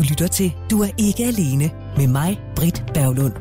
Du 0.00 0.04
lytter 0.08 0.26
til 0.26 0.52
Du 0.70 0.82
er 0.82 0.88
ikke 0.98 1.24
alene 1.24 1.70
med 1.96 2.06
mig, 2.06 2.40
Britt 2.56 2.84
Berglund. 2.94 3.34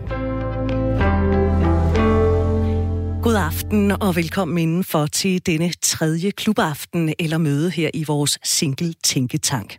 God 3.24 3.36
aften 3.36 3.92
og 3.92 4.16
velkommen 4.16 4.58
indenfor 4.58 5.06
til 5.06 5.46
denne 5.46 5.72
tredje 5.82 6.32
klubaften 6.32 7.14
eller 7.20 7.38
møde 7.38 7.70
her 7.70 7.90
i 7.94 8.04
vores 8.04 8.40
single 8.44 8.94
tænketank. 9.04 9.78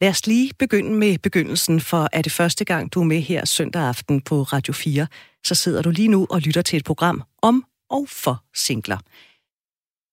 Lad 0.00 0.10
os 0.10 0.26
lige 0.26 0.50
begynde 0.58 0.90
med 0.90 1.18
begyndelsen, 1.18 1.80
for 1.80 2.08
er 2.12 2.22
det 2.22 2.32
første 2.32 2.64
gang, 2.64 2.94
du 2.94 3.00
er 3.00 3.04
med 3.04 3.20
her 3.20 3.44
søndag 3.44 3.82
aften 3.82 4.20
på 4.20 4.42
Radio 4.42 4.72
4, 4.72 5.06
så 5.44 5.54
sidder 5.54 5.82
du 5.82 5.90
lige 5.90 6.08
nu 6.08 6.26
og 6.30 6.40
lytter 6.40 6.62
til 6.62 6.76
et 6.76 6.84
program 6.84 7.22
om 7.42 7.64
og 7.90 8.06
for 8.08 8.44
singler. 8.54 8.98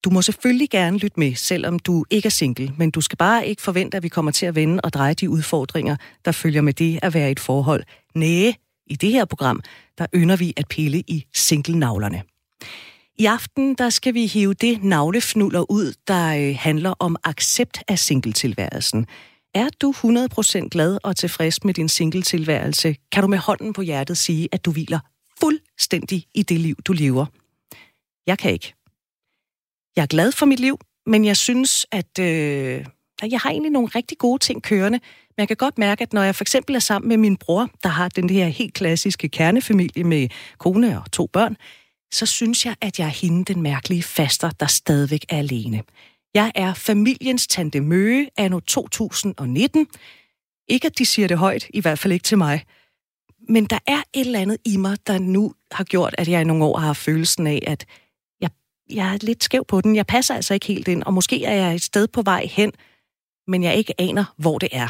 Du 0.04 0.10
må 0.10 0.22
selvfølgelig 0.22 0.70
gerne 0.70 0.98
lytte 0.98 1.20
med, 1.20 1.36
selvom 1.36 1.80
du 1.80 2.06
ikke 2.10 2.26
er 2.26 2.30
single, 2.30 2.74
men 2.78 2.92
du 2.92 3.02
skal 3.02 3.18
bare 3.18 3.48
ikke 3.48 3.62
forvente, 3.62 3.98
at 3.98 4.04
vi 4.04 4.08
kommer 4.08 4.32
til 4.32 4.46
at 4.46 4.56
vende 4.56 4.82
og 4.84 4.94
dreje 4.94 5.14
de 5.14 5.30
udfordringer, 5.30 5.96
der 6.26 6.32
følger 6.32 6.62
med 6.62 6.74
det 6.74 7.00
at 7.02 7.14
være 7.14 7.30
i 7.30 7.32
et 7.32 7.40
forhold. 7.40 7.84
Næh, 8.16 8.54
i 8.88 8.96
det 8.96 9.12
her 9.12 9.26
program, 9.26 9.62
der 9.98 10.06
ynder 10.16 10.36
vi 10.36 10.54
at 10.58 10.68
pille 10.68 11.04
i 11.08 11.26
single-navlerne. 11.34 12.22
I 13.20 13.26
aften 13.26 13.76
der 13.76 13.90
skal 13.90 14.14
vi 14.14 14.26
hive 14.26 14.54
det 14.54 14.84
navlefnuller 14.84 15.72
ud, 15.72 15.94
der 16.08 16.50
øh, 16.50 16.56
handler 16.60 16.94
om 17.00 17.16
accept 17.24 17.84
af 17.88 18.00
singletilværelsen. 18.00 19.06
Er 19.54 19.70
du 19.82 19.92
100% 19.92 20.68
glad 20.68 20.98
og 21.04 21.16
tilfreds 21.16 21.64
med 21.64 21.74
din 21.74 21.90
singletilværelse, 21.90 22.96
kan 23.12 23.24
du 23.24 23.28
med 23.28 23.38
hånden 23.38 23.74
på 23.74 23.82
hjertet 23.82 24.18
sige, 24.18 24.50
at 24.52 24.66
du 24.66 24.72
hviler 24.72 25.00
fuldstændig 25.40 26.26
i 26.34 26.44
det 26.44 26.60
liv, 26.60 26.76
du 26.86 26.94
lever. 26.94 27.26
Jeg 28.28 28.38
kan 28.38 28.52
ikke. 28.52 28.77
Jeg 29.98 30.04
er 30.04 30.08
glad 30.08 30.32
for 30.32 30.46
mit 30.46 30.60
liv, 30.60 30.80
men 31.06 31.26
jeg 31.26 31.38
synes, 31.38 31.86
at 31.92 32.20
øh, 32.20 32.86
jeg 33.32 33.40
har 33.40 33.50
egentlig 33.50 33.72
nogle 33.72 33.88
rigtig 33.88 34.18
gode 34.18 34.40
ting 34.40 34.64
kørende. 34.64 35.00
Men 35.30 35.38
jeg 35.38 35.48
kan 35.48 35.58
godt 35.58 35.78
mærke, 35.78 36.02
at 36.02 36.14
når 36.14 36.24
jeg 36.24 36.36
for 36.36 36.44
eksempel 36.44 36.76
er 36.76 36.80
sammen 36.80 37.10
med 37.10 37.18
min 37.18 37.38
bror, 37.38 37.70
der 37.84 37.90
har 37.90 38.10
den 38.10 38.30
her 38.30 38.48
helt 38.48 38.74
klassiske 38.74 39.30
kernefamilie 39.30 40.04
med 40.04 40.30
kone 40.58 41.02
og 41.02 41.12
to 41.12 41.28
børn, 41.34 41.58
så 42.14 42.26
synes 42.26 42.66
jeg, 42.66 42.76
at 42.82 43.00
jeg 43.00 43.06
er 43.06 43.10
hende 43.10 43.54
den 43.54 43.62
mærkelige 43.62 44.04
faster, 44.04 44.50
der 44.50 44.66
stadigvæk 44.66 45.26
er 45.30 45.38
alene. 45.38 45.84
Jeg 46.34 46.52
er 46.56 46.74
familiens 46.74 47.48
tante 47.48 47.82
Møge 47.82 48.30
anno 48.38 48.60
2019. 48.60 49.88
Ikke 50.68 50.86
at 50.86 50.98
de 50.98 51.06
siger 51.06 51.28
det 51.28 51.38
højt, 51.38 51.68
i 51.74 51.82
hvert 51.82 52.00
fald 52.00 52.14
ikke 52.14 52.24
til 52.24 52.38
mig. 52.38 52.66
Men 53.50 53.66
der 53.66 53.80
er 53.88 54.02
et 54.14 54.26
eller 54.26 54.40
andet 54.40 54.58
i 54.66 54.78
mig, 54.78 54.98
der 55.08 55.20
nu 55.20 55.54
har 55.72 55.84
gjort, 55.84 56.16
at 56.18 56.28
jeg 56.28 56.42
i 56.42 56.44
nogle 56.44 56.64
år 56.64 56.78
har 56.78 56.94
følelsen 56.94 57.48
af, 57.48 57.64
at 57.68 57.86
jeg, 58.90 59.14
er 59.14 59.18
lidt 59.22 59.44
skæv 59.44 59.66
på 59.66 59.82
den. 59.82 59.96
Jeg 59.96 60.08
passer 60.08 60.36
altså 60.36 60.54
ikke 60.54 60.66
helt 60.66 60.88
ind, 60.88 61.04
og 61.04 61.14
måske 61.14 61.46
er 61.46 61.54
jeg 61.54 61.76
et 61.76 61.84
sted 61.84 62.08
på 62.08 62.22
vej 62.22 62.48
hen, 62.52 62.72
men 63.48 63.64
jeg 63.64 63.76
ikke 63.76 64.02
aner, 64.02 64.34
hvor 64.38 64.58
det 64.58 64.70
er. 64.72 64.88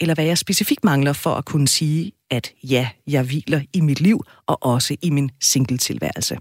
Eller 0.00 0.14
hvad 0.14 0.24
jeg 0.24 0.38
specifikt 0.38 0.84
mangler 0.84 1.12
for 1.12 1.34
at 1.34 1.44
kunne 1.44 1.68
sige, 1.68 2.12
at 2.30 2.52
ja, 2.62 2.88
jeg 3.06 3.22
hviler 3.22 3.60
i 3.72 3.80
mit 3.80 4.00
liv 4.00 4.24
og 4.46 4.58
også 4.62 4.96
i 5.02 5.10
min 5.10 5.30
singletilværelse. 5.40 6.38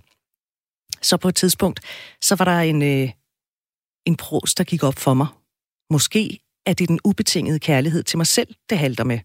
Så 1.01 1.17
på 1.17 1.27
et 1.27 1.35
tidspunkt, 1.35 1.79
så 2.21 2.35
var 2.35 2.45
der 2.45 2.59
en, 2.59 2.81
øh, 2.81 3.09
en 4.05 4.15
pros, 4.15 4.55
der 4.55 4.63
gik 4.63 4.83
op 4.83 4.99
for 4.99 5.13
mig. 5.13 5.27
Måske 5.89 6.39
er 6.65 6.73
det 6.73 6.89
den 6.89 6.99
ubetingede 7.03 7.59
kærlighed 7.59 8.03
til 8.03 8.17
mig 8.17 8.27
selv, 8.27 8.55
det 8.69 8.77
halter 8.77 9.03
med. 9.03 9.19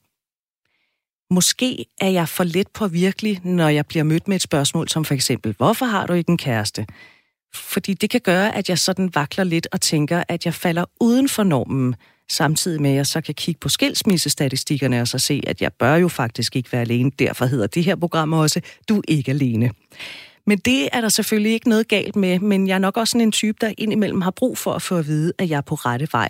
Måske 1.34 1.86
er 2.00 2.08
jeg 2.08 2.28
for 2.28 2.44
let 2.44 2.68
på 2.68 2.88
virkelig, 2.88 3.40
når 3.44 3.68
jeg 3.68 3.86
bliver 3.86 4.04
mødt 4.04 4.28
med 4.28 4.36
et 4.36 4.42
spørgsmål 4.42 4.88
som 4.88 5.04
for 5.04 5.14
eksempel, 5.14 5.54
hvorfor 5.56 5.86
har 5.86 6.06
du 6.06 6.12
ikke 6.12 6.30
en 6.30 6.38
kæreste? 6.38 6.86
Fordi 7.54 7.94
det 7.94 8.10
kan 8.10 8.20
gøre, 8.20 8.56
at 8.56 8.68
jeg 8.68 8.78
sådan 8.78 9.10
vakler 9.14 9.44
lidt 9.44 9.68
og 9.72 9.80
tænker, 9.80 10.24
at 10.28 10.44
jeg 10.44 10.54
falder 10.54 10.84
uden 11.00 11.28
for 11.28 11.42
normen, 11.42 11.94
samtidig 12.30 12.82
med 12.82 12.90
at 12.90 12.96
jeg 12.96 13.06
så 13.06 13.20
kan 13.20 13.34
kigge 13.34 13.58
på 13.58 13.68
skilsmissestatistikkerne 13.68 15.00
og 15.00 15.08
så 15.08 15.18
se, 15.18 15.42
at 15.46 15.62
jeg 15.62 15.72
bør 15.72 15.94
jo 15.94 16.08
faktisk 16.08 16.56
ikke 16.56 16.72
være 16.72 16.80
alene. 16.80 17.10
Derfor 17.18 17.46
hedder 17.46 17.66
det 17.66 17.84
her 17.84 17.96
program 17.96 18.32
også, 18.32 18.60
du 18.88 18.98
er 18.98 19.02
ikke 19.08 19.30
alene. 19.30 19.70
Men 20.46 20.58
det 20.58 20.88
er 20.92 21.00
der 21.00 21.08
selvfølgelig 21.08 21.52
ikke 21.52 21.68
noget 21.68 21.88
galt 21.88 22.16
med, 22.16 22.38
men 22.38 22.68
jeg 22.68 22.74
er 22.74 22.78
nok 22.78 22.96
også 22.96 23.12
sådan 23.12 23.20
en 23.20 23.32
type, 23.32 23.58
der 23.60 23.72
indimellem 23.78 24.20
har 24.20 24.30
brug 24.30 24.58
for 24.58 24.72
at 24.72 24.82
få 24.82 24.98
at 24.98 25.06
vide, 25.06 25.32
at 25.38 25.50
jeg 25.50 25.56
er 25.56 25.60
på 25.60 25.74
rette 25.74 26.08
vej. 26.12 26.28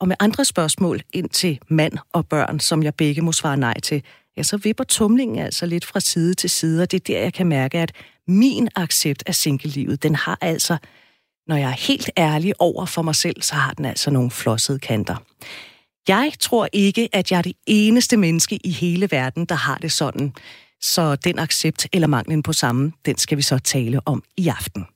Og 0.00 0.08
med 0.08 0.16
andre 0.20 0.44
spørgsmål 0.44 1.02
ind 1.12 1.28
til 1.28 1.58
mand 1.68 1.92
og 2.12 2.26
børn, 2.26 2.60
som 2.60 2.82
jeg 2.82 2.94
begge 2.94 3.22
må 3.22 3.32
svare 3.32 3.56
nej 3.56 3.80
til, 3.80 4.02
ja, 4.36 4.42
så 4.42 4.56
vipper 4.56 4.84
tumlingen 4.84 5.38
altså 5.38 5.66
lidt 5.66 5.84
fra 5.84 6.00
side 6.00 6.34
til 6.34 6.50
side, 6.50 6.82
og 6.82 6.90
det 6.90 7.00
er 7.00 7.04
der, 7.14 7.20
jeg 7.20 7.32
kan 7.32 7.46
mærke, 7.46 7.78
at 7.78 7.92
min 8.28 8.68
accept 8.76 9.22
af 9.26 9.34
singellivet, 9.34 10.02
den 10.02 10.14
har 10.14 10.38
altså, 10.40 10.76
når 11.46 11.56
jeg 11.56 11.70
er 11.70 11.86
helt 11.88 12.10
ærlig 12.18 12.52
over 12.58 12.86
for 12.86 13.02
mig 13.02 13.14
selv, 13.14 13.42
så 13.42 13.54
har 13.54 13.72
den 13.72 13.84
altså 13.84 14.10
nogle 14.10 14.30
flossede 14.30 14.78
kanter. 14.78 15.16
Jeg 16.08 16.32
tror 16.40 16.68
ikke, 16.72 17.08
at 17.12 17.30
jeg 17.30 17.38
er 17.38 17.42
det 17.42 17.56
eneste 17.66 18.16
menneske 18.16 18.58
i 18.64 18.70
hele 18.70 19.08
verden, 19.10 19.44
der 19.44 19.54
har 19.54 19.78
det 19.78 19.92
sådan. 19.92 20.34
Så 20.80 21.16
den 21.16 21.38
accept 21.38 21.86
eller 21.92 22.06
manglen 22.06 22.42
på 22.42 22.52
samme, 22.52 22.92
den 23.06 23.18
skal 23.18 23.38
vi 23.38 23.42
så 23.42 23.58
tale 23.58 24.00
om 24.04 24.22
i 24.36 24.48
aften. 24.48 24.86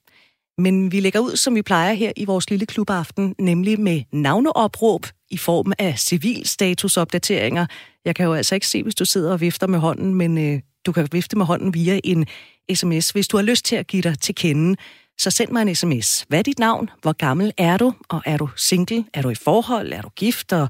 Men 0.58 0.92
vi 0.92 1.00
lægger 1.00 1.20
ud, 1.20 1.36
som 1.36 1.54
vi 1.54 1.62
plejer 1.62 1.92
her 1.92 2.12
i 2.16 2.24
vores 2.24 2.50
lille 2.50 2.66
klubaften, 2.66 3.34
nemlig 3.38 3.80
med 3.80 4.02
navneopråb 4.12 5.06
i 5.30 5.36
form 5.36 5.72
af 5.78 5.98
civilstatusopdateringer. 5.98 7.66
Jeg 8.04 8.14
kan 8.14 8.26
jo 8.26 8.32
altså 8.32 8.54
ikke 8.54 8.66
se, 8.66 8.82
hvis 8.82 8.94
du 8.94 9.04
sidder 9.04 9.32
og 9.32 9.40
vifter 9.40 9.66
med 9.66 9.78
hånden, 9.78 10.14
men 10.14 10.38
øh, 10.38 10.60
du 10.86 10.92
kan 10.92 11.08
vifte 11.12 11.38
med 11.38 11.46
hånden 11.46 11.74
via 11.74 12.00
en 12.04 12.26
sms. 12.74 13.10
Hvis 13.10 13.28
du 13.28 13.36
har 13.36 13.44
lyst 13.44 13.64
til 13.64 13.76
at 13.76 13.86
give 13.86 14.02
dig 14.02 14.18
til 14.18 14.34
kende, 14.34 14.76
så 15.18 15.30
send 15.30 15.50
mig 15.50 15.62
en 15.62 15.74
sms. 15.74 16.24
Hvad 16.28 16.38
er 16.38 16.42
dit 16.42 16.58
navn? 16.58 16.90
Hvor 17.02 17.12
gammel 17.12 17.52
er 17.58 17.76
du? 17.76 17.94
Og 18.08 18.22
er 18.26 18.36
du 18.36 18.48
single? 18.56 19.04
Er 19.14 19.22
du 19.22 19.30
i 19.30 19.34
forhold? 19.34 19.92
Er 19.92 20.02
du 20.02 20.08
gift? 20.08 20.52
Og 20.52 20.68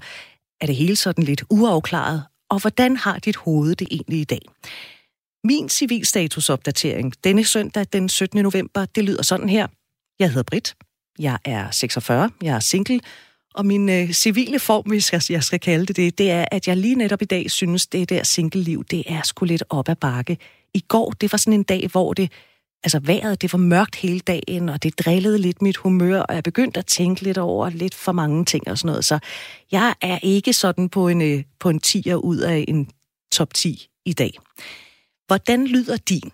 er 0.61 0.67
det 0.67 0.77
hele 0.77 0.97
sådan 0.97 1.25
lidt 1.25 1.45
uafklaret? 1.51 2.25
Og 2.51 2.61
hvordan 2.61 2.97
har 2.97 3.19
dit 3.19 3.37
hoved 3.37 3.75
det 3.75 3.89
egentlig 3.91 4.21
i 4.21 4.25
dag? 4.25 4.41
Min 5.45 5.69
civilstatusopdatering 5.69 7.15
denne 7.25 7.45
søndag 7.45 7.87
den 7.93 8.09
17. 8.09 8.43
november, 8.43 8.85
det 8.85 9.05
lyder 9.05 9.23
sådan 9.23 9.49
her. 9.49 9.67
Jeg 10.19 10.29
hedder 10.29 10.43
Britt. 10.43 10.75
Jeg 11.19 11.39
er 11.45 11.71
46. 11.71 12.31
Jeg 12.43 12.55
er 12.55 12.61
single. 12.61 13.01
Og 13.55 13.67
min 13.67 13.89
øh, 13.89 14.13
civile 14.13 14.59
form, 14.59 14.87
hvis 14.87 15.13
jeg, 15.13 15.23
jeg 15.31 15.45
skal 15.45 15.61
kalde 15.61 15.87
det 15.87 15.97
det, 15.97 16.19
det 16.19 16.31
er, 16.31 16.45
at 16.51 16.69
jeg 16.69 16.77
lige 16.77 16.95
netop 16.95 17.23
i 17.23 17.25
dag 17.25 17.51
synes, 17.51 17.87
det 17.87 18.09
der 18.09 18.23
single-liv, 18.23 18.85
det 18.85 19.03
er 19.07 19.23
sgu 19.23 19.45
lidt 19.45 19.65
op 19.71 19.89
ad 19.89 19.97
bakke. 19.97 20.39
I 20.75 20.81
går, 20.89 21.11
det 21.11 21.33
var 21.33 21.39
sådan 21.39 21.53
en 21.53 21.63
dag, 21.63 21.89
hvor 21.93 22.13
det, 22.13 22.33
altså 22.85 23.01
vejret, 23.03 23.43
det 23.43 23.53
var 23.53 23.59
mørkt 23.59 23.97
hele 23.97 24.21
dagen, 24.21 24.69
og 24.69 24.83
det 24.83 24.99
drillede 24.99 25.39
lidt 25.39 25.63
mit 25.63 25.77
humør, 25.77 26.21
og 26.21 26.35
jeg 26.35 26.43
begyndte 26.43 26.79
at 26.79 26.87
tænke 26.87 27.23
lidt 27.23 27.39
over 27.39 27.71
lidt 27.71 27.95
for 27.95 28.13
mange 28.13 28.45
ting 28.45 28.69
og 28.69 28.79
sådan 28.79 28.89
noget. 28.89 29.05
Så 29.05 29.19
jeg 29.73 29.95
er 30.01 30.19
ikke 30.23 30.53
sådan 30.53 30.89
på 30.89 31.09
en, 31.09 31.23
øh, 31.23 31.45
på 31.61 31.71
en 31.71 31.81
10'er 31.87 32.15
ud 32.15 32.39
af 32.39 32.65
en 32.69 32.89
top 33.33 33.55
10 33.55 33.89
i 34.05 34.13
dag. 34.13 34.33
Hvordan 35.27 35.67
lyder 35.67 35.97
din? 35.97 36.31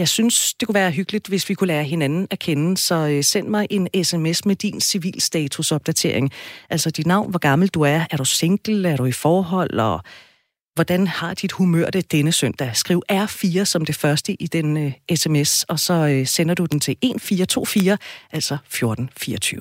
Jeg 0.00 0.08
synes, 0.08 0.54
det 0.54 0.68
kunne 0.68 0.74
være 0.74 0.90
hyggeligt, 0.90 1.28
hvis 1.28 1.48
vi 1.48 1.54
kunne 1.54 1.66
lære 1.66 1.84
hinanden 1.84 2.28
at 2.30 2.38
kende, 2.38 2.76
så 2.76 2.94
øh, 2.94 3.24
send 3.24 3.48
mig 3.48 3.66
en 3.70 4.04
sms 4.04 4.44
med 4.44 4.56
din 4.56 4.80
civilstatusopdatering. 4.80 6.30
Altså 6.70 6.90
dit 6.90 7.06
navn, 7.06 7.30
hvor 7.30 7.38
gammel 7.38 7.68
du 7.68 7.82
er, 7.82 8.04
er 8.10 8.16
du 8.16 8.24
single, 8.24 8.88
er 8.88 8.96
du 8.96 9.04
i 9.04 9.12
forhold, 9.12 9.78
og 9.78 10.00
hvordan 10.74 11.06
har 11.06 11.34
dit 11.34 11.52
humør 11.52 11.90
det 11.90 12.12
denne 12.12 12.32
søndag? 12.32 12.76
Skriv 12.76 13.02
R4 13.12 13.64
som 13.64 13.84
det 13.84 13.94
første 13.94 14.42
i 14.42 14.46
den 14.46 14.76
øh, 14.76 14.92
uh, 15.10 15.16
sms, 15.16 15.64
og 15.64 15.80
så 15.80 16.18
uh, 16.20 16.26
sender 16.26 16.54
du 16.54 16.64
den 16.64 16.80
til 16.80 16.92
1424, 16.92 17.98
altså 18.32 18.54
1424. 18.54 19.60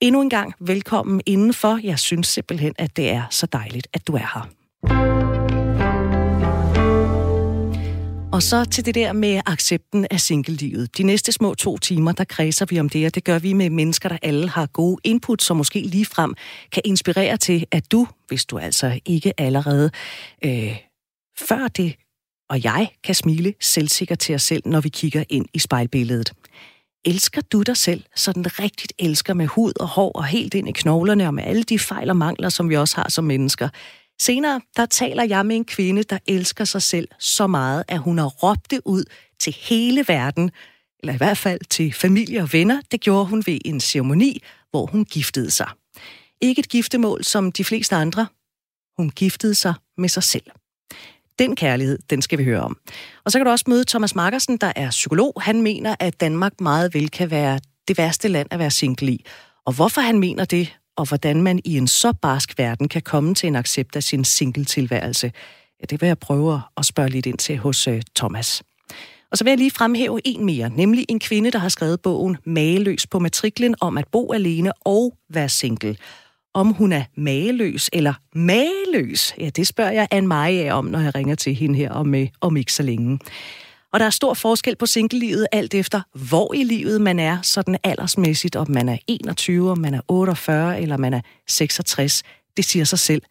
Endnu 0.00 0.22
en 0.22 0.30
gang 0.30 0.54
velkommen 0.60 1.20
indenfor. 1.26 1.80
Jeg 1.82 1.98
synes 1.98 2.28
simpelthen, 2.28 2.74
at 2.78 2.96
det 2.96 3.10
er 3.10 3.22
så 3.30 3.46
dejligt, 3.46 3.88
at 3.92 4.06
du 4.06 4.12
er 4.12 4.30
her. 4.34 4.65
Og 8.36 8.42
så 8.42 8.64
til 8.64 8.84
det 8.84 8.94
der 8.94 9.12
med 9.12 9.40
accepten 9.46 10.06
af 10.10 10.20
singlelivet. 10.20 10.98
De 10.98 11.02
næste 11.02 11.32
små 11.32 11.54
to 11.54 11.78
timer, 11.78 12.12
der 12.12 12.24
kredser 12.24 12.66
vi 12.66 12.80
om 12.80 12.88
det, 12.88 13.06
og 13.06 13.14
det 13.14 13.24
gør 13.24 13.38
vi 13.38 13.52
med 13.52 13.70
mennesker, 13.70 14.08
der 14.08 14.18
alle 14.22 14.48
har 14.48 14.66
gode 14.66 15.00
input, 15.04 15.42
som 15.42 15.56
måske 15.56 15.80
lige 15.80 16.06
frem 16.06 16.34
kan 16.72 16.82
inspirere 16.84 17.36
til, 17.36 17.66
at 17.70 17.92
du, 17.92 18.06
hvis 18.28 18.44
du 18.44 18.58
altså 18.58 19.00
ikke 19.06 19.40
allerede 19.40 19.90
øh, 20.44 20.76
før 21.38 21.68
det, 21.68 21.94
og 22.50 22.64
jeg 22.64 22.88
kan 23.04 23.14
smile 23.14 23.54
selvsikkert 23.60 24.18
til 24.18 24.34
os 24.34 24.42
selv, 24.42 24.62
når 24.66 24.80
vi 24.80 24.88
kigger 24.88 25.24
ind 25.28 25.46
i 25.54 25.58
spejlbilledet. 25.58 26.32
Elsker 27.04 27.40
du 27.40 27.62
dig 27.62 27.76
selv, 27.76 28.04
så 28.16 28.32
den 28.32 28.58
rigtigt 28.58 28.92
elsker 28.98 29.34
med 29.34 29.46
hud 29.46 29.72
og 29.80 29.88
hår 29.88 30.12
og 30.12 30.24
helt 30.24 30.54
ind 30.54 30.68
i 30.68 30.72
knoglerne 30.72 31.26
og 31.26 31.34
med 31.34 31.44
alle 31.44 31.62
de 31.62 31.78
fejl 31.78 32.10
og 32.10 32.16
mangler, 32.16 32.48
som 32.48 32.70
vi 32.70 32.76
også 32.76 32.96
har 32.96 33.08
som 33.08 33.24
mennesker? 33.24 33.68
Senere, 34.20 34.60
der 34.76 34.86
taler 34.86 35.24
jeg 35.24 35.46
med 35.46 35.56
en 35.56 35.64
kvinde, 35.64 36.02
der 36.02 36.18
elsker 36.26 36.64
sig 36.64 36.82
selv 36.82 37.08
så 37.18 37.46
meget, 37.46 37.84
at 37.88 37.98
hun 37.98 38.18
har 38.18 38.26
råbt 38.26 38.70
det 38.70 38.80
ud 38.84 39.04
til 39.38 39.56
hele 39.60 40.04
verden, 40.08 40.50
eller 41.00 41.14
i 41.14 41.16
hvert 41.16 41.38
fald 41.38 41.60
til 41.70 41.92
familie 41.92 42.42
og 42.42 42.52
venner. 42.52 42.80
Det 42.90 43.00
gjorde 43.00 43.26
hun 43.26 43.42
ved 43.46 43.58
en 43.64 43.80
ceremoni, 43.80 44.42
hvor 44.70 44.86
hun 44.86 45.04
giftede 45.04 45.50
sig. 45.50 45.68
Ikke 46.40 46.60
et 46.60 46.68
giftemål 46.68 47.24
som 47.24 47.52
de 47.52 47.64
fleste 47.64 47.96
andre. 47.96 48.26
Hun 48.98 49.10
giftede 49.10 49.54
sig 49.54 49.74
med 49.98 50.08
sig 50.08 50.22
selv. 50.22 50.44
Den 51.38 51.56
kærlighed, 51.56 51.98
den 52.10 52.22
skal 52.22 52.38
vi 52.38 52.44
høre 52.44 52.60
om. 52.60 52.78
Og 53.24 53.32
så 53.32 53.38
kan 53.38 53.46
du 53.46 53.50
også 53.50 53.64
møde 53.68 53.84
Thomas 53.84 54.14
Markersen, 54.14 54.56
der 54.56 54.72
er 54.76 54.90
psykolog. 54.90 55.42
Han 55.42 55.62
mener, 55.62 55.96
at 56.00 56.20
Danmark 56.20 56.60
meget 56.60 56.94
vel 56.94 57.10
kan 57.10 57.30
være 57.30 57.60
det 57.88 57.98
værste 57.98 58.28
land 58.28 58.48
at 58.50 58.58
være 58.58 58.70
single 58.70 59.12
i. 59.12 59.24
Og 59.66 59.72
hvorfor 59.72 60.00
han 60.00 60.18
mener 60.18 60.44
det, 60.44 60.76
og 60.96 61.08
hvordan 61.08 61.42
man 61.42 61.60
i 61.64 61.76
en 61.76 61.88
så 61.88 62.12
barsk 62.22 62.58
verden 62.58 62.88
kan 62.88 63.02
komme 63.02 63.34
til 63.34 63.46
en 63.46 63.56
accept 63.56 63.96
af 63.96 64.02
sin 64.02 64.24
single-tilværelse. 64.24 65.32
Ja, 65.80 65.84
det 65.90 66.00
vil 66.00 66.06
jeg 66.06 66.18
prøve 66.18 66.60
at 66.76 66.84
spørge 66.84 67.08
lidt 67.08 67.26
ind 67.26 67.38
til 67.38 67.58
hos 67.58 67.88
øh, 67.88 68.02
Thomas. 68.16 68.62
Og 69.30 69.38
så 69.38 69.44
vil 69.44 69.50
jeg 69.50 69.58
lige 69.58 69.70
fremhæve 69.70 70.20
en 70.24 70.44
mere, 70.44 70.70
nemlig 70.70 71.06
en 71.08 71.18
kvinde, 71.18 71.50
der 71.50 71.58
har 71.58 71.68
skrevet 71.68 72.00
bogen 72.00 72.36
Mageløs 72.44 73.06
på 73.06 73.18
matriklen 73.18 73.74
om 73.80 73.98
at 73.98 74.08
bo 74.12 74.32
alene 74.32 74.72
og 74.72 75.12
være 75.30 75.48
single. 75.48 75.96
Om 76.54 76.72
hun 76.72 76.92
er 76.92 77.04
mageløs 77.16 77.90
eller 77.92 78.14
mageløs, 78.34 79.34
ja, 79.38 79.50
det 79.50 79.66
spørger 79.66 79.90
jeg 79.90 80.08
Anne 80.10 80.26
Marie 80.26 80.74
om, 80.74 80.84
når 80.84 81.00
jeg 81.00 81.14
ringer 81.14 81.34
til 81.34 81.54
hende 81.54 81.76
her 81.76 81.90
om, 81.90 82.14
øh, 82.14 82.28
om 82.40 82.56
ikke 82.56 82.72
så 82.72 82.82
længe. 82.82 83.18
Og 83.96 84.00
der 84.00 84.06
er 84.06 84.10
stor 84.10 84.34
forskel 84.34 84.76
på 84.76 84.86
singlelivet, 84.86 85.46
alt 85.52 85.74
efter 85.74 86.00
hvor 86.28 86.54
i 86.54 86.64
livet 86.64 87.00
man 87.00 87.18
er, 87.18 87.42
sådan 87.42 87.78
aldersmæssigt, 87.84 88.56
om 88.56 88.70
man 88.70 88.88
er 88.88 88.98
21, 89.06 89.70
om 89.70 89.78
man 89.78 89.94
er 89.94 90.00
48 90.08 90.80
eller 90.80 90.96
man 90.96 91.14
er 91.14 91.20
66. 91.48 92.22
Det 92.56 92.64
siger 92.64 92.84
sig 92.84 92.98
selv. 92.98 93.22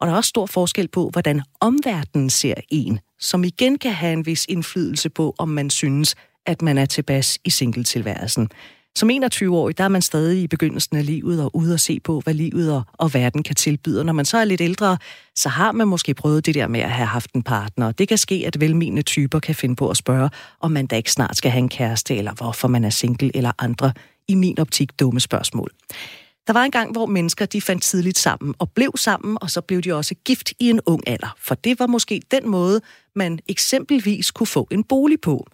Og 0.00 0.06
der 0.06 0.12
er 0.12 0.16
også 0.16 0.28
stor 0.28 0.46
forskel 0.46 0.88
på, 0.88 1.08
hvordan 1.08 1.42
omverdenen 1.60 2.30
ser 2.30 2.54
en, 2.68 3.00
som 3.18 3.44
igen 3.44 3.78
kan 3.78 3.92
have 3.92 4.12
en 4.12 4.26
vis 4.26 4.46
indflydelse 4.48 5.10
på, 5.10 5.34
om 5.38 5.48
man 5.48 5.70
synes, 5.70 6.14
at 6.46 6.62
man 6.62 6.78
er 6.78 6.86
tilbage 6.86 7.38
i 7.44 7.50
singletilværelsen. 7.50 8.48
Som 8.96 9.10
21-årig, 9.10 9.78
der 9.78 9.84
er 9.84 9.88
man 9.88 10.02
stadig 10.02 10.42
i 10.42 10.46
begyndelsen 10.46 10.96
af 10.96 11.06
livet 11.06 11.42
og 11.42 11.56
ude 11.56 11.74
at 11.74 11.80
se 11.80 12.00
på, 12.00 12.20
hvad 12.20 12.34
livet 12.34 12.72
og, 12.72 12.82
og 12.92 13.14
verden 13.14 13.42
kan 13.42 13.54
tilbyde. 13.56 14.04
Når 14.04 14.12
man 14.12 14.24
så 14.24 14.38
er 14.38 14.44
lidt 14.44 14.60
ældre, 14.60 14.98
så 15.34 15.48
har 15.48 15.72
man 15.72 15.88
måske 15.88 16.14
prøvet 16.14 16.46
det 16.46 16.54
der 16.54 16.68
med 16.68 16.80
at 16.80 16.90
have 16.90 17.06
haft 17.06 17.32
en 17.32 17.42
partner. 17.42 17.92
Det 17.92 18.08
kan 18.08 18.18
ske, 18.18 18.42
at 18.46 18.60
velmenende 18.60 19.02
typer 19.02 19.38
kan 19.38 19.54
finde 19.54 19.76
på 19.76 19.90
at 19.90 19.96
spørge, 19.96 20.30
om 20.60 20.70
man 20.70 20.86
da 20.86 20.96
ikke 20.96 21.12
snart 21.12 21.36
skal 21.36 21.50
have 21.50 21.58
en 21.58 21.68
kæreste, 21.68 22.16
eller 22.16 22.32
hvorfor 22.32 22.68
man 22.68 22.84
er 22.84 22.90
single, 22.90 23.36
eller 23.36 23.52
andre 23.58 23.92
i 24.28 24.34
min 24.34 24.58
optik 24.58 25.00
dumme 25.00 25.20
spørgsmål. 25.20 25.70
Der 26.46 26.52
var 26.52 26.64
en 26.64 26.70
gang, 26.70 26.92
hvor 26.92 27.06
mennesker 27.06 27.46
de 27.46 27.60
fandt 27.60 27.82
tidligt 27.82 28.18
sammen 28.18 28.54
og 28.58 28.70
blev 28.70 28.92
sammen, 28.96 29.38
og 29.40 29.50
så 29.50 29.60
blev 29.60 29.82
de 29.82 29.92
også 29.92 30.14
gift 30.24 30.52
i 30.60 30.70
en 30.70 30.80
ung 30.86 31.08
alder. 31.08 31.36
For 31.38 31.54
det 31.54 31.78
var 31.78 31.86
måske 31.86 32.22
den 32.30 32.48
måde, 32.48 32.80
man 33.14 33.38
eksempelvis 33.48 34.30
kunne 34.30 34.46
få 34.46 34.68
en 34.70 34.84
bolig 34.84 35.20
på. 35.20 35.46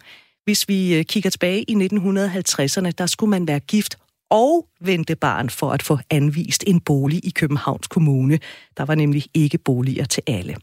Hvis 0.47 0.69
vi 0.69 0.95
øh, 0.95 1.05
kigger 1.05 1.29
tilbage 1.29 1.63
i 1.63 1.73
1950'erne, 1.73 2.91
der 2.97 3.05
skulle 3.05 3.29
man 3.29 3.47
være 3.47 3.59
gift 3.59 3.97
og 4.29 4.67
vente 4.81 5.15
barn 5.15 5.49
for 5.49 5.71
at 5.71 5.83
få 5.83 5.99
anvist 6.09 6.63
en 6.67 6.79
bolig 6.79 7.25
i 7.25 7.29
Københavns 7.29 7.87
Kommune. 7.87 8.39
Der 8.77 8.85
var 8.85 8.95
nemlig 8.95 9.25
ikke 9.33 9.57
boliger 9.57 10.05
til 10.05 10.23
alle. 10.27 10.55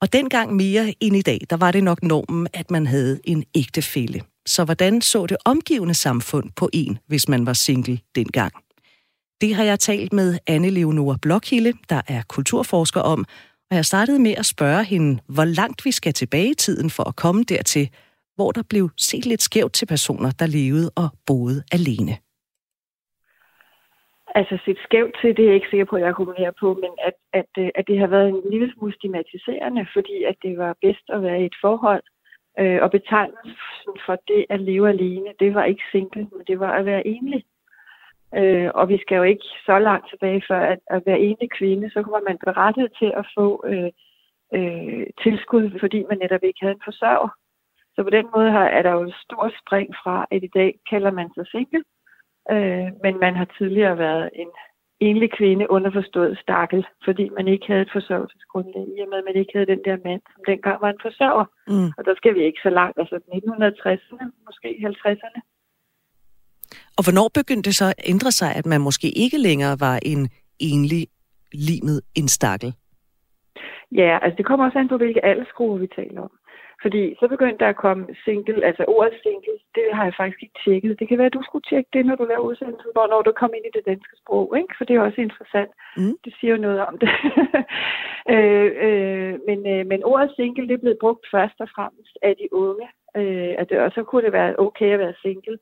Og 0.00 0.12
dengang 0.12 0.56
mere 0.56 0.94
end 1.00 1.16
i 1.16 1.22
dag, 1.22 1.40
der 1.50 1.56
var 1.56 1.70
det 1.70 1.84
nok 1.84 2.02
normen, 2.02 2.48
at 2.52 2.70
man 2.70 2.86
havde 2.86 3.20
en 3.24 3.44
ægtefælle. 3.54 4.22
Så 4.46 4.64
hvordan 4.64 5.02
så 5.02 5.26
det 5.26 5.36
omgivende 5.44 5.94
samfund 5.94 6.50
på 6.56 6.68
en, 6.72 6.98
hvis 7.06 7.28
man 7.28 7.46
var 7.46 7.52
single 7.52 7.98
dengang? 8.14 8.52
Det 9.40 9.54
har 9.54 9.64
jeg 9.64 9.80
talt 9.80 10.12
med 10.12 10.38
Anne 10.46 10.70
Leonora 10.70 11.16
Blokhilde, 11.22 11.72
der 11.90 12.00
er 12.06 12.22
kulturforsker 12.28 13.00
om, 13.00 13.24
og 13.70 13.76
jeg 13.76 13.84
startede 13.84 14.18
med 14.18 14.34
at 14.38 14.46
spørge 14.46 14.84
hende, 14.84 15.20
hvor 15.28 15.44
langt 15.44 15.84
vi 15.84 15.92
skal 15.92 16.12
tilbage 16.12 16.50
i 16.50 16.54
tiden 16.54 16.90
for 16.90 17.04
at 17.04 17.16
komme 17.16 17.44
dertil, 17.44 17.90
hvor 18.36 18.50
der 18.52 18.62
blev 18.70 18.90
set 18.96 19.26
lidt 19.26 19.42
skævt 19.42 19.72
til 19.72 19.86
personer, 19.86 20.30
der 20.40 20.46
levede 20.46 20.90
og 20.96 21.08
boede 21.26 21.62
alene. 21.72 22.14
Altså 24.34 24.58
set 24.64 24.78
skævt 24.84 25.14
til, 25.20 25.36
det 25.36 25.42
er 25.42 25.48
jeg 25.48 25.54
ikke 25.54 25.70
sikker 25.70 25.84
på, 25.84 25.96
at 25.96 26.02
jeg 26.02 26.14
kommunerer 26.14 26.52
på, 26.60 26.68
men 26.74 26.92
at, 27.08 27.16
at, 27.32 27.50
øh, 27.58 27.70
at 27.74 27.84
det 27.88 27.98
har 27.98 28.06
været 28.06 28.28
en 28.28 28.42
lille 28.50 28.72
smule 28.72 28.94
stigmatiserende, 28.94 29.86
fordi 29.94 30.16
at 30.30 30.36
det 30.42 30.58
var 30.58 30.76
bedst 30.82 31.06
at 31.08 31.22
være 31.22 31.40
i 31.42 31.46
et 31.46 31.56
forhold, 31.60 32.02
øh, 32.60 32.78
og 32.82 32.90
betegnelsen 32.90 33.94
for 34.06 34.16
det 34.28 34.46
at 34.50 34.60
leve 34.60 34.88
alene, 34.88 35.30
det 35.40 35.54
var 35.54 35.64
ikke 35.64 35.84
single, 35.92 36.28
men 36.32 36.44
det 36.46 36.60
var 36.60 36.72
at 36.72 36.86
være 36.86 37.06
enlig. 37.06 37.44
Øh, 38.34 38.70
og 38.74 38.88
vi 38.88 38.98
skal 38.98 39.16
jo 39.16 39.22
ikke 39.22 39.48
så 39.66 39.78
langt 39.78 40.06
tilbage 40.10 40.42
for 40.46 40.54
at, 40.54 40.78
at 40.90 41.02
være 41.06 41.20
enlig 41.20 41.50
kvinde, 41.58 41.90
så 41.90 42.00
var 42.00 42.22
man 42.28 42.38
berettet 42.46 42.88
til 42.98 43.12
at 43.20 43.26
få 43.36 43.64
øh, 43.70 43.90
øh, 44.56 45.06
tilskud, 45.22 45.78
fordi 45.80 46.04
man 46.08 46.18
netop 46.18 46.42
ikke 46.42 46.60
havde 46.62 46.74
en 46.74 46.88
forsørger. 46.88 47.28
Så 47.96 48.02
på 48.02 48.10
den 48.10 48.26
måde 48.36 48.50
her 48.50 48.66
er 48.76 48.82
der 48.82 48.92
jo 48.92 49.02
et 49.02 49.14
stort 49.24 49.52
spring 49.62 49.88
fra, 50.02 50.26
at 50.30 50.42
i 50.42 50.50
dag 50.54 50.70
kalder 50.90 51.10
man 51.10 51.28
sig 51.34 51.46
single, 51.46 51.84
øh, 52.54 52.88
men 53.02 53.14
man 53.24 53.34
har 53.36 53.48
tidligere 53.58 53.98
været 53.98 54.30
en 54.34 54.50
enlig 55.00 55.30
kvinde 55.38 55.70
underforstået 55.70 56.38
stakkel, 56.42 56.86
fordi 57.04 57.28
man 57.28 57.48
ikke 57.48 57.66
havde 57.66 57.82
et 57.82 57.92
forsørgelsesgrundlag, 57.92 58.86
i 58.96 59.00
og 59.04 59.08
med 59.10 59.18
at 59.18 59.24
man 59.28 59.36
ikke 59.40 59.52
havde 59.54 59.72
den 59.74 59.82
der 59.84 59.96
mand, 60.04 60.22
som 60.32 60.42
dengang 60.46 60.78
var 60.80 60.90
en 60.90 61.04
forsørger. 61.06 61.46
Mm. 61.72 61.90
Og 61.98 62.04
der 62.04 62.14
skal 62.16 62.34
vi 62.34 62.42
ikke 62.44 62.60
så 62.62 62.70
langt, 62.70 62.98
altså 62.98 63.16
1960'erne, 63.16 64.26
måske 64.46 64.68
50'erne. 64.90 65.40
Og 66.98 67.02
hvornår 67.04 67.28
begyndte 67.34 67.68
det 67.68 67.76
så 67.76 67.86
at 67.86 68.04
ændre 68.12 68.30
sig, 68.30 68.50
at 68.56 68.66
man 68.66 68.80
måske 68.80 69.08
ikke 69.24 69.38
længere 69.38 69.76
var 69.80 69.98
en 70.02 70.28
enlig 70.58 71.06
limet 71.52 72.00
en 72.14 72.28
stakkel? 72.28 72.74
Ja, 73.92 74.18
altså 74.22 74.36
det 74.36 74.46
kommer 74.46 74.66
også 74.66 74.78
an 74.78 74.88
på, 74.88 74.96
hvilke 74.96 75.24
aldersgrupper 75.24 75.78
vi 75.78 75.88
taler 75.96 76.20
om. 76.20 76.30
Fordi 76.82 77.16
så 77.20 77.28
begyndte 77.28 77.58
der 77.64 77.68
at 77.68 77.82
komme 77.84 78.06
single, 78.24 78.64
altså 78.64 78.84
ordet 78.88 79.14
single, 79.22 79.58
det 79.74 79.86
har 79.96 80.04
jeg 80.04 80.14
faktisk 80.16 80.42
ikke 80.42 80.58
tjekket. 80.64 80.98
Det 80.98 81.08
kan 81.08 81.18
være, 81.18 81.30
at 81.32 81.38
du 81.38 81.42
skulle 81.44 81.68
tjekke 81.70 81.90
det, 81.92 82.06
når 82.06 82.16
du 82.16 82.24
laver 82.24 82.48
udsendelsen, 82.50 82.90
når 82.94 83.22
du 83.22 83.32
kommer 83.32 83.56
ind 83.56 83.66
i 83.66 83.76
det 83.76 83.86
danske 83.86 84.16
sprog, 84.22 84.46
ikke? 84.58 84.74
for 84.78 84.84
det 84.84 84.96
er 84.96 85.00
også 85.00 85.20
interessant. 85.20 85.70
Mm. 85.96 86.16
Det 86.24 86.32
siger 86.38 86.52
jo 86.54 86.60
noget 86.66 86.80
om 86.88 86.98
det. 87.02 87.10
øh, 88.34 88.70
øh, 88.86 89.34
men, 89.48 89.58
øh, 89.72 89.86
men 89.90 90.04
ordet 90.04 90.30
single, 90.36 90.68
det 90.68 90.74
er 90.74 90.84
blevet 90.84 91.02
brugt 91.04 91.26
først 91.34 91.58
og 91.64 91.68
fremmest 91.76 92.14
af 92.22 92.34
de 92.40 92.48
unge. 92.52 92.88
Øh, 93.16 93.54
at 93.58 93.66
det, 93.70 93.78
og 93.80 93.90
så 93.94 94.02
kunne 94.02 94.24
det 94.24 94.32
være 94.32 94.58
okay 94.58 94.90
at 94.92 94.98
være 94.98 95.20
single. 95.22 95.58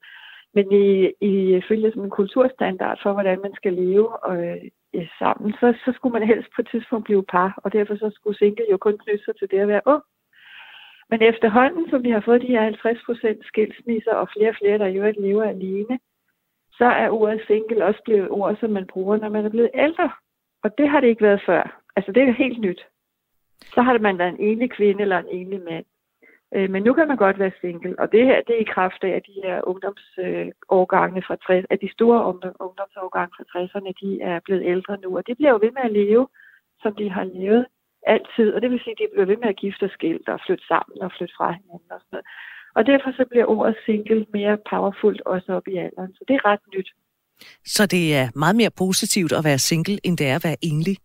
Men 0.56 0.66
i, 0.72 1.12
i 1.20 1.62
følge 1.68 1.90
sådan 1.90 2.02
en 2.02 2.10
kulturstandard 2.10 2.98
for, 3.02 3.12
hvordan 3.12 3.38
man 3.42 3.54
skal 3.54 3.72
leve 3.72 4.08
øh, 4.30 5.06
sammen, 5.18 5.52
så, 5.60 5.74
så 5.84 5.92
skulle 5.94 6.12
man 6.18 6.28
helst 6.28 6.48
på 6.56 6.62
et 6.62 6.68
tidspunkt 6.70 7.04
blive 7.04 7.24
par, 7.24 7.58
og 7.64 7.72
derfor 7.72 7.94
så 7.96 8.10
skulle 8.14 8.38
single 8.38 8.66
jo 8.70 8.76
kun 8.76 8.98
knytte 8.98 9.24
sig 9.24 9.36
til 9.36 9.50
det 9.50 9.58
at 9.58 9.68
være 9.68 9.86
ung. 9.86 10.02
Men 11.10 11.22
efterhånden, 11.22 11.90
som 11.90 12.02
vi 12.02 12.10
har 12.10 12.20
fået 12.20 12.42
de 12.42 12.46
her 12.46 12.62
50 12.62 12.98
procent 13.06 13.46
skilsmisser, 13.46 14.14
og 14.14 14.28
flere 14.36 14.48
og 14.48 14.56
flere, 14.60 14.78
der 14.78 14.86
jo 14.86 15.04
ikke 15.04 15.20
lever 15.20 15.44
alene, 15.44 15.98
så 16.78 16.84
er 16.84 17.08
ordet 17.10 17.40
single 17.46 17.84
også 17.84 18.00
blevet 18.04 18.30
ord, 18.30 18.56
som 18.56 18.70
man 18.70 18.86
bruger, 18.86 19.16
når 19.16 19.28
man 19.28 19.44
er 19.44 19.48
blevet 19.48 19.70
ældre. 19.74 20.10
Og 20.62 20.78
det 20.78 20.88
har 20.88 21.00
det 21.00 21.08
ikke 21.08 21.22
været 21.22 21.42
før. 21.46 21.80
Altså, 21.96 22.12
det 22.12 22.22
er 22.22 22.32
helt 22.32 22.60
nyt. 22.60 22.86
Så 23.74 23.82
har 23.82 23.98
man 23.98 24.18
været 24.18 24.28
en 24.28 24.40
enlig 24.48 24.70
kvinde 24.70 25.02
eller 25.02 25.18
en 25.18 25.28
enlig 25.28 25.60
mand. 25.62 25.84
Øh, 26.54 26.70
men 26.70 26.82
nu 26.82 26.94
kan 26.94 27.08
man 27.08 27.16
godt 27.16 27.38
være 27.38 27.52
single, 27.60 27.98
og 27.98 28.12
det 28.12 28.24
her, 28.24 28.42
det 28.46 28.56
er 28.56 28.60
i 28.60 28.72
kraft 28.74 29.04
af, 29.04 29.08
at 29.08 29.26
de 29.26 29.40
her 29.44 29.68
ungdomsårgange 29.68 31.22
fra 31.22 31.36
60, 31.36 31.66
at 31.70 31.80
de 31.80 31.92
store 31.92 32.26
ungdomsårgange 32.60 33.32
fra 33.36 33.44
60'erne, 33.44 33.92
de 34.02 34.20
er 34.20 34.40
blevet 34.44 34.64
ældre 34.64 34.98
nu, 35.02 35.16
og 35.16 35.26
de 35.26 35.34
bliver 35.34 35.50
jo 35.50 35.58
ved 35.62 35.70
med 35.70 35.82
at 35.84 35.92
leve, 35.92 36.28
som 36.82 36.94
de 36.94 37.10
har 37.10 37.24
levet 37.24 37.66
altid, 38.06 38.48
og 38.54 38.62
det 38.62 38.70
vil 38.70 38.80
sige, 38.80 38.92
at 38.96 39.00
de 39.00 39.12
bliver 39.12 39.26
ved 39.26 39.36
med 39.36 39.48
at 39.48 39.56
gifte 39.56 39.84
og 39.84 39.90
skilt 39.90 40.28
og 40.28 40.40
flytte 40.46 40.66
sammen 40.66 41.02
og 41.02 41.10
flytte 41.16 41.34
fra 41.38 41.48
hinanden 41.58 41.90
og 41.96 42.00
sådan 42.00 42.12
noget. 42.12 42.26
Og 42.76 42.86
derfor 42.86 43.10
så 43.18 43.24
bliver 43.30 43.46
ordet 43.46 43.76
single 43.86 44.26
mere 44.32 44.56
powerfult 44.70 45.20
også 45.20 45.52
op 45.56 45.68
i 45.68 45.76
alderen, 45.76 46.12
så 46.14 46.24
det 46.28 46.34
er 46.34 46.44
ret 46.50 46.64
nyt. 46.74 46.90
Så 47.76 47.86
det 47.86 48.04
er 48.14 48.38
meget 48.38 48.56
mere 48.56 48.70
positivt 48.78 49.32
at 49.32 49.44
være 49.44 49.58
single, 49.58 49.98
end 50.06 50.18
det 50.18 50.26
er 50.26 50.36
at 50.36 50.44
være 50.44 50.62
enlig? 50.62 50.96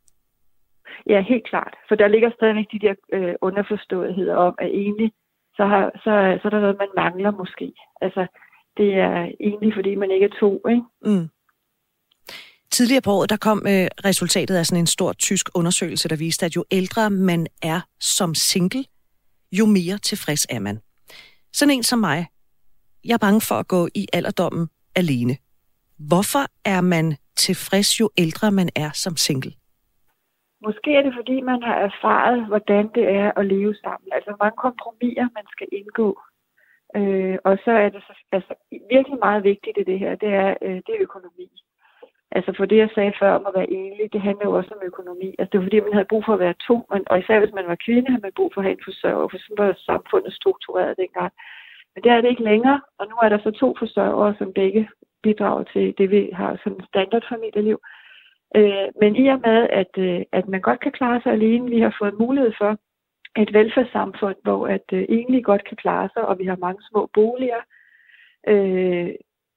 Ja, 1.07 1.21
helt 1.21 1.47
klart. 1.47 1.73
For 1.87 1.95
der 1.95 2.07
ligger 2.07 2.31
stadigvæk 2.31 2.65
de 2.71 2.79
der 2.79 2.93
øh, 3.13 3.35
underforståetheder 3.41 4.35
om, 4.35 4.55
at 4.57 4.69
enlig 4.73 5.11
så, 5.57 5.65
har, 5.65 5.91
så, 5.95 6.13
så 6.41 6.47
er 6.47 6.49
der 6.49 6.59
noget, 6.59 6.77
man 6.83 6.93
mangler 6.95 7.31
måske. 7.31 7.73
Altså, 8.01 8.27
det 8.77 8.93
er 8.93 9.31
egentlig, 9.39 9.73
fordi 9.73 9.95
man 9.95 10.11
ikke 10.11 10.25
er 10.25 10.39
to, 10.39 10.51
ikke? 10.69 10.83
Mm. 11.01 11.27
Tidligere 12.71 13.01
på 13.01 13.11
året, 13.11 13.29
der 13.29 13.37
kom 13.37 13.59
øh, 13.67 13.87
resultatet 14.09 14.55
af 14.55 14.65
sådan 14.65 14.83
en 14.83 14.87
stor 14.87 15.13
tysk 15.13 15.49
undersøgelse, 15.55 16.09
der 16.09 16.17
viste, 16.17 16.45
at 16.45 16.55
jo 16.55 16.63
ældre 16.71 17.09
man 17.09 17.47
er 17.63 17.81
som 17.99 18.35
single, 18.35 18.83
jo 19.51 19.65
mere 19.65 19.97
tilfreds 19.97 20.45
er 20.49 20.59
man. 20.59 20.79
Sådan 21.53 21.75
en 21.75 21.83
som 21.83 21.99
mig, 21.99 22.27
jeg 23.05 23.13
er 23.13 23.25
bange 23.27 23.41
for 23.49 23.55
at 23.55 23.67
gå 23.67 23.87
i 23.95 24.07
alderdommen 24.13 24.67
alene. 24.95 25.33
Hvorfor 26.09 26.43
er 26.75 26.81
man 26.81 27.05
tilfreds, 27.45 27.99
jo 27.99 28.09
ældre 28.17 28.51
man 28.51 28.69
er 28.75 28.91
som 28.93 29.15
single? 29.17 29.53
Måske 30.65 30.89
er 30.95 31.01
det, 31.01 31.13
fordi 31.19 31.41
man 31.41 31.63
har 31.63 31.77
erfaret, 31.89 32.47
hvordan 32.47 32.85
det 32.95 33.05
er 33.21 33.31
at 33.39 33.45
leve 33.45 33.75
sammen. 33.83 34.09
Altså, 34.15 34.29
hvor 34.29 34.43
mange 34.43 34.57
kompromiser 34.65 35.27
man 35.37 35.45
skal 35.53 35.67
indgå. 35.79 36.09
Øh, 36.97 37.37
og 37.47 37.57
så 37.65 37.71
er 37.83 37.89
det 37.89 38.01
så, 38.07 38.13
altså, 38.31 38.53
virkelig 38.95 39.19
meget 39.19 39.43
vigtigt 39.43 39.77
i 39.81 39.83
det 39.91 39.99
her, 39.99 40.15
det 40.23 40.31
er, 40.43 40.51
øh, 40.65 40.77
det 40.85 40.91
er 40.95 41.05
økonomi. 41.07 41.47
Altså 42.31 42.53
for 42.57 42.65
det, 42.65 42.77
jeg 42.77 42.89
sagde 42.95 43.13
før 43.19 43.31
om 43.31 43.45
at 43.47 43.55
være 43.55 43.71
enlig, 43.71 44.13
det 44.13 44.21
handler 44.21 44.45
jo 44.45 44.57
også 44.57 44.71
om 44.75 44.87
økonomi. 44.91 45.29
Altså 45.39 45.49
det 45.51 45.57
var 45.59 45.65
fordi, 45.65 45.79
man 45.79 45.93
havde 45.93 46.11
brug 46.11 46.23
for 46.25 46.33
at 46.33 46.43
være 46.45 46.61
to, 46.67 46.75
men, 46.91 47.01
og 47.09 47.19
især 47.19 47.39
hvis 47.39 47.57
man 47.59 47.67
var 47.67 47.83
kvinde, 47.85 48.11
havde 48.11 48.25
man 48.27 48.37
brug 48.39 48.51
for 48.53 48.61
at 48.61 48.65
have 48.65 48.77
en 48.77 48.87
forsørger, 48.89 49.27
for 49.27 49.37
sådan 49.37 49.57
var 49.57 49.83
samfundet 49.89 50.33
struktureret 50.33 50.97
dengang. 50.97 51.33
Men 51.93 52.03
det 52.03 52.11
er 52.11 52.21
det 52.21 52.29
ikke 52.29 52.49
længere, 52.51 52.81
og 52.99 53.07
nu 53.07 53.15
er 53.23 53.29
der 53.29 53.39
så 53.39 53.51
to 53.51 53.75
forsørgere, 53.79 54.35
som 54.37 54.53
begge 54.53 54.89
bidrager 55.23 55.63
til 55.63 55.93
det, 55.97 56.11
vi 56.11 56.29
har 56.33 56.59
som 56.63 56.79
standardfamilieliv. 56.89 57.79
Øh, 58.55 58.87
men 59.01 59.15
i 59.15 59.27
og 59.27 59.39
med, 59.45 59.67
at, 59.81 59.93
øh, 59.97 60.21
at 60.31 60.47
man 60.47 60.61
godt 60.61 60.79
kan 60.79 60.91
klare 60.91 61.21
sig 61.21 61.31
alene, 61.31 61.69
vi 61.69 61.79
har 61.79 61.95
fået 61.99 62.19
mulighed 62.19 62.51
for 62.57 62.77
et 63.37 63.53
velfærdssamfund, 63.53 64.35
hvor 64.43 64.67
at 64.67 64.87
øh, 64.93 65.03
egentlig 65.09 65.43
godt 65.45 65.63
kan 65.63 65.77
klare 65.77 66.09
sig, 66.13 66.25
og 66.25 66.39
vi 66.39 66.45
har 66.45 66.55
mange 66.55 66.81
små 66.89 67.09
boliger, 67.13 67.61
øh, 68.47 69.09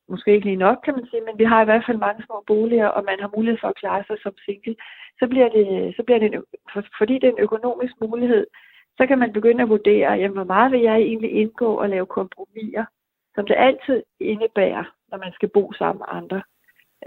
måske 0.08 0.34
ikke 0.34 0.46
lige 0.46 0.64
nok, 0.66 0.78
kan 0.84 0.94
man 0.94 1.06
sige, 1.06 1.22
men 1.28 1.38
vi 1.38 1.44
har 1.44 1.62
i 1.62 1.64
hvert 1.64 1.84
fald 1.86 1.98
mange 1.98 2.24
små 2.26 2.44
boliger, 2.46 2.86
og 2.86 3.04
man 3.04 3.20
har 3.20 3.30
mulighed 3.36 3.58
for 3.60 3.68
at 3.68 3.80
klare 3.82 4.04
sig 4.06 4.16
som 4.22 4.34
single, 4.44 4.76
så 5.20 5.26
bliver 5.26 5.48
det, 5.48 5.96
så 5.96 6.02
bliver 6.02 6.18
det 6.18 6.34
en, 6.34 6.44
fordi 6.98 7.14
det 7.14 7.24
er 7.24 7.32
en 7.32 7.46
økonomisk 7.48 7.94
mulighed, 8.00 8.46
så 8.98 9.06
kan 9.06 9.18
man 9.18 9.32
begynde 9.32 9.62
at 9.62 9.68
vurdere, 9.68 10.10
jamen, 10.12 10.36
hvor 10.36 10.50
meget 10.54 10.72
vil 10.72 10.80
jeg 10.80 10.96
egentlig 10.96 11.32
indgå 11.32 11.74
og 11.82 11.88
lave 11.88 12.06
kompromiser, 12.06 12.84
som 13.34 13.46
det 13.46 13.56
altid 13.58 14.02
indebærer, 14.20 14.84
når 15.10 15.18
man 15.18 15.32
skal 15.32 15.48
bo 15.48 15.72
sammen 15.72 15.98
med 15.98 16.06
andre. 16.18 16.42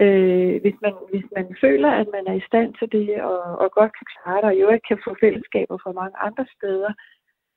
Øh, 0.00 0.60
hvis, 0.60 0.74
man, 0.82 0.94
hvis 1.10 1.24
man 1.36 1.56
føler, 1.60 1.90
at 1.90 2.08
man 2.12 2.24
er 2.26 2.32
i 2.32 2.46
stand 2.48 2.74
til 2.74 2.92
det, 2.92 3.22
og, 3.22 3.40
og 3.62 3.70
godt 3.72 3.92
kan 3.98 4.06
klare 4.14 4.36
det, 4.36 4.44
og 4.44 4.60
jo 4.60 4.68
ikke 4.70 4.88
kan 4.88 5.00
få 5.04 5.16
fællesskaber 5.20 5.76
fra 5.82 5.92
mange 5.92 6.16
andre 6.18 6.46
steder, 6.56 6.92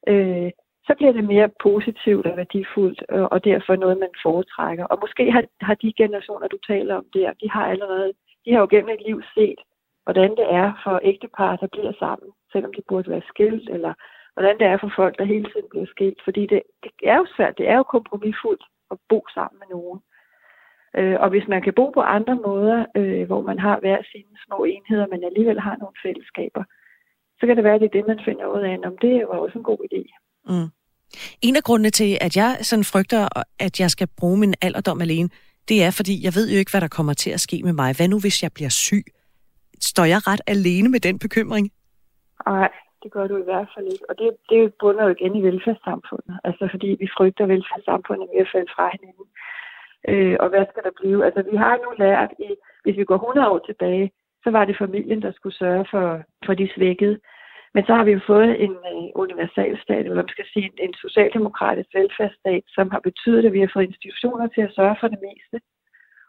øh, 0.08 0.52
så 0.88 0.94
bliver 0.98 1.12
det 1.12 1.24
mere 1.24 1.50
positivt 1.64 2.26
og 2.26 2.38
værdifuldt, 2.38 3.04
øh, 3.12 3.24
og, 3.24 3.44
derfor 3.44 3.76
noget, 3.76 3.98
man 3.98 4.14
foretrækker. 4.24 4.86
Og 4.86 4.98
måske 5.02 5.32
har, 5.32 5.44
har 5.62 5.74
de 5.74 5.94
generationer, 5.94 6.48
du 6.48 6.58
taler 6.68 6.96
om 6.96 7.06
der, 7.14 7.34
de 7.42 7.50
har 7.50 7.66
allerede, 7.66 8.14
de 8.46 8.52
har 8.54 8.60
jo 8.60 8.68
gennem 8.72 8.90
et 8.90 9.04
liv 9.08 9.22
set, 9.36 9.60
hvordan 10.04 10.32
det 10.40 10.48
er 10.62 10.82
for 10.84 11.00
ægtepar, 11.04 11.56
der 11.56 11.68
bliver 11.68 11.94
sammen, 12.00 12.30
selvom 12.52 12.74
de 12.74 12.82
burde 12.88 13.12
være 13.12 13.30
skilt, 13.32 13.70
eller 13.70 13.94
hvordan 14.34 14.58
det 14.60 14.68
er 14.68 14.78
for 14.78 14.92
folk, 14.96 15.18
der 15.18 15.24
hele 15.34 15.46
tiden 15.52 15.70
bliver 15.70 15.86
skilt. 15.86 16.20
Fordi 16.24 16.42
det, 16.46 16.62
det 16.84 16.92
er 17.04 17.18
jo 17.18 17.26
svært, 17.36 17.58
det 17.58 17.68
er 17.68 17.78
jo 17.78 17.84
kompromisfuldt 17.84 18.64
at 18.92 18.98
bo 19.10 19.26
sammen 19.34 19.60
med 19.60 19.68
nogen. 19.78 20.00
Øh, 20.98 21.18
og 21.24 21.30
hvis 21.30 21.48
man 21.48 21.62
kan 21.62 21.74
bo 21.74 21.90
på 21.90 22.02
andre 22.02 22.36
måder, 22.36 22.86
øh, 22.96 23.26
hvor 23.28 23.42
man 23.42 23.60
har 23.60 23.80
hver 23.80 24.00
sine 24.12 24.34
små 24.46 24.64
enheder, 24.64 25.08
men 25.08 25.24
alligevel 25.24 25.60
har 25.60 25.76
nogle 25.78 25.96
fællesskaber, 26.04 26.64
så 27.40 27.48
kan 27.48 27.56
det 27.56 27.64
være, 27.64 27.76
at 27.76 27.82
det 27.82 27.88
er 27.88 27.98
det, 27.98 28.08
man 28.08 28.26
finder 28.26 28.46
ud 28.46 28.62
af, 28.62 28.78
om 28.84 28.98
det 28.98 29.28
var 29.28 29.38
også 29.38 29.58
en 29.58 29.64
god 29.64 29.82
idé. 29.88 30.04
Mm. 30.48 30.70
En 31.42 31.56
af 31.56 31.64
grundene 31.64 31.90
til, 31.90 32.18
at 32.22 32.36
jeg 32.36 32.58
sådan 32.62 32.84
frygter, 32.84 33.28
at 33.60 33.80
jeg 33.80 33.90
skal 33.92 34.08
bruge 34.18 34.38
min 34.40 34.54
alderdom 34.62 35.02
alene, 35.02 35.30
det 35.70 35.84
er, 35.84 35.92
fordi 36.00 36.14
jeg 36.26 36.34
ved 36.36 36.46
jo 36.52 36.58
ikke, 36.60 36.72
hvad 36.72 36.82
der 36.82 36.98
kommer 36.98 37.14
til 37.14 37.32
at 37.32 37.40
ske 37.40 37.62
med 37.64 37.74
mig. 37.74 37.90
Hvad 37.98 38.08
nu, 38.08 38.20
hvis 38.20 38.44
jeg 38.44 38.52
bliver 38.56 38.70
syg? 38.70 39.06
Står 39.92 40.06
jeg 40.14 40.20
ret 40.30 40.42
alene 40.48 40.90
med 40.90 41.00
den 41.00 41.20
bekymring? 41.20 41.66
Nej, 42.46 42.72
det 43.04 43.12
gør 43.12 43.28
du 43.28 43.38
i 43.38 43.48
hvert 43.50 43.70
fald 43.74 43.88
ikke. 43.94 44.06
Og 44.10 44.16
det, 44.22 44.30
det 44.50 44.74
bunder 44.80 45.04
jo 45.04 45.16
igen 45.18 45.36
i 45.36 45.46
velfærdssamfundet. 45.48 46.36
Altså 46.44 46.68
fordi 46.74 46.90
vi 47.02 47.08
frygter 47.18 47.46
velfærdssamfundet 47.46 48.28
ved 48.32 48.42
at 48.46 48.52
falde 48.54 48.72
fra 48.76 48.86
hinanden. 48.96 49.28
Øh, 50.12 50.36
og 50.40 50.48
hvad 50.50 50.66
skal 50.70 50.84
der 50.84 51.00
blive? 51.00 51.26
Altså 51.28 51.42
vi 51.52 51.56
har 51.64 51.76
nu 51.84 51.90
lært, 52.06 52.32
i, 52.48 52.50
hvis 52.84 52.98
vi 52.98 53.06
går 53.10 53.16
100 53.16 53.50
år 53.54 53.60
tilbage, 53.70 54.12
så 54.44 54.50
var 54.56 54.66
det 54.66 54.82
familien, 54.84 55.22
der 55.22 55.32
skulle 55.32 55.58
sørge 55.64 55.86
for, 55.92 56.06
for 56.46 56.54
de 56.54 56.70
svækkede. 56.76 57.18
Men 57.74 57.86
så 57.86 57.94
har 57.94 58.04
vi 58.04 58.12
jo 58.12 58.22
fået 58.28 58.64
en 58.66 58.76
øh, 58.92 59.06
universalstat, 59.24 60.04
eller 60.04 60.22
man 60.22 60.34
skal 60.34 60.46
sige 60.54 60.66
en, 60.66 60.78
en 60.86 60.94
socialdemokratisk 60.94 61.90
velfærdsstat, 61.94 62.64
som 62.68 62.92
har 62.92 63.00
betydet, 63.00 63.46
at 63.46 63.54
vi 63.54 63.60
har 63.60 63.72
fået 63.74 63.90
institutioner 63.92 64.48
til 64.48 64.62
at 64.62 64.76
sørge 64.78 64.98
for 65.00 65.08
det 65.08 65.20
meste. 65.28 65.58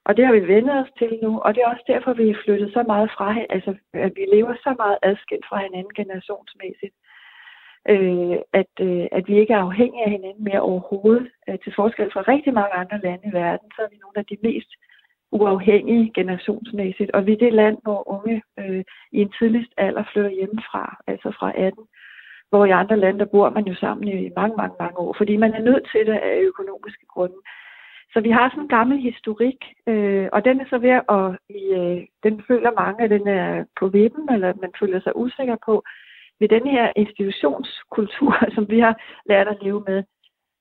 Og 0.06 0.16
det 0.16 0.26
har 0.26 0.32
vi 0.32 0.48
vendt 0.54 0.70
os 0.70 0.92
til 0.98 1.18
nu, 1.22 1.40
og 1.44 1.54
det 1.54 1.60
er 1.62 1.72
også 1.72 1.84
derfor, 1.86 2.12
vi 2.12 2.30
er 2.30 2.42
flyttet 2.44 2.72
så 2.72 2.82
meget 2.82 3.10
fra, 3.16 3.28
altså 3.50 3.74
at 3.92 4.12
vi 4.16 4.24
lever 4.34 4.54
så 4.54 4.74
meget 4.82 4.98
adskilt 5.02 5.46
fra 5.48 5.62
hinanden 5.62 5.94
generationsmæssigt, 6.00 6.96
øh, 7.92 8.36
at, 8.60 8.72
øh, 8.86 9.06
at 9.12 9.24
vi 9.28 9.34
ikke 9.40 9.54
er 9.54 9.66
afhængige 9.68 10.04
af 10.04 10.10
hinanden 10.10 10.44
mere 10.44 10.66
overhovedet. 10.70 11.28
Øh, 11.48 11.58
til 11.62 11.72
forskel 11.76 12.10
fra 12.12 12.22
rigtig 12.32 12.52
mange 12.54 12.74
andre 12.82 12.98
lande 13.04 13.24
i 13.28 13.32
verden, 13.42 13.68
så 13.74 13.80
er 13.82 13.90
vi 13.92 13.98
nogle 14.04 14.18
af 14.22 14.26
de 14.30 14.36
mest 14.42 14.70
uafhængige 15.32 16.12
generationsmæssigt. 16.14 17.10
Og 17.10 17.26
vi 17.26 17.32
er 17.32 17.36
det 17.36 17.52
land, 17.52 17.78
hvor 17.82 18.08
unge 18.08 18.42
øh, 18.58 18.84
i 19.12 19.18
en 19.20 19.32
tidligst 19.38 19.72
alder 19.76 20.04
flytter 20.12 20.30
hjemmefra, 20.30 20.96
altså 21.06 21.30
fra 21.38 21.52
18. 21.54 21.84
Hvor 22.50 22.64
i 22.64 22.70
andre 22.70 22.96
lande, 22.96 23.18
der 23.18 23.24
bor 23.24 23.50
man 23.50 23.64
jo 23.66 23.74
sammen 23.74 24.08
i 24.08 24.30
mange, 24.36 24.56
mange, 24.56 24.76
mange 24.80 24.98
år, 24.98 25.14
fordi 25.18 25.36
man 25.36 25.52
er 25.54 25.62
nødt 25.62 25.88
til 25.92 26.06
det 26.06 26.12
af 26.12 26.40
økonomiske 26.40 27.06
grunde. 27.14 27.36
Så 28.12 28.20
vi 28.20 28.30
har 28.30 28.48
sådan 28.48 28.62
en 28.62 28.68
gammel 28.68 28.98
historik, 28.98 29.60
øh, 29.86 30.28
og 30.32 30.44
den 30.44 30.60
er 30.60 30.64
så 30.70 30.78
ved 30.78 30.96
at, 31.16 31.26
i, 31.60 31.62
øh, 31.80 32.06
den 32.22 32.42
føler 32.48 32.70
mange, 32.82 33.04
at 33.04 33.10
den 33.10 33.28
er 33.28 33.64
på 33.80 33.88
vippen, 33.88 34.32
eller 34.32 34.52
man 34.60 34.72
føler 34.80 35.00
sig 35.00 35.16
usikker 35.16 35.56
på, 35.64 35.82
ved 36.40 36.48
den 36.48 36.66
her 36.66 36.92
institutionskultur, 36.96 38.34
som 38.54 38.70
vi 38.70 38.80
har 38.80 38.94
lært 39.26 39.48
at 39.48 39.62
leve 39.62 39.84
med, 39.86 40.02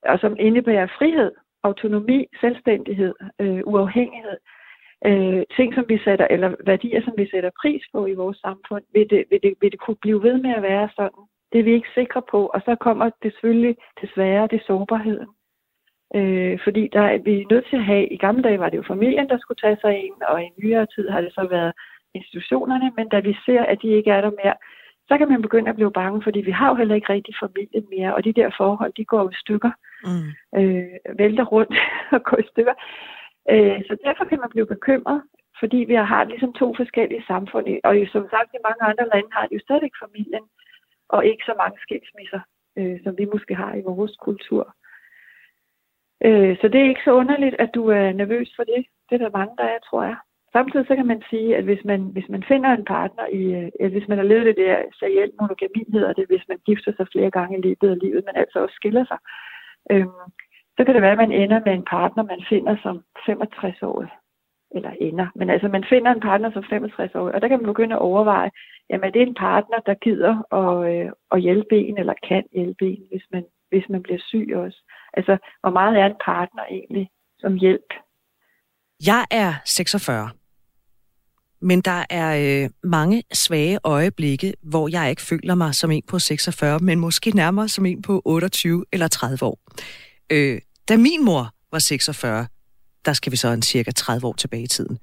og 0.05 0.19
som 0.19 0.35
indebærer 0.39 0.87
frihed, 0.97 1.31
autonomi, 1.63 2.25
selvstændighed, 2.41 3.13
øh, 3.39 3.61
uafhængighed, 3.65 4.37
øh, 5.05 5.43
ting, 5.57 5.73
som 5.73 5.85
vi 5.87 5.97
sætter, 6.03 6.27
eller 6.29 6.55
værdier, 6.65 7.01
som 7.03 7.13
vi 7.17 7.29
sætter 7.29 7.49
pris 7.61 7.83
på 7.93 8.05
i 8.05 8.13
vores 8.13 8.37
samfund, 8.37 8.83
vil 8.93 9.09
det, 9.09 9.23
vil, 9.29 9.39
det, 9.43 9.53
vil 9.61 9.71
det 9.71 9.79
kunne 9.79 10.01
blive 10.01 10.23
ved 10.23 10.37
med 10.37 10.53
at 10.55 10.61
være 10.61 10.89
sådan. 10.95 11.23
Det 11.51 11.59
er 11.59 11.63
vi 11.63 11.73
ikke 11.73 11.95
sikre 11.95 12.21
på, 12.31 12.45
og 12.45 12.61
så 12.65 12.75
kommer 12.75 13.09
det 13.23 13.33
selvfølgelig 13.33 13.75
desværre 14.01 14.47
det 14.51 14.61
sårbarheden. 14.67 15.27
Øh, 16.15 16.59
fordi 16.63 16.89
der 16.93 17.01
er 17.01 17.17
vi 17.17 17.41
er 17.41 17.45
nødt 17.51 17.65
til 17.69 17.75
at 17.75 17.85
have, 17.85 18.07
i 18.07 18.17
gamle 18.17 18.43
dage 18.43 18.59
var 18.59 18.69
det 18.69 18.77
jo 18.77 18.83
familien, 18.87 19.29
der 19.29 19.37
skulle 19.37 19.61
tage 19.63 19.77
sig 19.81 19.93
ind, 20.05 20.21
og 20.21 20.43
i 20.43 20.49
nyere 20.63 20.87
tid 20.95 21.09
har 21.09 21.21
det 21.21 21.33
så 21.33 21.47
været 21.49 21.73
institutionerne, 22.13 22.91
men 22.97 23.09
da 23.09 23.19
vi 23.19 23.37
ser, 23.45 23.61
at 23.61 23.77
de 23.81 23.87
ikke 23.87 24.11
er 24.11 24.21
der 24.21 24.31
mere, 24.43 24.55
så 25.09 25.17
kan 25.17 25.29
man 25.29 25.41
begynde 25.41 25.69
at 25.69 25.75
blive 25.75 25.91
bange, 25.91 26.23
fordi 26.23 26.39
vi 26.39 26.51
har 26.51 26.69
jo 26.69 26.75
heller 26.75 26.95
ikke 26.95 27.13
rigtig 27.13 27.35
familie 27.43 27.81
mere, 27.95 28.15
og 28.15 28.23
de 28.23 28.33
der 28.33 28.49
forhold, 28.57 28.93
de 28.97 29.05
går 29.05 29.29
i 29.29 29.33
stykker, 29.43 29.71
mm. 30.03 30.29
øh, 30.59 31.17
vælter 31.17 31.45
rundt 31.45 31.75
og 32.15 32.23
går 32.23 32.37
i 32.37 32.47
stykker. 32.51 32.73
Øh, 33.53 33.79
så 33.87 33.93
derfor 34.05 34.25
kan 34.25 34.39
man 34.39 34.49
blive 34.49 34.73
bekymret, 34.75 35.21
fordi 35.59 35.77
vi 35.77 35.93
har 35.93 36.23
ligesom 36.23 36.53
to 36.53 36.67
forskellige 36.75 37.23
samfund, 37.27 37.65
og 37.83 37.93
som 38.11 38.23
sagt 38.33 38.49
i 38.53 38.65
mange 38.67 38.83
andre 38.89 39.05
lande 39.13 39.29
har 39.31 39.45
de 39.47 39.53
jo 39.55 39.59
stadig 39.59 39.91
familien, 40.03 40.45
og 41.09 41.25
ikke 41.25 41.43
så 41.45 41.53
mange 41.61 41.77
skilsmisser, 41.85 42.41
øh, 42.77 42.97
som 43.03 43.17
vi 43.17 43.25
måske 43.33 43.55
har 43.55 43.73
i 43.75 43.81
vores 43.81 44.15
kultur. 44.27 44.75
Øh, 46.25 46.57
så 46.61 46.67
det 46.67 46.81
er 46.81 46.89
ikke 46.89 47.07
så 47.07 47.13
underligt, 47.21 47.55
at 47.59 47.69
du 47.75 47.87
er 47.87 48.11
nervøs 48.11 48.49
for 48.55 48.63
det. 48.63 48.85
Det 49.09 49.15
er 49.15 49.23
der 49.23 49.37
mange, 49.39 49.55
der 49.57 49.63
er, 49.63 49.79
tror 49.89 50.03
jeg. 50.03 50.17
Samtidig 50.53 50.85
så 50.87 50.95
kan 50.95 51.07
man 51.07 51.21
sige, 51.29 51.57
at 51.57 51.63
hvis 51.63 51.83
man, 51.85 52.01
hvis 52.01 52.29
man 52.29 52.43
finder 52.43 52.69
en 52.69 52.85
partner, 52.85 53.25
i, 53.39 53.43
øh, 53.79 53.91
hvis 53.91 54.07
man 54.07 54.17
har 54.17 54.25
levet 54.25 54.45
det 54.45 54.57
der 54.57 54.77
serielt 54.99 55.33
monogami, 55.41 55.81
hedder 55.93 56.13
det, 56.13 56.25
hvis 56.27 56.45
man 56.47 56.59
gifter 56.65 56.91
sig 56.97 57.07
flere 57.11 57.31
gange 57.31 57.57
i 57.57 57.61
løbet 57.61 57.89
af 57.89 57.99
livet, 57.99 58.23
men 58.25 58.35
altså 58.35 58.59
også 58.59 58.75
skiller 58.75 59.05
sig, 59.05 59.19
øh, 59.91 60.07
så 60.79 60.85
kan 60.85 60.93
det 60.95 61.01
være, 61.01 61.17
at 61.17 61.23
man 61.25 61.31
ender 61.31 61.59
med 61.65 61.73
en 61.73 61.85
partner, 61.95 62.23
man 62.23 62.43
finder 62.49 62.75
som 62.83 63.03
65 63.25 63.81
år 63.81 64.05
eller 64.75 64.91
ender. 65.01 65.27
Men 65.35 65.49
altså, 65.49 65.67
man 65.67 65.85
finder 65.89 66.11
en 66.11 66.21
partner 66.29 66.51
som 66.51 66.63
65 66.69 67.15
år, 67.15 67.29
og 67.29 67.41
der 67.41 67.47
kan 67.47 67.59
man 67.59 67.71
begynde 67.73 67.95
at 67.95 68.01
overveje, 68.01 68.49
jamen 68.89 69.07
er 69.07 69.11
det 69.11 69.21
en 69.21 69.35
partner, 69.35 69.79
der 69.85 69.93
gider 70.05 70.33
at, 70.59 70.73
øh, 70.91 71.11
at 71.31 71.41
hjælpe 71.41 71.75
en, 71.87 71.97
eller 71.97 72.13
kan 72.29 72.43
hjælpe 72.53 72.85
en, 72.85 73.03
hvis 73.11 73.25
man, 73.31 73.43
hvis 73.69 73.85
man 73.89 74.03
bliver 74.03 74.19
syg 74.27 74.47
også. 74.55 74.79
Altså, 75.13 75.37
hvor 75.61 75.69
meget 75.69 75.99
er 75.99 76.05
en 76.05 76.21
partner 76.25 76.63
egentlig 76.69 77.09
som 77.39 77.53
hjælp? 77.55 77.89
Jeg 79.05 79.25
er 79.31 79.53
46. 79.65 80.29
Men 81.61 81.81
der 81.81 82.05
er 82.09 82.29
øh, 82.63 82.69
mange 82.83 83.23
svage 83.33 83.79
øjeblikke, 83.83 84.53
hvor 84.61 84.87
jeg 84.87 85.09
ikke 85.09 85.21
føler 85.21 85.55
mig 85.55 85.75
som 85.75 85.91
en 85.91 86.03
på 86.09 86.19
46, 86.19 86.79
men 86.79 86.99
måske 86.99 87.29
nærmere 87.35 87.67
som 87.67 87.85
en 87.85 88.01
på 88.01 88.21
28 88.25 88.85
eller 88.93 89.07
30 89.07 89.45
år. 89.45 89.59
Øh, 90.31 90.61
da 90.89 90.97
min 90.97 91.25
mor 91.25 91.49
var 91.71 91.79
46, 91.79 92.47
der 93.05 93.13
skal 93.13 93.31
vi 93.31 93.37
så 93.37 93.47
en 93.47 93.61
cirka 93.61 93.91
30 93.91 94.27
år 94.27 94.33
tilbage 94.33 94.63
i 94.63 94.67
tiden, 94.67 94.97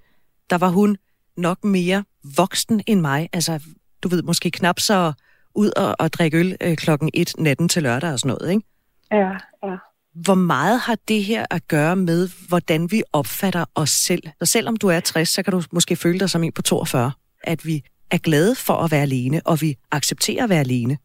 der 0.50 0.58
var 0.58 0.68
hun 0.68 0.96
nok 1.36 1.64
mere 1.64 2.04
voksen 2.36 2.82
end 2.86 3.00
mig. 3.00 3.28
Altså, 3.32 3.62
du 4.02 4.08
ved, 4.08 4.22
måske 4.22 4.50
knap 4.50 4.78
så 4.78 5.12
ud 5.54 5.70
og, 5.76 5.96
og 5.98 6.12
drikke 6.12 6.38
øl 6.38 6.56
øh, 6.60 6.76
klokken 6.76 7.10
et 7.14 7.32
natten 7.38 7.68
til 7.68 7.82
lørdag 7.82 8.12
og 8.12 8.18
sådan 8.18 8.36
noget, 8.38 8.50
ikke? 8.54 8.66
Ja, 9.12 9.32
ja. 9.68 9.76
Hvor 10.24 10.34
meget 10.34 10.80
har 10.80 10.96
det 11.08 11.24
her 11.24 11.46
at 11.50 11.68
gøre 11.68 11.96
med, 11.96 12.48
hvordan 12.48 12.88
vi 12.90 13.02
opfatter 13.12 13.64
os 13.74 13.90
selv? 13.90 14.22
Så 14.42 14.46
selvom 14.46 14.76
du 14.76 14.88
er 14.88 15.00
60, 15.00 15.28
så 15.28 15.42
kan 15.42 15.52
du 15.52 15.62
måske 15.72 15.96
føle 15.96 16.18
dig 16.18 16.30
som 16.30 16.44
en 16.44 16.52
på 16.52 16.62
42. 16.62 17.12
At 17.44 17.66
vi 17.66 17.82
er 18.10 18.18
glade 18.18 18.54
for 18.54 18.74
at 18.74 18.90
være 18.90 19.02
alene, 19.02 19.40
og 19.44 19.58
vi 19.60 19.74
accepterer 19.92 20.44
at 20.44 20.50
være 20.50 20.60
alene. 20.60 20.98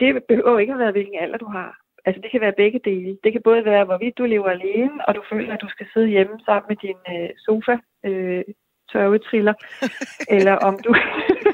Det 0.00 0.08
behøver 0.28 0.58
ikke 0.58 0.72
at 0.72 0.78
være, 0.78 0.92
hvilken 0.92 1.14
alder 1.22 1.38
du 1.38 1.46
har. 1.46 1.79
Altså 2.06 2.20
det 2.22 2.30
kan 2.30 2.40
være 2.40 2.60
begge 2.62 2.80
dele. 2.84 3.18
Det 3.24 3.32
kan 3.32 3.42
både 3.44 3.64
være, 3.64 3.84
hvorvidt 3.84 4.18
du 4.18 4.24
lever 4.24 4.50
alene, 4.50 5.08
og 5.08 5.14
du 5.14 5.22
føler, 5.32 5.54
at 5.54 5.60
du 5.64 5.68
skal 5.68 5.86
sidde 5.92 6.08
hjemme 6.08 6.36
sammen 6.46 6.66
med 6.70 6.78
din 6.86 7.00
øh, 7.14 7.30
sofa, 7.46 7.76
øh, 8.08 8.44
tørvetriller, 8.92 9.54
eller 10.36 10.54
om 10.68 10.74
du... 10.84 10.90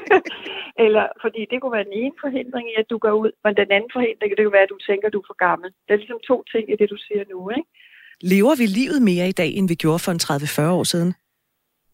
eller, 0.85 1.05
fordi 1.23 1.41
det 1.49 1.57
kunne 1.57 1.75
være 1.77 1.89
den 1.89 1.99
ene 2.01 2.15
forhindring 2.23 2.65
i, 2.71 2.75
at 2.81 2.89
du 2.89 2.97
går 2.97 3.13
ud, 3.23 3.31
men 3.43 3.55
den 3.61 3.71
anden 3.75 3.91
forhindring, 3.95 4.29
det 4.31 4.37
kan 4.37 4.57
være, 4.57 4.67
at 4.67 4.73
du 4.75 4.79
tænker, 4.89 5.07
at 5.07 5.13
du 5.13 5.19
er 5.21 5.29
for 5.29 5.39
gammel. 5.47 5.69
Det 5.85 5.91
er 5.93 6.01
ligesom 6.03 6.19
to 6.29 6.43
ting 6.53 6.63
i 6.71 6.75
det, 6.79 6.89
du 6.89 6.97
siger 7.07 7.23
nu, 7.33 7.39
ikke? 7.57 7.69
Lever 8.21 8.55
vi 8.61 8.65
livet 8.79 8.99
mere 9.09 9.27
i 9.29 9.37
dag, 9.41 9.49
end 9.57 9.67
vi 9.67 9.75
gjorde 9.83 10.03
for 10.05 10.11
en 10.11 10.23
30-40 10.23 10.77
år 10.77 10.83
siden? 10.93 11.11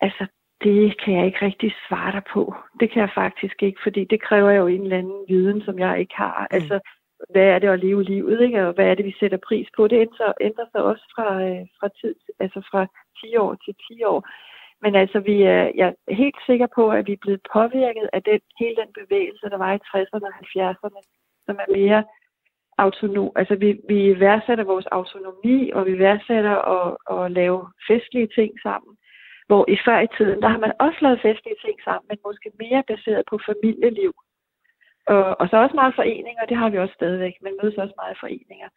Altså, 0.06 0.24
det 0.64 1.02
kan 1.02 1.14
jeg 1.18 1.26
ikke 1.26 1.46
rigtig 1.46 1.72
svare 1.88 2.12
dig 2.12 2.24
på. 2.34 2.56
Det 2.80 2.92
kan 2.92 3.02
jeg 3.02 3.12
faktisk 3.16 3.58
ikke, 3.68 3.80
fordi 3.86 4.02
det 4.12 4.20
kræver 4.28 4.52
jo 4.52 4.68
en 4.68 4.84
eller 4.84 4.98
anden 4.98 5.22
viden, 5.28 5.62
som 5.62 5.80
jeg 5.80 6.00
ikke 6.00 6.16
har. 6.16 6.38
Mm. 6.40 6.56
Altså, 6.58 6.80
hvad 7.30 7.44
er 7.44 7.60
det 7.60 7.68
at 7.68 7.80
leve 7.80 8.04
livet, 8.04 8.42
ikke? 8.42 8.68
og 8.68 8.74
hvad 8.74 8.86
er 8.86 8.96
det, 8.96 9.06
vi 9.06 9.16
sætter 9.20 9.38
pris 9.48 9.68
på. 9.78 9.88
Det 9.88 10.00
ændrer, 10.00 10.34
ændrer 10.42 10.66
sig 10.72 10.82
også 10.84 11.06
fra, 11.16 11.28
øh, 11.48 11.66
fra 11.80 11.90
tid, 12.02 12.16
altså 12.40 12.62
fra 12.72 12.88
10 13.22 13.38
år 13.38 13.56
til 13.66 13.74
10 13.88 14.04
år. 14.04 14.20
Men 14.84 14.96
altså, 14.96 15.20
vi 15.20 15.36
er, 15.42 15.72
jeg 15.76 15.88
er 16.08 16.14
helt 16.14 16.40
sikker 16.46 16.68
på, 16.76 16.92
at 16.92 17.08
vi 17.08 17.14
er 17.14 17.24
blevet 17.26 17.42
påvirket 17.54 18.10
af 18.14 18.24
den, 18.24 18.40
hele 18.60 18.76
den 18.76 18.92
bevægelse, 19.00 19.50
der 19.50 19.58
var 19.58 19.74
i 19.74 19.86
60'erne 19.90 20.28
og 20.30 20.36
70'erne, 20.44 21.02
som 21.46 21.56
er 21.64 21.78
mere 21.80 22.04
autonom, 22.78 23.32
altså 23.36 23.56
vi, 23.56 23.80
vi 23.90 24.20
værdsætter 24.20 24.64
vores 24.64 24.86
autonomi, 24.86 25.72
og 25.72 25.86
vi 25.86 26.00
værdsætter 26.00 26.56
at, 26.78 26.90
at 27.16 27.32
lave 27.32 27.68
festlige 27.88 28.30
ting 28.36 28.52
sammen. 28.64 28.98
Hvor 29.48 29.66
i 29.70 29.78
før 29.86 30.00
i 30.00 30.08
tiden, 30.18 30.42
der 30.42 30.48
har 30.48 30.60
man 30.66 30.74
også 30.80 31.00
lavet 31.02 31.22
festlige 31.22 31.60
ting 31.66 31.78
sammen, 31.84 32.06
men 32.10 32.18
måske 32.26 32.52
mere 32.60 32.84
baseret 32.88 33.24
på 33.30 33.40
familieliv. 33.50 34.14
Og, 35.08 35.42
og 35.42 35.50
så 35.50 35.56
også 35.58 35.76
meget 35.76 35.96
foreninger, 35.96 36.46
det 36.50 36.58
har 36.58 36.70
vi 36.70 36.78
også 36.78 36.94
stadigvæk. 36.94 37.36
Man 37.42 37.58
mødes 37.62 37.78
også 37.78 37.94
meget 37.98 38.16
i 38.16 38.20
foreninger. 38.20 38.70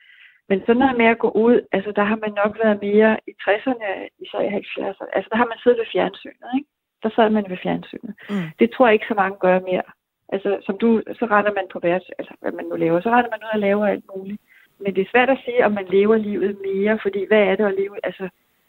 Men 0.48 0.60
sådan 0.60 0.76
noget 0.76 0.96
med 0.96 1.06
at 1.06 1.18
gå 1.18 1.30
ud, 1.30 1.56
altså 1.72 1.90
der 1.98 2.04
har 2.04 2.18
man 2.24 2.32
nok 2.42 2.52
været 2.64 2.78
mere 2.82 3.12
i 3.30 3.32
60'erne, 3.42 3.88
især 4.24 4.40
i 4.40 4.50
70'erne. 4.60 5.08
Altså 5.16 5.28
der 5.32 5.36
har 5.36 5.48
man 5.52 5.58
siddet 5.62 5.78
ved 5.78 5.92
fjernsynet, 5.92 6.50
ikke? 6.56 6.68
Der 7.02 7.10
sad 7.16 7.30
man 7.30 7.44
ved 7.48 7.56
fjernsynet. 7.62 8.14
Mm. 8.30 8.48
Det 8.58 8.70
tror 8.70 8.86
jeg 8.86 8.94
ikke 8.94 9.12
så 9.12 9.14
mange 9.14 9.36
gør 9.38 9.60
mere. 9.60 9.86
Altså 10.28 10.50
som 10.66 10.78
du, 10.78 11.02
så 11.18 11.24
render 11.34 11.52
man 11.52 11.66
på 11.72 11.78
hvert, 11.78 12.02
altså 12.18 12.34
hvad 12.40 12.52
man 12.52 12.64
nu 12.64 12.76
laver, 12.76 13.00
så 13.00 13.10
render 13.10 13.30
man 13.30 13.44
ud 13.46 13.50
og 13.52 13.58
laver 13.58 13.86
alt 13.86 14.04
muligt. 14.16 14.40
Men 14.78 14.94
det 14.94 15.02
er 15.02 15.12
svært 15.12 15.30
at 15.30 15.42
sige, 15.44 15.66
om 15.66 15.72
man 15.72 15.86
lever 15.96 16.16
livet 16.16 16.56
mere, 16.68 16.98
fordi 17.02 17.26
hvad 17.28 17.42
er 17.42 17.56
det 17.56 17.64
at 17.64 17.78
leve? 17.78 17.96
Altså 18.02 18.28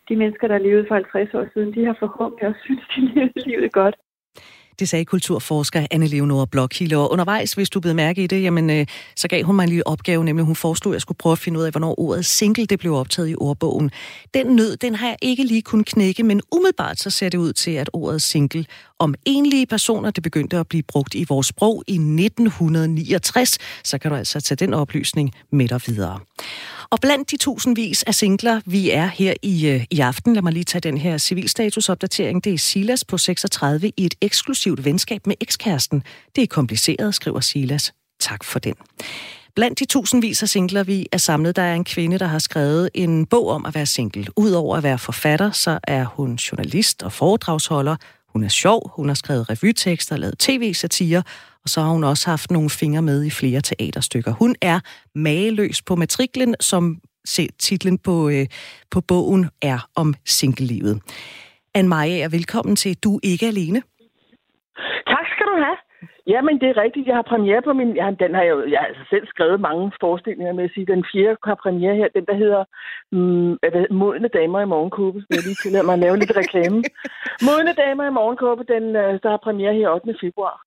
de 0.10 0.16
mennesker, 0.16 0.48
der 0.48 0.58
levede 0.58 0.88
for 0.88 0.96
50 0.96 1.34
år 1.34 1.46
siden, 1.54 1.74
de 1.76 1.86
har 1.86 1.96
forhåbentlig 2.00 2.48
også 2.48 2.62
synes, 2.64 2.84
de 2.96 3.02
levede 3.14 3.50
livet 3.50 3.72
godt. 3.72 3.96
Det 4.80 4.90
sagde 4.90 5.06
kulturforsker 5.06 5.88
Anne 5.92 6.08
Leonore 6.08 6.48
Blokhilde. 6.48 6.98
Og 6.98 7.12
undervejs, 7.12 7.54
hvis 7.54 7.70
du 7.70 7.80
blev 7.80 7.96
mærke 7.96 8.24
i 8.24 8.28
det, 8.28 8.42
jamen, 8.42 8.70
øh, 8.70 8.86
så 9.16 9.28
gav 9.28 9.44
hun 9.44 9.56
mig 9.56 9.64
en 9.64 9.70
lille 9.70 9.88
opgave, 9.88 10.24
nemlig 10.24 10.46
hun 10.46 10.56
foreslog, 10.56 10.94
at 10.94 10.96
jeg 10.96 11.02
skulle 11.02 11.18
prøve 11.18 11.32
at 11.32 11.40
finde 11.40 11.60
ud 11.60 11.64
af, 11.64 11.72
hvornår 11.72 12.00
ordet 12.00 12.26
single 12.26 12.66
det 12.66 12.80
blev 12.80 12.94
optaget 12.94 13.30
i 13.30 13.36
ordbogen. 13.38 13.92
Den 14.34 14.48
nød, 14.48 14.78
den 14.78 14.96
har 14.96 15.08
jeg 15.08 15.18
ikke 15.22 15.44
lige 15.44 15.62
kun 15.62 15.84
knække, 15.84 16.24
men 16.24 16.42
umiddelbart 16.52 17.00
så 17.00 17.10
ser 17.10 17.30
det 17.30 17.38
ud 17.38 17.54
til, 17.54 17.72
at 17.72 17.90
ordet 17.94 18.22
single 18.22 18.66
om 19.00 19.16
enlige 19.26 19.66
personer, 19.66 20.12
det 20.12 20.24
begyndte 20.24 20.58
at 20.58 20.68
blive 20.68 20.84
brugt 20.84 21.16
i 21.16 21.26
vores 21.30 21.48
sprog 21.48 21.84
i 21.88 21.94
1969. 21.94 23.58
Så 23.84 23.98
kan 23.98 24.12
du 24.12 24.18
altså 24.18 24.42
tage 24.42 24.56
den 24.56 24.74
oplysning 24.74 25.34
med 25.52 25.68
dig 25.68 25.82
videre. 25.86 26.20
Og 26.90 27.00
blandt 27.02 27.32
de 27.32 27.38
tusindvis 27.38 28.04
af 28.04 28.16
singler, 28.16 28.62
vi 28.66 28.92
er 28.92 29.06
her 29.06 29.34
i, 29.42 29.68
øh, 29.68 29.86
i 29.92 30.00
aften, 30.00 30.34
lad 30.34 30.42
mig 30.42 30.54
lige 30.54 30.64
tage 30.64 30.82
den 30.82 30.98
her 30.98 31.18
civilstatusopdatering, 31.18 32.44
det 32.44 32.54
er 32.54 32.58
Silas 32.58 33.04
på 33.06 33.18
36 33.18 33.92
i 33.98 34.06
et 34.06 34.16
eksklusivt 34.22 34.86
venskab 34.86 35.28
med 35.28 35.36
ekskæresten. 35.42 36.04
Det 36.36 36.44
er 36.44 36.48
kompliceret, 36.48 37.16
skriver 37.16 37.40
Silas. 37.40 37.94
Tak 38.20 38.44
for 38.44 38.60
den. 38.60 38.76
Blandt 39.56 39.80
de 39.80 39.86
tusindvis 39.86 40.44
af 40.44 40.50
singler, 40.50 40.84
vi 40.84 41.08
er 41.12 41.18
samlet, 41.18 41.56
der 41.56 41.62
er 41.62 41.76
en 41.76 41.84
kvinde, 41.84 42.20
der 42.20 42.26
har 42.26 42.40
skrevet 42.40 42.90
en 42.94 43.26
bog 43.26 43.48
om 43.48 43.66
at 43.66 43.76
være 43.76 43.86
single. 43.86 44.28
Udover 44.36 44.78
at 44.78 44.84
være 44.84 44.98
forfatter, 44.98 45.52
så 45.52 45.80
er 45.84 46.06
hun 46.06 46.36
journalist 46.36 47.04
og 47.04 47.12
foredragsholder. 47.12 47.96
Hun 48.34 48.44
er 48.44 48.50
sjov, 48.50 48.92
hun 48.96 49.08
har 49.08 49.16
skrevet 49.16 49.50
revytekster, 49.50 50.18
lavet 50.18 50.38
tv-satire, 50.40 51.24
og 51.68 51.72
så 51.72 51.80
har 51.82 51.92
hun 51.98 52.04
også 52.04 52.30
haft 52.30 52.52
nogle 52.52 52.70
fingre 52.82 53.02
med 53.02 53.20
i 53.30 53.32
flere 53.40 53.62
teaterstykker. 53.70 54.32
Hun 54.42 54.56
er 54.62 54.80
mageløs 55.16 55.82
på 55.88 55.96
matriklen, 55.96 56.56
som 56.60 56.84
titlen 57.68 57.98
på, 58.08 58.16
øh, 58.30 58.46
på 58.94 59.00
bogen 59.12 59.44
er 59.62 59.80
om 60.02 60.14
singlelivet. 60.26 60.96
Anne 61.76 61.90
Maja, 61.90 62.28
velkommen 62.38 62.76
til 62.76 62.92
Du 63.04 63.20
ikke 63.32 63.46
alene. 63.54 63.80
Tak 65.14 65.26
skal 65.34 65.46
du 65.52 65.56
have. 65.66 65.78
Jamen, 66.34 66.56
det 66.62 66.68
er 66.70 66.82
rigtigt. 66.84 67.08
Jeg 67.08 67.16
har 67.16 67.32
premiere 67.34 67.62
på 67.68 67.74
min... 67.80 67.92
Ja, 68.02 68.08
den 68.24 68.32
har 68.36 68.44
jeg, 68.48 68.54
jo, 68.56 68.60
jeg 68.72 68.80
har 68.80 68.88
altså 68.92 69.04
selv 69.10 69.26
skrevet 69.28 69.60
mange 69.70 69.92
forestillinger 70.04 70.54
med 70.54 70.64
at 70.64 70.72
sige. 70.74 70.92
Den 70.94 71.04
fjerde 71.12 71.38
har 71.50 71.64
premiere 71.64 71.96
her. 71.96 72.08
Den, 72.16 72.26
der 72.30 72.36
hedder 72.44 72.64
mm, 73.16 73.52
Modne 74.02 74.30
Damer 74.38 74.60
i 74.62 74.72
Morgenkåbe. 74.74 75.20
Jeg 75.30 75.44
lige 75.48 75.62
tillade 75.64 75.86
mig 75.86 75.94
at 75.94 76.04
lave 76.06 76.18
lidt 76.18 76.38
reklame. 76.42 76.78
Modne 77.48 77.74
Damer 77.84 78.06
i 78.08 78.18
Morgenkåbe, 78.20 78.64
den, 78.74 78.86
øh, 79.04 79.14
der 79.24 79.30
har 79.34 79.46
premiere 79.48 79.74
her 79.80 79.90
8. 79.90 80.16
februar. 80.24 80.58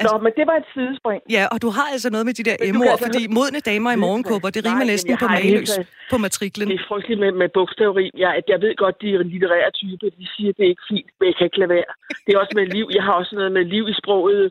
Altså, 0.00 0.16
Nå, 0.16 0.22
men 0.24 0.32
det 0.38 0.44
var 0.50 0.56
et 0.62 0.68
sidespring. 0.74 1.20
Ja, 1.36 1.44
og 1.52 1.58
du 1.64 1.68
har 1.76 1.86
altså 1.94 2.08
noget 2.14 2.26
med 2.28 2.34
de 2.38 2.44
der 2.48 2.56
M-ord, 2.74 2.88
altså, 2.88 3.06
fordi 3.08 3.22
modne 3.38 3.60
damer 3.70 3.90
i 3.96 3.98
morgenkåber, 4.06 4.48
det 4.56 4.60
rimer 4.68 4.86
nej, 4.86 4.92
næsten 4.92 5.16
på 5.22 5.26
maløs 5.36 5.72
på 6.12 6.16
matriklen. 6.24 6.66
Det 6.68 6.78
er 6.80 6.86
frygteligt 6.92 7.20
med, 7.24 7.32
med 7.42 7.48
bogstaveri. 7.56 8.06
Jeg, 8.24 8.30
jeg 8.52 8.58
ved 8.64 8.72
godt, 8.82 8.96
de 9.02 9.08
er 9.14 9.22
litterære 9.32 9.70
typer, 9.80 10.08
de 10.20 10.26
siger, 10.34 10.50
at 10.52 10.56
det 10.58 10.64
er 10.66 10.72
ikke 10.74 10.86
fint, 10.92 11.08
men 11.18 11.24
jeg 11.28 11.34
kan 11.38 11.44
ikke 11.48 11.60
lade 11.62 11.72
være. 11.78 11.90
Det 12.24 12.30
er 12.34 12.38
også 12.42 12.54
med 12.60 12.66
liv. 12.76 12.86
Jeg 12.96 13.02
har 13.06 13.14
også 13.20 13.32
noget 13.40 13.52
med 13.58 13.64
liv 13.74 13.84
i 13.92 13.94
sproget, 14.02 14.44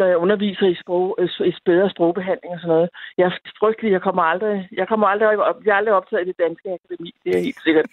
når 0.00 0.06
jeg 0.06 0.16
underviser 0.24 0.66
i, 0.74 0.76
sprog, 0.82 1.18
i 1.50 1.52
bedre 1.70 1.90
sprogbehandling 1.90 2.52
og 2.54 2.60
sådan 2.60 2.74
noget. 2.74 2.88
Jeg 3.18 3.24
er 3.30 3.34
frygtelig, 3.60 3.90
jeg 3.96 4.02
kommer 4.06 4.22
aldrig, 4.22 4.68
jeg 4.80 4.86
kommer 4.88 5.06
aldrig 5.06 5.26
op, 5.50 5.56
jeg 5.64 5.72
er 5.72 5.78
aldrig 5.80 5.94
optaget 5.94 6.22
i 6.24 6.28
det 6.30 6.38
danske 6.44 6.66
akademi, 6.76 7.10
det 7.24 7.30
er 7.36 7.40
helt 7.48 7.62
sikkert. 7.66 7.86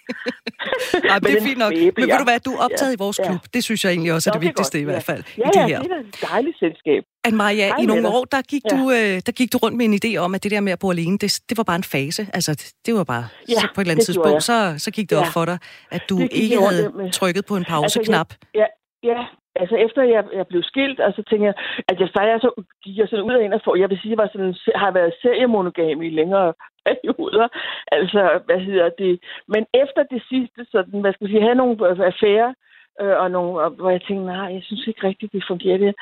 ja, 1.08 1.14
det 1.22 1.30
er 1.38 1.42
fint 1.48 1.60
nok. 1.64 1.72
Men 1.98 2.08
ved 2.10 2.18
du 2.22 2.26
hvad, 2.30 2.38
du 2.48 2.52
er 2.56 2.60
optaget 2.66 2.92
ja, 2.92 2.98
i 2.98 3.00
vores 3.04 3.18
klub. 3.26 3.42
Ja. 3.44 3.48
Det 3.54 3.64
synes 3.64 3.80
jeg 3.84 3.90
egentlig 3.90 4.12
også 4.16 4.30
er 4.30 4.32
det, 4.32 4.40
det 4.40 4.46
vigtigste 4.48 4.78
godt, 4.78 4.82
i 4.82 4.88
hvert 4.90 5.06
fald. 5.10 5.22
Ja, 5.38 5.48
i 5.48 5.50
det 5.54 5.62
her. 5.62 5.68
ja, 5.68 5.78
det 5.82 5.92
er 5.92 6.02
et 6.14 6.28
dejligt 6.30 6.58
selskab. 6.58 7.02
Anne-Maria, 7.28 7.66
i 7.82 7.86
nogle 7.86 8.08
år, 8.08 8.24
der 8.24 8.42
gik, 8.52 8.62
ja. 8.70 8.76
du, 8.76 8.80
øh, 8.90 9.14
der 9.26 9.32
gik 9.32 9.52
du 9.52 9.58
rundt 9.58 9.76
med 9.76 9.86
en 9.90 9.94
idé 10.04 10.16
om, 10.24 10.34
at 10.34 10.42
det 10.44 10.50
der 10.50 10.60
med 10.60 10.72
at 10.72 10.78
bo 10.78 10.90
alene, 10.90 11.18
det, 11.18 11.40
det 11.48 11.56
var 11.56 11.64
bare 11.70 11.76
en 11.76 11.88
fase. 11.96 12.22
Altså, 12.34 12.72
det 12.86 12.94
var 12.94 13.04
bare 13.04 13.24
ja, 13.48 13.60
så 13.60 13.68
på 13.74 13.80
et 13.80 13.84
eller 13.84 13.94
andet 13.94 14.06
tidspunkt, 14.06 14.42
så, 14.42 14.74
så 14.78 14.90
gik 14.90 15.10
det 15.10 15.16
ja. 15.16 15.20
op 15.20 15.26
for 15.32 15.44
dig, 15.44 15.58
at 15.90 16.02
du 16.10 16.18
ikke 16.30 16.58
havde 16.60 16.92
med. 16.94 17.12
trykket 17.12 17.46
på 17.46 17.56
en 17.56 17.64
pauseknap. 17.64 18.28
Altså, 18.30 18.48
ja, 18.54 18.66
ja, 19.10 19.20
altså 19.62 19.76
efter 19.76 20.02
jeg, 20.02 20.24
jeg 20.32 20.46
blev 20.46 20.62
skilt, 20.62 21.00
og 21.00 21.12
så 21.12 21.22
tænkte 21.28 21.46
jeg, 21.46 21.54
at 21.88 22.00
jeg 22.00 22.08
faktisk 22.16 22.42
så 22.42 22.50
gik 22.84 22.96
jeg 22.98 23.08
sådan 23.08 23.24
ud 23.24 23.34
af 23.34 23.44
en 23.44 23.52
og 23.52 23.60
for, 23.64 23.76
jeg 23.76 23.90
vil 23.90 23.98
sige, 23.98 24.12
at 24.12 24.16
jeg 24.16 24.22
var 24.22 24.30
sådan, 24.32 24.54
har 24.74 24.90
været 24.90 25.14
seriemonogam 25.22 26.02
i 26.02 26.10
længere 26.10 26.52
perioder. 26.86 27.48
Altså, 27.92 28.40
hvad 28.46 28.60
hedder 28.60 28.88
det? 29.02 29.20
Men 29.48 29.66
efter 29.82 30.02
det 30.12 30.22
sidste, 30.28 30.60
sådan, 30.72 31.00
hvad 31.00 31.12
skal 31.12 31.24
jeg 31.24 31.30
sige, 31.30 31.48
have 31.48 31.60
nogle 31.62 32.06
affærer, 32.10 32.52
øh, 33.00 33.16
og 33.22 33.30
nogle, 33.30 33.60
og, 33.64 33.70
hvor 33.70 33.90
jeg 33.90 34.02
tænkte, 34.02 34.26
nej, 34.26 34.48
jeg 34.56 34.62
synes 34.64 34.86
ikke 34.86 35.06
rigtigt, 35.06 35.32
det 35.32 35.44
fungerer 35.48 35.78
det. 35.78 35.94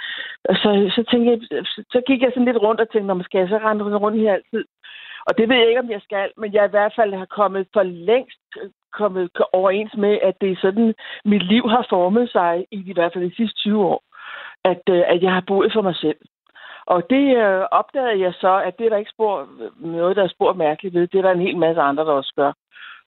Og 0.48 0.54
så, 0.62 0.70
så, 0.96 1.02
tænkte 1.10 1.28
jeg, 1.30 1.64
så 1.94 2.02
gik 2.06 2.22
jeg 2.22 2.30
sådan 2.30 2.44
lidt 2.44 2.62
rundt 2.66 2.80
og 2.80 2.88
tænkte, 2.90 3.14
man 3.14 3.24
skal 3.24 3.38
jeg 3.38 3.48
så 3.48 3.58
rende 3.58 3.96
rundt 4.04 4.20
her 4.20 4.32
altid? 4.34 4.64
Og 5.26 5.38
det 5.38 5.48
ved 5.48 5.56
jeg 5.56 5.68
ikke, 5.68 5.84
om 5.84 5.90
jeg 5.90 6.00
skal, 6.04 6.30
men 6.36 6.52
jeg 6.52 6.64
i 6.64 6.74
hvert 6.74 6.92
fald 6.96 7.14
har 7.14 7.28
kommet 7.40 7.66
for 7.72 7.82
længst 7.82 8.48
kommet 9.00 9.30
overens 9.52 9.94
med, 9.96 10.18
at 10.22 10.34
det 10.40 10.50
er 10.52 10.56
sådan, 10.60 10.94
mit 11.24 11.42
liv 11.42 11.64
har 11.68 11.86
formet 11.90 12.30
sig 12.30 12.66
i, 12.70 12.78
i 12.90 12.92
hvert 12.92 13.12
fald 13.12 13.30
de 13.30 13.36
sidste 13.36 13.56
20 13.56 13.84
år, 13.84 14.02
at, 14.64 14.82
øh, 14.88 15.02
at 15.12 15.22
jeg 15.22 15.32
har 15.32 15.44
boet 15.46 15.72
for 15.72 15.82
mig 15.82 15.96
selv. 15.96 16.20
Og 16.86 17.02
det 17.10 17.36
øh, 17.36 17.62
opdagede 17.70 18.20
jeg 18.20 18.34
så, 18.40 18.62
at 18.66 18.78
det 18.78 18.86
er 18.86 18.90
der 18.90 18.96
ikke 18.96 19.14
spor, 19.16 19.48
noget, 19.76 20.16
der 20.16 20.22
er 20.24 20.34
spor 20.36 20.52
mærkeligt 20.52 20.94
ved. 20.94 21.06
Det 21.06 21.18
er 21.18 21.22
der 21.22 21.32
en 21.32 21.46
hel 21.48 21.56
masse 21.56 21.80
andre, 21.80 22.04
der 22.04 22.12
også 22.12 22.32
gør. 22.36 22.52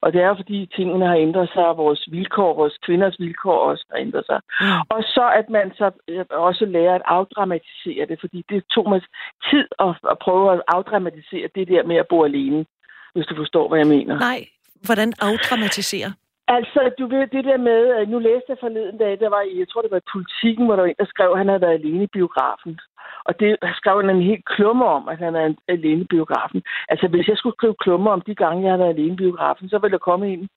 Og 0.01 0.13
det 0.13 0.21
er 0.21 0.27
jo 0.27 0.35
fordi 0.35 0.69
tingene 0.75 1.07
har 1.07 1.15
ændret 1.15 1.49
sig, 1.53 1.67
og 1.67 1.77
vores 1.77 2.07
vilkår, 2.11 2.53
vores 2.53 2.77
kvinders 2.85 3.19
vilkår 3.19 3.59
også 3.69 3.85
har 3.91 3.97
ændret 3.97 4.25
sig. 4.25 4.39
Mm. 4.61 4.67
Og 4.89 5.03
så 5.03 5.31
at 5.39 5.49
man 5.49 5.71
så 5.75 5.91
øh, 6.07 6.25
også 6.29 6.65
lærer 6.65 6.95
at 6.95 7.01
afdramatisere 7.05 8.05
det, 8.05 8.17
fordi 8.19 8.45
det 8.49 8.63
tog 8.75 8.89
mig 8.89 9.01
tid 9.49 9.67
at, 9.79 9.95
at 10.11 10.17
prøve 10.21 10.53
at 10.53 10.61
afdramatisere 10.67 11.47
det 11.55 11.67
der 11.67 11.83
med 11.83 11.95
at 11.95 12.07
bo 12.09 12.23
alene, 12.23 12.65
hvis 13.13 13.25
du 13.25 13.35
forstår, 13.35 13.67
hvad 13.67 13.79
jeg 13.79 13.87
mener. 13.87 14.19
Nej, 14.19 14.41
hvordan 14.85 15.13
afdramatisere? 15.19 16.09
Altså, 16.47 16.81
du 16.99 17.07
ved, 17.07 17.27
det 17.27 17.43
der 17.45 17.57
med, 17.57 17.81
øh, 17.95 18.09
nu 18.09 18.19
læste 18.19 18.49
jeg 18.49 18.57
forleden 18.59 18.97
dag, 18.97 19.19
der 19.19 19.29
var 19.29 19.41
i, 19.41 19.59
jeg 19.59 19.69
tror 19.69 19.81
det 19.81 19.91
var 19.91 20.01
i 20.03 20.11
politikken, 20.15 20.65
hvor 20.65 20.75
der 20.75 20.83
var 20.83 20.89
en, 20.89 20.99
der 20.99 21.13
skrev, 21.13 21.29
at 21.31 21.37
han 21.37 21.47
havde 21.47 21.61
været 21.61 21.79
alene 21.79 22.03
i 22.03 22.15
biografen. 22.17 22.79
Og 23.27 23.39
det 23.39 23.57
skrev 23.79 23.95
han 24.01 24.09
en 24.09 24.29
helt 24.31 24.45
klumme 24.55 24.85
om, 24.85 25.07
at 25.07 25.17
han 25.17 25.35
er 25.35 25.53
alene 25.67 26.01
i 26.01 26.11
biografen. 26.15 26.61
Altså, 26.89 27.07
hvis 27.07 27.27
jeg 27.27 27.37
skulle 27.37 27.57
skrive 27.57 27.75
klummer 27.83 28.11
om 28.11 28.21
de 28.21 28.35
gange, 28.35 28.63
jeg 28.63 28.71
har 28.71 28.77
været 28.77 28.95
alene 28.95 29.13
i 29.13 29.23
biografen, 29.23 29.69
så 29.69 29.79
ville 29.79 29.95
der 29.97 30.07
komme 30.09 30.25
en 30.33 30.49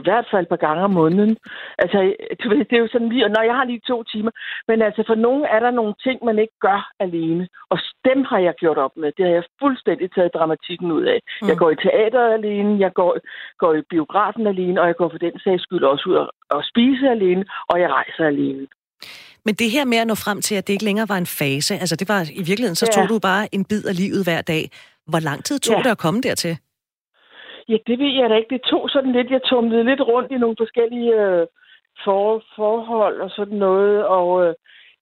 hvert 0.06 0.26
fald 0.30 0.44
et 0.44 0.52
par 0.54 0.64
gange 0.66 0.82
om 0.88 0.94
måneden. 1.00 1.36
Altså, 1.82 1.98
du 2.42 2.48
ved, 2.48 2.64
det 2.68 2.76
er 2.76 2.84
jo 2.84 2.92
sådan 2.92 3.08
lige, 3.12 3.24
og 3.26 3.30
når 3.36 3.42
jeg 3.48 3.54
har 3.58 3.64
lige 3.64 3.88
to 3.92 3.98
timer, 4.12 4.32
men 4.68 4.82
altså 4.86 5.02
for 5.06 5.14
nogen 5.26 5.44
er 5.54 5.60
der 5.64 5.70
nogle 5.70 5.94
ting, 6.06 6.16
man 6.24 6.38
ikke 6.38 6.56
gør 6.66 6.80
alene, 7.06 7.44
og 7.72 7.78
dem 8.08 8.18
har 8.30 8.38
jeg 8.46 8.54
gjort 8.62 8.78
op 8.84 8.94
med. 8.96 9.12
Det 9.16 9.24
har 9.26 9.34
jeg 9.38 9.44
fuldstændig 9.62 10.06
taget 10.12 10.34
dramatikken 10.34 10.92
ud 10.98 11.04
af. 11.14 11.18
Mm. 11.42 11.48
Jeg 11.48 11.56
går 11.62 11.70
i 11.70 11.76
teater 11.84 12.24
alene, 12.38 12.80
jeg 12.84 12.92
går, 13.00 13.12
går 13.62 13.72
i 13.74 13.82
biografen 13.90 14.46
alene, 14.46 14.80
og 14.80 14.86
jeg 14.86 14.96
går 15.00 15.08
for 15.10 15.18
den 15.26 15.34
sags 15.44 15.62
skyld 15.62 15.84
også 15.84 16.04
ud 16.10 16.14
og, 16.14 16.28
og 16.50 16.62
spise 16.70 17.04
alene, 17.16 17.44
og 17.70 17.80
jeg 17.80 17.88
rejser 17.90 18.24
alene. 18.26 18.66
Men 19.44 19.54
det 19.54 19.70
her 19.70 19.84
med 19.84 19.98
at 19.98 20.06
nå 20.06 20.14
frem 20.14 20.42
til, 20.42 20.54
at 20.54 20.66
det 20.66 20.72
ikke 20.72 20.84
længere 20.84 21.08
var 21.08 21.16
en 21.16 21.26
fase, 21.26 21.74
altså 21.74 21.96
det 21.96 22.08
var 22.08 22.20
i 22.40 22.42
virkeligheden, 22.50 22.74
så 22.74 22.86
ja. 22.88 22.92
tog 22.96 23.08
du 23.08 23.18
bare 23.18 23.54
en 23.54 23.64
bid 23.64 23.84
af 23.84 23.96
livet 23.96 24.24
hver 24.24 24.40
dag. 24.40 24.70
Hvor 25.06 25.20
lang 25.20 25.44
tid 25.44 25.58
tog 25.58 25.76
ja. 25.76 25.82
det 25.82 25.90
at 25.90 25.98
komme 25.98 26.20
dertil? 26.20 26.58
Ja, 27.68 27.76
det 27.86 27.98
ved 27.98 28.12
jeg 28.20 28.30
da 28.30 28.34
ikke. 28.34 28.54
Det 28.54 28.62
tog 28.62 28.90
sådan 28.90 29.12
lidt, 29.12 29.30
jeg 29.30 29.42
tumlede 29.42 29.84
lidt 29.84 30.00
rundt 30.00 30.32
i 30.32 30.38
nogle 30.38 30.56
forskellige 30.58 31.14
øh, 31.14 31.46
for, 32.04 32.42
forhold 32.56 33.20
og 33.20 33.30
sådan 33.30 33.58
noget, 33.58 34.06
og 34.06 34.46
øh, 34.46 34.54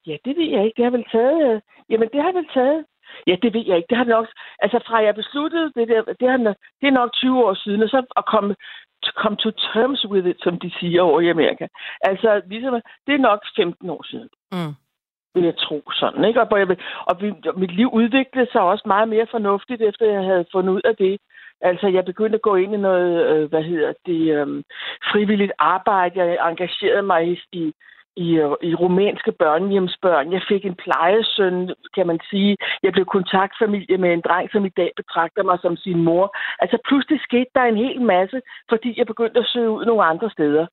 ja, 0.07 0.15
det 0.25 0.37
ved 0.37 0.49
jeg 0.49 0.65
ikke. 0.65 0.77
Det 0.77 0.85
har 0.85 0.91
vel 0.97 1.05
taget, 1.11 1.53
øh, 1.53 1.61
jamen 1.89 2.09
det 2.13 2.21
har 2.23 2.31
vel 2.31 2.47
taget, 2.53 2.85
ja, 3.27 3.35
det 3.41 3.53
ved 3.53 3.63
jeg 3.67 3.77
ikke. 3.77 3.89
Det 3.89 3.97
har 3.97 4.09
nok, 4.15 4.27
altså 4.59 4.79
fra 4.87 4.97
jeg 5.03 5.15
besluttede 5.15 5.71
det 5.75 5.87
der, 5.87 6.01
det, 6.19 6.29
har, 6.29 6.37
det 6.81 6.87
er 6.87 6.99
nok 7.01 7.13
20 7.13 7.45
år 7.45 7.53
siden, 7.53 7.83
og 7.83 7.89
så 7.89 8.03
at 8.17 8.25
komme 8.25 8.55
come 9.15 9.35
to 9.35 9.51
terms 9.51 10.05
with 10.05 10.27
it, 10.27 10.37
som 10.43 10.59
de 10.59 10.71
siger 10.79 11.01
over 11.01 11.19
i 11.21 11.29
Amerika. 11.29 11.67
Altså, 12.01 12.41
ligesom, 12.45 12.81
det 13.07 13.13
er 13.13 13.27
nok 13.29 13.39
15 13.55 13.89
år 13.89 14.03
siden. 14.11 14.29
Mm. 14.51 14.73
Vil 15.33 15.43
jeg 15.43 15.57
tro 15.57 15.81
sådan, 15.91 16.25
ikke? 16.25 16.41
Og, 16.41 16.59
jeg, 16.59 16.77
og 17.07 17.15
mit 17.59 17.75
liv 17.75 17.89
udviklede 17.93 18.51
sig 18.51 18.61
også 18.61 18.83
meget 18.85 19.09
mere 19.09 19.27
fornuftigt, 19.31 19.81
efter 19.81 20.05
jeg 20.05 20.23
havde 20.23 20.45
fundet 20.51 20.73
ud 20.73 20.81
af 20.85 20.95
det. 20.95 21.19
Altså, 21.61 21.87
jeg 21.87 22.05
begyndte 22.05 22.35
at 22.35 22.41
gå 22.41 22.55
ind 22.55 22.73
i 22.73 22.77
noget, 22.77 23.25
øh, 23.31 23.49
hvad 23.49 23.63
hedder 23.63 23.93
det, 24.05 24.21
øh, 24.35 24.63
frivilligt 25.11 25.51
arbejde. 25.59 26.19
Jeg 26.19 26.49
engagerede 26.49 27.01
mig 27.01 27.27
i, 27.53 27.73
i, 28.15 28.29
øh, 28.43 28.51
i 28.61 28.75
rumænske 28.75 29.31
børnehjemsbørn. 29.31 30.33
Jeg 30.33 30.41
fik 30.47 30.65
en 30.65 30.75
plejesøn, 30.75 31.69
kan 31.95 32.07
man 32.07 32.19
sige. 32.29 32.57
Jeg 32.83 32.91
blev 32.93 33.05
kontaktfamilie 33.05 33.97
med 33.97 34.13
en 34.13 34.21
dreng, 34.21 34.51
som 34.51 34.65
i 34.65 34.69
dag 34.69 34.91
betragter 34.95 35.43
mig 35.43 35.57
som 35.61 35.77
sin 35.77 36.03
mor. 36.03 36.35
Altså 36.59 36.77
pludselig 36.87 37.19
skete 37.21 37.51
der 37.55 37.63
en 37.63 37.77
hel 37.77 38.01
masse, 38.01 38.41
fordi 38.69 38.93
jeg 38.97 39.05
begyndte 39.05 39.39
at 39.39 39.47
søge 39.53 39.69
ud 39.69 39.85
nogle 39.85 40.03
andre 40.03 40.29
steder 40.29 40.65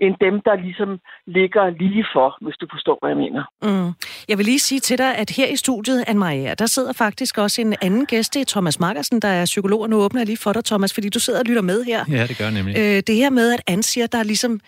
end 0.00 0.14
dem, 0.20 0.34
der 0.46 0.54
ligesom 0.66 0.90
ligger 1.26 1.70
lige 1.70 2.06
for, 2.14 2.38
hvis 2.44 2.56
du 2.60 2.66
forstår, 2.72 2.98
hvad 3.00 3.10
jeg 3.10 3.16
mener. 3.24 3.42
Mm. 3.62 3.92
Jeg 4.28 4.38
vil 4.38 4.46
lige 4.46 4.58
sige 4.58 4.80
til 4.80 4.98
dig, 4.98 5.16
at 5.16 5.30
her 5.30 5.46
i 5.46 5.56
studiet, 5.56 6.04
Anne 6.06 6.20
Maria, 6.20 6.54
der 6.54 6.66
sidder 6.66 6.92
faktisk 6.92 7.38
også 7.38 7.60
en 7.60 7.74
anden 7.82 8.06
gæst, 8.06 8.34
det 8.34 8.40
er 8.40 8.44
Thomas 8.48 8.80
Markersen, 8.80 9.20
der 9.20 9.28
er 9.28 9.44
psykolog, 9.44 9.80
og 9.80 9.90
nu 9.90 9.96
åbner 9.96 10.20
jeg 10.20 10.26
lige 10.26 10.36
for 10.36 10.52
dig, 10.52 10.64
Thomas, 10.64 10.94
fordi 10.94 11.08
du 11.08 11.18
sidder 11.18 11.38
og 11.38 11.44
lytter 11.44 11.62
med 11.62 11.84
her. 11.84 12.04
Ja, 12.10 12.26
det 12.26 12.38
gør 12.38 12.50
nemlig. 12.50 12.78
Øh, 12.78 13.02
det 13.06 13.16
her 13.16 13.30
med, 13.30 13.52
at 13.52 13.62
Anne 13.66 13.82
siger, 13.82 14.06
der 14.06 14.18
er 14.18 14.22
ligesom 14.22 14.60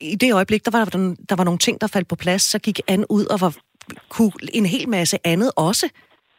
i 0.00 0.14
det 0.14 0.34
øjeblik, 0.34 0.64
der 0.64 0.70
var 0.70 0.84
der, 0.84 1.14
der 1.28 1.36
var 1.36 1.44
nogle 1.44 1.58
ting, 1.58 1.80
der 1.80 1.86
faldt 1.86 2.08
på 2.08 2.16
plads, 2.16 2.42
så 2.42 2.58
gik 2.58 2.80
Anne 2.88 3.10
ud 3.10 3.24
og 3.24 3.40
var, 3.40 3.56
kunne 4.08 4.32
en 4.52 4.66
hel 4.66 4.88
masse 4.88 5.18
andet 5.24 5.50
også. 5.56 5.88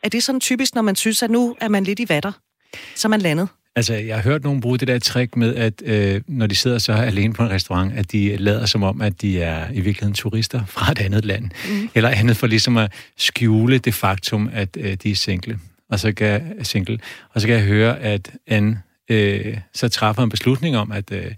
Er 0.03 0.09
det 0.09 0.23
sådan 0.23 0.41
typisk, 0.41 0.75
når 0.75 0.81
man 0.81 0.95
synes, 0.95 1.23
at 1.23 1.31
nu 1.31 1.55
er 1.61 1.67
man 1.67 1.83
lidt 1.83 1.99
i 1.99 2.09
vatter, 2.09 2.31
så 2.95 3.07
er 3.07 3.09
man 3.09 3.21
landet? 3.21 3.49
Altså, 3.75 3.93
jeg 3.93 4.15
har 4.15 4.23
hørt 4.23 4.43
nogen 4.43 4.61
bruge 4.61 4.77
det 4.77 4.87
der 4.87 4.99
trick 4.99 5.35
med, 5.35 5.55
at 5.55 5.81
øh, 5.85 6.21
når 6.27 6.47
de 6.47 6.55
sidder 6.55 6.77
så 6.77 6.93
alene 6.93 7.33
på 7.33 7.43
en 7.43 7.49
restaurant, 7.49 7.93
at 7.93 8.11
de 8.11 8.37
lader 8.37 8.65
som 8.65 8.83
om, 8.83 9.01
at 9.01 9.21
de 9.21 9.41
er 9.41 9.69
i 9.71 9.81
virkeligheden 9.81 10.13
turister 10.13 10.65
fra 10.75 10.91
et 10.91 10.99
andet 10.99 11.25
land. 11.25 11.43
Mm. 11.69 11.89
Eller 11.95 12.09
andet 12.09 12.37
for 12.37 12.47
ligesom 12.47 12.77
at 12.77 12.91
skjule 13.17 13.77
det 13.77 13.93
faktum, 13.93 14.49
at 14.53 14.77
øh, 14.79 14.93
de 14.93 15.11
er 15.11 15.15
single. 15.15 15.59
Og 15.89 15.99
så 15.99 16.13
kan, 16.13 16.65
single. 16.65 16.99
Og 17.33 17.41
så 17.41 17.47
kan 17.47 17.55
jeg 17.55 17.65
høre, 17.65 17.99
at 17.99 18.31
Anne 18.47 18.81
øh, 19.09 19.57
så 19.73 19.89
træffer 19.89 20.23
en 20.23 20.29
beslutning 20.29 20.77
om, 20.77 20.91
at 20.91 21.11
øh, 21.11 21.31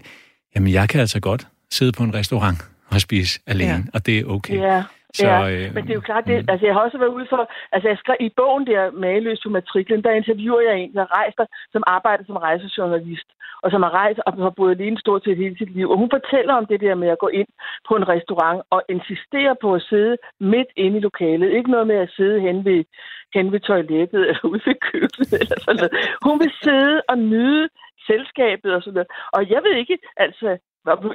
jamen, 0.54 0.72
jeg 0.72 0.88
kan 0.88 1.00
altså 1.00 1.20
godt 1.20 1.46
sidde 1.70 1.92
på 1.92 2.02
en 2.02 2.14
restaurant 2.14 2.58
og 2.86 3.00
spise 3.00 3.40
alene, 3.46 3.72
ja. 3.72 3.80
og 3.92 4.06
det 4.06 4.18
er 4.18 4.24
okay. 4.24 4.54
Ja. 4.54 4.82
Så, 5.14 5.26
ja, 5.26 5.50
øh, 5.50 5.74
men 5.74 5.82
det 5.84 5.90
er 5.90 6.00
jo 6.00 6.08
klart, 6.10 6.26
det, 6.26 6.36
mm. 6.42 6.50
altså 6.52 6.66
jeg 6.66 6.74
har 6.74 6.80
også 6.80 6.98
været 6.98 7.16
ude 7.18 7.26
for, 7.30 7.50
altså 7.72 7.88
jeg 7.88 7.98
skrev 7.98 8.16
i 8.20 8.30
bogen 8.36 8.66
der, 8.66 8.90
Maløs 8.90 9.40
på 9.42 9.50
matriklen, 9.50 10.04
der 10.04 10.10
interviewer 10.10 10.60
jeg 10.60 10.78
en, 10.78 10.94
der 10.94 11.14
rejser, 11.18 11.44
som 11.72 11.82
arbejder 11.86 12.24
som 12.26 12.36
rejsejournalist, 12.36 13.28
og 13.62 13.70
som 13.70 13.82
har 13.82 13.90
rejst 13.90 14.20
og 14.26 14.32
har 14.32 14.54
boet 14.56 14.70
alene 14.70 14.98
stort 14.98 15.24
set 15.24 15.36
hele 15.36 15.58
sit 15.58 15.72
liv. 15.76 15.90
Og 15.90 15.98
hun 15.98 16.10
fortæller 16.16 16.54
om 16.54 16.66
det 16.66 16.80
der 16.80 16.94
med 16.94 17.08
at 17.08 17.18
gå 17.18 17.28
ind 17.28 17.48
på 17.88 17.96
en 17.96 18.08
restaurant 18.08 18.62
og 18.70 18.82
insistere 18.88 19.56
på 19.60 19.74
at 19.74 19.82
sidde 19.82 20.16
midt 20.40 20.70
inde 20.76 20.96
i 20.96 21.00
lokalet. 21.00 21.50
Ikke 21.50 21.70
noget 21.70 21.86
med 21.86 21.96
at 21.96 22.10
sidde 22.16 22.40
hen 22.40 22.64
ved, 22.64 22.84
hen 23.34 23.52
ved 23.52 23.60
toilettet 23.60 24.20
eller 24.28 24.44
ude 24.44 24.62
ved 24.66 24.76
køkkenet 24.90 25.32
eller 25.40 25.58
sådan 25.60 25.76
noget. 25.76 25.94
Hun 26.26 26.36
vil 26.40 26.52
sidde 26.62 27.02
og 27.08 27.18
nyde 27.18 27.68
selskabet 28.06 28.70
og 28.74 28.82
sådan 28.82 28.94
noget. 28.98 29.10
Og 29.36 29.50
jeg 29.52 29.60
ved 29.66 29.74
ikke, 29.82 29.98
altså, 30.16 30.48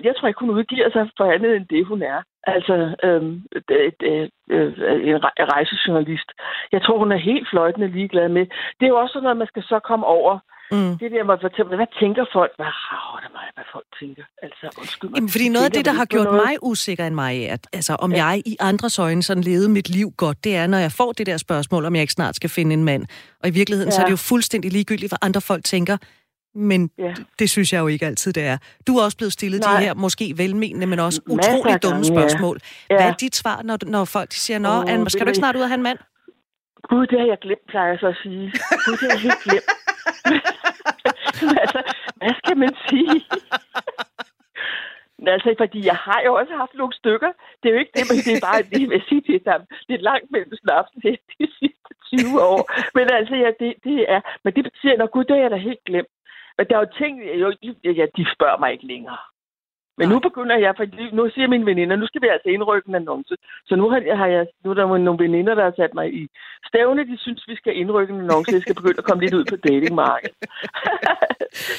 jeg 0.07 0.13
tror 0.15 0.27
ikke, 0.27 0.39
hun 0.39 0.55
udgiver 0.57 0.89
sig 0.91 1.09
for 1.17 1.25
andet 1.35 1.55
end 1.55 1.65
det, 1.73 1.85
hun 1.85 2.01
er. 2.01 2.19
Altså 2.53 2.75
øhm, 3.03 3.33
det, 3.69 3.79
det, 4.01 4.29
øh, 4.55 4.69
en 5.07 5.51
rejsejournalist. 5.53 6.29
Jeg 6.71 6.81
tror, 6.81 6.97
hun 6.97 7.11
er 7.11 7.17
helt 7.31 7.47
fløjtende 7.49 7.87
ligeglad 7.87 8.29
med. 8.29 8.45
Det 8.77 8.85
er 8.85 8.93
jo 8.93 9.01
også 9.01 9.13
sådan 9.13 9.23
noget, 9.23 9.37
man 9.37 9.47
skal 9.47 9.63
så 9.63 9.79
komme 9.89 10.05
over. 10.05 10.39
Mm. 10.71 10.97
Det 11.01 11.11
der 11.11 11.23
med 11.23 11.33
at 11.33 11.41
fortælle, 11.41 11.75
hvad 11.75 11.91
tænker 12.01 12.25
folk? 12.37 12.51
Hvad 12.59 12.71
rager 12.89 13.19
det 13.23 13.31
mig, 13.37 13.47
hvad 13.55 13.63
folk 13.73 13.87
tænker? 13.99 14.23
Altså, 14.45 14.65
undskyld 14.81 15.09
mig. 15.09 15.17
Jamen, 15.17 15.29
fordi 15.29 15.47
noget 15.49 15.65
af 15.65 15.71
det, 15.71 15.85
der 15.85 15.95
har 16.01 16.05
gjort 16.05 16.29
noget? 16.31 16.41
mig 16.45 16.53
usikker 16.61 17.05
end 17.07 17.15
mig, 17.15 17.49
at 17.49 17.67
altså, 17.73 17.93
om 18.05 18.11
ja. 18.11 18.25
jeg 18.25 18.41
i 18.45 18.55
andres 18.59 18.99
øjne 18.99 19.23
sådan 19.23 19.43
levede 19.43 19.69
mit 19.69 19.89
liv 19.89 20.07
godt, 20.17 20.43
det 20.43 20.55
er, 20.55 20.67
når 20.67 20.77
jeg 20.77 20.91
får 20.91 21.11
det 21.11 21.25
der 21.25 21.37
spørgsmål, 21.37 21.85
om 21.85 21.95
jeg 21.95 22.01
ikke 22.01 22.13
snart 22.13 22.35
skal 22.35 22.49
finde 22.49 22.73
en 22.73 22.83
mand. 22.83 23.03
Og 23.41 23.47
i 23.49 23.51
virkeligheden, 23.51 23.89
ja. 23.89 23.95
så 23.95 24.01
er 24.01 24.05
det 24.05 24.11
jo 24.11 24.23
fuldstændig 24.31 24.71
ligegyldigt, 24.71 25.11
hvad 25.11 25.21
andre 25.21 25.41
folk 25.41 25.63
tænker 25.63 25.97
men 26.55 26.89
ja. 26.97 27.13
det, 27.39 27.49
synes 27.49 27.73
jeg 27.73 27.79
jo 27.79 27.87
ikke 27.87 28.05
altid, 28.05 28.33
det 28.33 28.43
er. 28.43 28.57
Du 28.87 28.97
er 28.97 29.03
også 29.03 29.17
blevet 29.17 29.33
stillet 29.33 29.61
Nej. 29.61 29.79
de 29.79 29.85
her 29.85 29.93
måske 29.93 30.33
velmenende, 30.37 30.87
men 30.87 30.99
også 30.99 31.21
utrolig 31.29 31.83
dumme 31.83 32.05
spørgsmål. 32.05 32.59
Ja. 32.89 32.95
Hvad 32.95 33.07
er 33.07 33.13
dit 33.13 33.35
svar, 33.35 33.61
når, 33.61 33.77
når 33.85 34.05
folk 34.05 34.31
siger, 34.31 34.59
Nå, 34.59 34.69
oh, 34.69 34.91
Anne, 34.91 35.09
skal 35.09 35.25
du 35.25 35.29
ikke 35.29 35.37
snart 35.37 35.55
ud 35.55 35.61
af 35.61 35.67
have 35.67 35.77
en 35.77 35.83
mand? 35.83 35.99
Gud, 36.89 37.07
det 37.07 37.19
har 37.19 37.27
jeg 37.27 37.37
glemt, 37.41 37.65
plejer 37.69 37.89
jeg 37.89 37.99
så 37.99 38.07
at 38.07 38.17
sige. 38.23 38.45
Gud, 38.85 38.95
det 38.99 39.05
har 39.11 39.15
jeg 39.17 39.21
helt 39.27 39.43
glemt. 39.45 39.69
altså, 41.63 41.81
hvad 42.19 42.33
skal 42.41 42.57
man 42.63 42.73
sige? 42.89 43.17
Altså, 45.33 45.55
fordi 45.61 45.79
jeg 45.91 45.95
har 46.07 46.21
jo 46.25 46.31
også 46.41 46.53
haft 46.61 46.75
nogle 46.81 46.93
stykker. 47.01 47.31
Det 47.59 47.65
er 47.67 47.73
jo 47.75 47.79
ikke 47.83 47.95
det, 47.97 48.05
men 48.09 48.17
det 48.25 48.33
er 48.37 48.45
bare, 48.49 48.61
det 48.75 48.89
vil 48.89 49.01
sige, 49.09 49.21
det 49.27 49.35
er 49.53 49.59
lidt 49.91 50.03
langt 50.09 50.27
mellem 50.31 50.53
snaps 50.63 50.89
de 51.39 51.47
sidste 51.59 51.91
20 52.17 52.41
år. 52.51 52.61
Men 52.97 53.05
altså, 53.17 53.35
ja, 53.43 53.49
det, 53.61 53.71
det 53.87 53.97
er... 54.13 54.21
Men 54.43 54.51
det 54.55 54.63
betyder, 54.63 55.03
at 55.03 55.11
gud, 55.11 55.23
det 55.23 55.35
er 55.35 55.43
jeg 55.45 55.51
da 55.51 55.59
helt 55.69 55.83
glemt. 55.89 56.13
Men 56.57 56.67
der 56.67 56.75
er 56.75 56.79
jo 56.79 56.97
ting, 57.01 57.13
jo, 57.43 57.47
ja, 57.83 58.05
de 58.17 58.25
spørger 58.35 58.59
mig 58.59 58.71
ikke 58.71 58.87
længere. 58.87 59.17
Men 59.97 60.09
nu 60.09 60.19
begynder 60.19 60.57
jeg, 60.57 60.73
for 60.77 60.85
nu 61.15 61.29
siger 61.29 61.47
mine 61.47 61.65
veninder, 61.65 61.95
nu 61.95 62.07
skal 62.07 62.21
vi 62.21 62.27
altså 62.27 62.49
indrykke 62.49 62.89
en 62.89 62.95
annonce. 62.95 63.35
Så 63.65 63.75
nu 63.75 63.89
har 63.89 63.99
jeg, 63.99 64.17
har 64.17 64.27
jeg 64.27 64.47
nu 64.63 64.69
er 64.69 64.73
der 64.73 64.97
nogle 64.97 65.23
veninder, 65.23 65.55
der 65.55 65.63
har 65.63 65.73
sat 65.75 65.93
mig 65.93 66.13
i 66.13 66.27
stævne, 66.67 67.07
de 67.11 67.17
synes, 67.17 67.43
vi 67.47 67.55
skal 67.55 67.77
indrykke 67.77 68.13
en 68.13 68.19
annonce, 68.19 68.53
jeg 68.53 68.61
skal 68.61 68.75
begynde 68.75 68.97
at 68.97 69.03
komme 69.03 69.23
lidt 69.23 69.33
ud 69.33 69.45
på 69.49 69.55
datingmarkedet. 69.55 70.35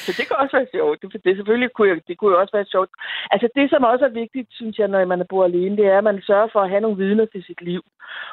så 0.05 0.11
det 0.19 0.25
kan 0.27 0.37
også 0.43 0.57
være 0.57 0.73
sjovt. 0.75 1.03
Det, 1.03 1.25
det, 1.25 1.37
selvfølgelig 1.37 1.73
kunne 1.73 1.89
jeg, 1.89 1.97
det 2.09 2.19
kunne 2.19 2.33
jo 2.33 2.41
også 2.41 2.55
være 2.59 2.73
sjovt. 2.75 2.91
Altså 3.31 3.49
det, 3.57 3.71
som 3.71 3.85
også 3.93 4.05
er 4.05 4.19
vigtigt, 4.23 4.49
synes 4.51 4.79
jeg, 4.79 4.89
når 4.89 5.05
man 5.05 5.27
bor 5.29 5.45
alene, 5.45 5.77
det 5.77 5.87
er, 5.87 5.99
at 5.99 6.05
man 6.05 6.23
sørger 6.27 6.49
for 6.53 6.61
at 6.61 6.71
have 6.71 6.81
nogle 6.81 6.97
vidner 7.05 7.27
til 7.27 7.43
sit 7.45 7.61
liv. 7.63 7.83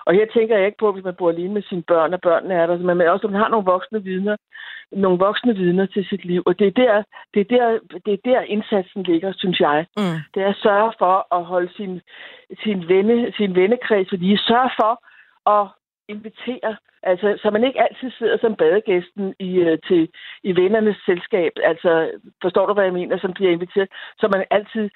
Og 0.06 0.14
her 0.14 0.26
tænker 0.34 0.58
jeg 0.58 0.66
ikke 0.66 0.84
på, 0.84 0.92
hvis 0.92 1.04
man 1.04 1.16
bor 1.16 1.30
alene 1.30 1.54
med 1.54 1.64
sine 1.70 1.84
børn, 1.84 2.14
og 2.14 2.22
børnene 2.22 2.54
er 2.54 2.66
der, 2.68 2.78
men 2.78 3.02
også, 3.02 3.28
at 3.28 3.32
man 3.32 3.42
har 3.42 3.50
nogle 3.50 3.66
voksne 3.66 4.04
vidner, 4.04 4.36
nogle 4.92 5.20
voksne 5.20 5.56
vidner 5.56 5.86
til 5.86 6.06
sit 6.10 6.26
liv. 6.26 6.44
Og 6.46 6.60
det 6.60 6.68
er 6.68 6.72
der, 6.72 7.04
det 7.34 7.40
er 7.40 7.50
der, 7.58 7.80
det 8.06 8.14
er 8.14 8.22
der 8.26 8.42
indsatsen 8.42 9.04
ligger, 9.04 9.34
synes 9.36 9.60
jeg. 9.60 9.86
Mm. 9.98 10.18
Det 10.34 10.44
er 10.44 10.50
at 10.50 10.62
sørge 10.64 10.94
for 11.00 11.36
at 11.38 11.46
holde 11.46 11.72
sin, 11.78 12.02
sin, 12.64 12.88
venne, 12.88 13.34
sin 13.38 13.56
vennekreds, 13.56 14.10
fordi 14.10 14.38
sørge 14.38 14.72
for 14.80 14.94
at 15.58 15.68
invitere 16.16 16.76
Altså, 17.04 17.40
så 17.42 17.50
man 17.52 17.64
ikke 17.64 17.82
altid 17.82 18.12
sidder 18.18 18.38
som 18.42 18.56
badegæsten 18.56 19.34
i, 19.40 19.52
øh, 19.56 19.78
til, 19.88 20.10
i 20.44 20.52
vennernes 20.62 20.98
selskab. 21.06 21.52
Altså, 21.64 22.12
forstår 22.42 22.66
du, 22.66 22.74
hvad 22.74 22.84
jeg 22.84 22.94
mener, 22.94 23.18
som 23.20 23.34
bliver 23.34 23.52
inviteret? 23.52 23.90
Så 24.20 24.28
man 24.28 24.46
altid 24.52 24.90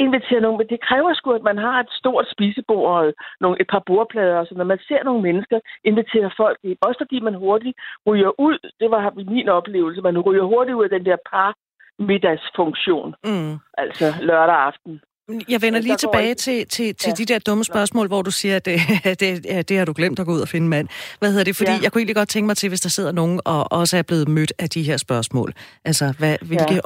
inviterer 0.00 0.40
nogen, 0.40 0.58
men 0.58 0.68
det 0.68 0.80
kræver 0.88 1.14
sgu, 1.14 1.30
at 1.32 1.42
man 1.42 1.58
har 1.58 1.80
et 1.80 1.90
stort 1.90 2.26
spisebord 2.34 2.90
og 2.98 3.14
nogle, 3.40 3.60
et 3.60 3.66
par 3.70 3.82
bordplader. 3.86 4.44
Så 4.44 4.54
når 4.54 4.64
man 4.64 4.78
ser 4.88 5.04
nogle 5.04 5.22
mennesker 5.22 5.60
invitere 5.84 6.30
folk 6.36 6.58
ind, 6.62 6.78
også 6.80 6.98
fordi 7.04 7.20
man 7.20 7.34
hurtigt 7.34 7.76
ryger 8.06 8.40
ud, 8.40 8.58
det 8.80 8.90
var 8.90 9.12
min 9.16 9.48
oplevelse, 9.48 10.00
man 10.00 10.18
ryger 10.18 10.42
hurtigt 10.42 10.74
ud 10.74 10.84
af 10.84 10.90
den 10.90 11.04
der 11.04 11.16
par 11.32 11.54
middagsfunktion. 11.98 13.14
Mm. 13.24 13.54
Altså 13.78 14.06
lørdag 14.20 14.56
aften. 14.56 15.00
Jeg 15.48 15.62
vender 15.62 15.80
lige 15.80 15.96
tilbage 15.96 16.34
til, 16.34 16.66
til, 16.68 16.94
til 16.94 17.08
ja. 17.08 17.14
de 17.14 17.24
der 17.24 17.38
dumme 17.38 17.64
spørgsmål, 17.64 18.06
hvor 18.06 18.22
du 18.22 18.30
siger, 18.30 18.56
at 18.56 18.64
det, 18.64 18.80
det, 19.20 19.68
det 19.68 19.78
har 19.78 19.84
du 19.84 19.92
glemt 19.92 20.18
at 20.18 20.26
gå 20.26 20.32
ud 20.32 20.40
og 20.40 20.48
finde 20.48 20.68
mand. 20.68 20.88
Hvad 21.18 21.30
hedder 21.30 21.44
det? 21.44 21.56
Fordi 21.56 21.70
ja. 21.70 21.78
jeg 21.82 21.92
kunne 21.92 22.00
egentlig 22.00 22.16
godt 22.16 22.28
tænke 22.28 22.46
mig 22.46 22.56
til, 22.56 22.68
hvis 22.68 22.80
der 22.80 22.88
sidder 22.88 23.12
nogen 23.12 23.40
og 23.44 23.72
også 23.72 23.96
er 23.96 24.02
blevet 24.02 24.28
mødt 24.28 24.52
af 24.58 24.70
de 24.70 24.82
her 24.82 24.96
spørgsmål. 24.96 25.54
Altså, 25.84 26.14
hvad, 26.18 26.36
hvilke 26.42 26.74
ja. 26.74 26.80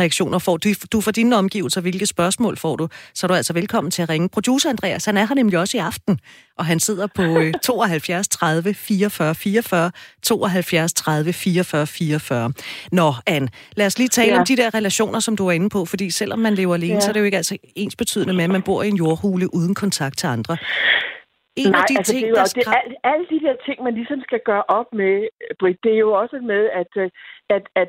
reaktioner 0.00 0.38
får 0.38 0.56
du? 0.56 0.68
Du 0.92 1.00
får 1.00 1.10
dine 1.10 1.36
omgivelser, 1.36 1.80
hvilke 1.80 2.06
spørgsmål 2.06 2.56
får 2.56 2.76
du? 2.76 2.88
Så 3.14 3.26
er 3.26 3.28
du 3.28 3.34
altså 3.34 3.52
velkommen 3.52 3.90
til 3.90 4.02
at 4.02 4.08
ringe. 4.08 4.28
Producer 4.28 4.70
Andreas, 4.70 5.04
han 5.04 5.16
er 5.16 5.26
her 5.26 5.34
nemlig 5.34 5.58
også 5.58 5.76
i 5.76 5.80
aften, 5.80 6.20
og 6.58 6.64
han 6.64 6.80
sidder 6.80 7.06
på 7.18 7.24
72 7.62 8.28
30 8.28 8.74
44 8.74 9.34
44, 9.34 9.90
72 10.22 10.92
30 10.92 11.32
44 11.32 11.86
44. 11.86 12.52
Nå, 12.92 13.08
Anne, 13.26 13.48
lad 13.76 13.86
os 13.86 13.98
lige 13.98 14.08
tale 14.08 14.32
ja. 14.32 14.38
om 14.38 14.44
de 14.44 14.56
der 14.56 14.74
relationer, 14.74 15.20
som 15.20 15.36
du 15.36 15.46
er 15.46 15.52
inde 15.52 15.68
på, 15.76 15.84
fordi 15.84 16.10
selvom 16.10 16.38
man 16.38 16.54
lever 16.54 16.74
alene, 16.74 16.94
ja. 16.94 17.00
så 17.00 17.08
er 17.10 17.12
det 17.12 17.20
jo 17.20 17.24
ikke 17.24 17.36
altså 17.42 17.56
ens 17.76 17.96
betydende 17.96 18.34
med, 18.34 18.44
at 18.44 18.50
man 18.50 18.62
bor 18.62 18.82
i 18.82 18.88
en 18.88 18.96
jordhule 18.96 19.46
uden 19.54 19.74
kontakt 19.74 20.18
til 20.18 20.26
andre. 20.26 20.56
En 21.56 21.70
Nej, 21.70 21.80
af 21.80 21.84
de 21.88 21.94
altså 21.98 22.12
ting, 22.12 22.22
det 22.22 22.28
er 22.28 22.30
jo, 22.30 22.34
der 22.34 22.52
det, 22.58 22.66
alle, 22.80 22.94
alle 23.10 23.26
de 23.32 23.38
der 23.46 23.54
ting, 23.66 23.76
man 23.82 23.94
ligesom 23.94 24.20
skal 24.28 24.40
gøre 24.50 24.64
op 24.78 24.88
med, 25.00 25.14
Britt, 25.60 25.78
det 25.84 25.92
er 25.92 26.00
jo 26.06 26.12
også 26.22 26.36
med, 26.52 26.62
at, 26.80 26.92
øh, 27.02 27.10
at, 27.56 27.64
at 27.82 27.88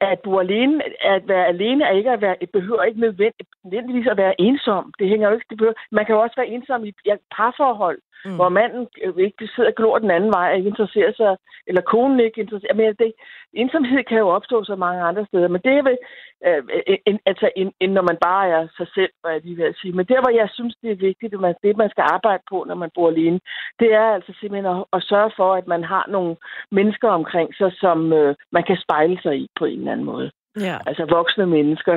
at 0.00 0.20
bo 0.24 0.38
alene, 0.38 0.82
at 1.14 1.28
være 1.28 1.46
alene 1.46 1.84
er 1.84 1.94
ikke 2.00 2.10
at 2.10 2.20
være, 2.20 2.36
behøver 2.52 2.82
ikke 2.82 3.00
nødvendigvis 3.00 4.06
at 4.10 4.16
være 4.16 4.40
ensom. 4.40 4.92
Det 4.98 5.08
hænger 5.08 5.28
jo 5.28 5.34
ikke, 5.34 5.46
det 5.50 5.58
behøver, 5.58 5.74
man 5.92 6.06
kan 6.06 6.14
jo 6.14 6.20
også 6.20 6.36
være 6.36 6.52
ensom 6.54 6.84
i 6.84 6.88
et 6.88 7.18
parforhold 7.36 7.98
mm. 8.24 8.36
hvor 8.36 8.48
manden 8.48 8.88
øh, 9.04 9.14
ikke 9.16 9.48
sidder 9.54 9.70
og 9.70 9.76
glor 9.76 9.98
den 9.98 10.10
anden 10.10 10.32
vej 10.32 10.54
ikke 10.54 10.68
interesserer 10.68 11.12
sig, 11.12 11.36
eller 11.66 11.80
konen 11.80 12.20
ikke 12.20 12.40
interesserer 12.40 12.74
Men 12.74 12.94
det, 12.98 13.12
ensomhed 13.52 14.04
kan 14.04 14.18
jo 14.18 14.28
opstå 14.28 14.64
så 14.64 14.76
mange 14.76 15.02
andre 15.02 15.26
steder, 15.26 15.48
men 15.48 15.60
det 15.64 15.72
er 15.78 15.82
vel, 15.82 15.98
øh, 16.46 16.62
en, 17.06 17.18
altså, 17.26 17.50
en, 17.56 17.72
en, 17.80 17.90
når 17.90 18.02
man 18.02 18.18
bare 18.28 18.48
er 18.48 18.68
sig 18.76 18.88
selv, 18.94 19.12
hvad 19.20 19.32
jeg 19.32 19.40
lige 19.44 19.56
vil 19.56 19.74
sige. 19.80 19.92
Men 19.92 20.06
der, 20.06 20.20
hvor 20.20 20.30
jeg 20.40 20.48
synes, 20.52 20.74
det 20.82 20.90
er 20.90 21.06
vigtigt, 21.08 21.34
at 21.34 21.40
man, 21.40 21.54
det 21.62 21.76
man 21.76 21.90
skal 21.90 22.04
arbejde 22.16 22.42
på, 22.50 22.64
når 22.68 22.74
man 22.74 22.90
bor 22.94 23.08
alene, 23.08 23.40
det 23.80 23.94
er 23.94 24.06
altså 24.16 24.32
simpelthen 24.40 24.72
at, 24.76 24.84
at 24.92 25.02
sørge 25.02 25.32
for, 25.36 25.54
at 25.54 25.66
man 25.66 25.84
har 25.84 26.04
nogle 26.08 26.36
mennesker 26.70 27.08
omkring 27.08 27.54
sig, 27.54 27.72
som 27.72 28.12
øh, 28.12 28.34
man 28.52 28.64
kan 28.64 28.76
spejle 28.84 29.18
sig 29.22 29.34
i 29.36 29.48
på 29.58 29.64
en 29.64 29.78
eller 29.78 29.92
anden 29.92 30.06
måde. 30.06 30.30
Ja. 30.56 30.78
Altså 30.86 31.04
voksne 31.04 31.46
mennesker. 31.46 31.94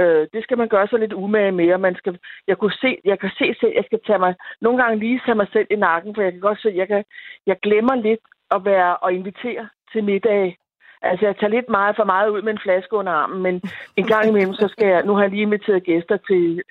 Øh, 0.00 0.26
det 0.32 0.42
skal 0.42 0.58
man 0.58 0.68
gøre 0.68 0.88
sig 0.88 0.98
lidt 0.98 1.12
umage 1.12 1.52
med, 1.52 1.78
man 1.78 1.94
skal, 1.94 2.18
jeg, 2.46 2.58
kunne 2.58 2.72
se, 2.72 2.98
jeg 3.04 3.18
kan 3.18 3.30
se 3.38 3.54
selv, 3.60 3.72
jeg 3.76 3.84
skal 3.86 4.00
tage 4.06 4.18
mig, 4.18 4.34
nogle 4.60 4.82
gange 4.82 4.98
lige 4.98 5.20
tage 5.24 5.34
mig 5.34 5.48
selv 5.52 5.66
i 5.70 5.76
nakken, 5.76 6.14
for 6.14 6.22
jeg 6.22 6.32
kan 6.32 6.40
godt 6.40 6.60
se, 6.60 6.72
jeg, 6.74 6.88
kan, 6.88 7.04
jeg 7.46 7.56
glemmer 7.62 7.94
lidt 7.94 8.20
at 8.50 8.64
være 8.64 8.96
og 8.96 9.12
invitere 9.12 9.68
til 9.92 10.04
middag. 10.04 10.56
Altså, 11.02 11.26
jeg 11.26 11.36
tager 11.36 11.50
lidt 11.56 11.68
meget 11.68 11.96
for 11.96 12.04
meget 12.04 12.28
ud 12.28 12.42
med 12.42 12.52
en 12.52 12.64
flaske 12.64 12.96
under 12.96 13.12
armen, 13.12 13.42
men 13.42 13.62
en 13.96 14.06
gang 14.06 14.28
imellem, 14.28 14.54
så 14.54 14.68
skal 14.68 14.88
jeg, 14.88 15.02
nu 15.04 15.14
har 15.14 15.22
jeg 15.22 15.30
lige 15.30 15.42
inviteret 15.42 15.84
gæster 15.84 16.16
til, 16.16 16.62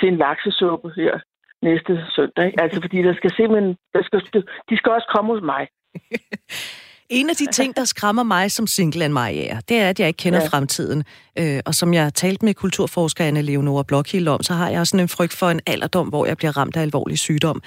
til 0.00 0.08
en 0.08 0.16
laksesuppe 0.16 0.92
her 0.96 1.18
næste 1.62 2.04
søndag. 2.10 2.46
Ikke? 2.46 2.62
Altså, 2.62 2.80
fordi 2.80 3.02
der 3.02 3.14
skal 3.14 3.30
simpelthen, 3.30 3.76
der 3.94 4.02
skal, 4.02 4.44
de 4.70 4.76
skal 4.76 4.92
også 4.92 5.08
komme 5.14 5.34
hos 5.34 5.42
mig. 5.42 5.68
En 7.10 7.30
af 7.30 7.36
de 7.36 7.46
ting, 7.58 7.76
der 7.76 7.84
skræmmer 7.84 8.22
mig 8.22 8.50
som 8.50 8.66
single 8.66 9.04
en 9.04 9.12
Maja, 9.12 9.56
det 9.68 9.76
er, 9.82 9.88
at 9.88 10.00
jeg 10.00 10.08
ikke 10.08 10.22
kender 10.24 10.40
ja. 10.42 10.48
fremtiden. 10.56 11.04
Øh, 11.40 11.60
og 11.66 11.74
som 11.74 11.94
jeg 11.94 12.02
har 12.02 12.10
talt 12.10 12.42
med 12.42 12.54
kulturforsker 12.54 13.24
Anne 13.24 13.42
Leonora 13.42 13.84
Blokhild 13.88 14.28
om, 14.28 14.42
så 14.42 14.52
har 14.54 14.68
jeg 14.70 14.86
sådan 14.86 15.04
en 15.04 15.08
frygt 15.08 15.34
for 15.40 15.46
en 15.46 15.60
alderdom, 15.66 16.08
hvor 16.08 16.26
jeg 16.26 16.36
bliver 16.36 16.56
ramt 16.56 16.76
af 16.76 16.82
alvorlig 16.82 17.18
sygdom. 17.18 17.62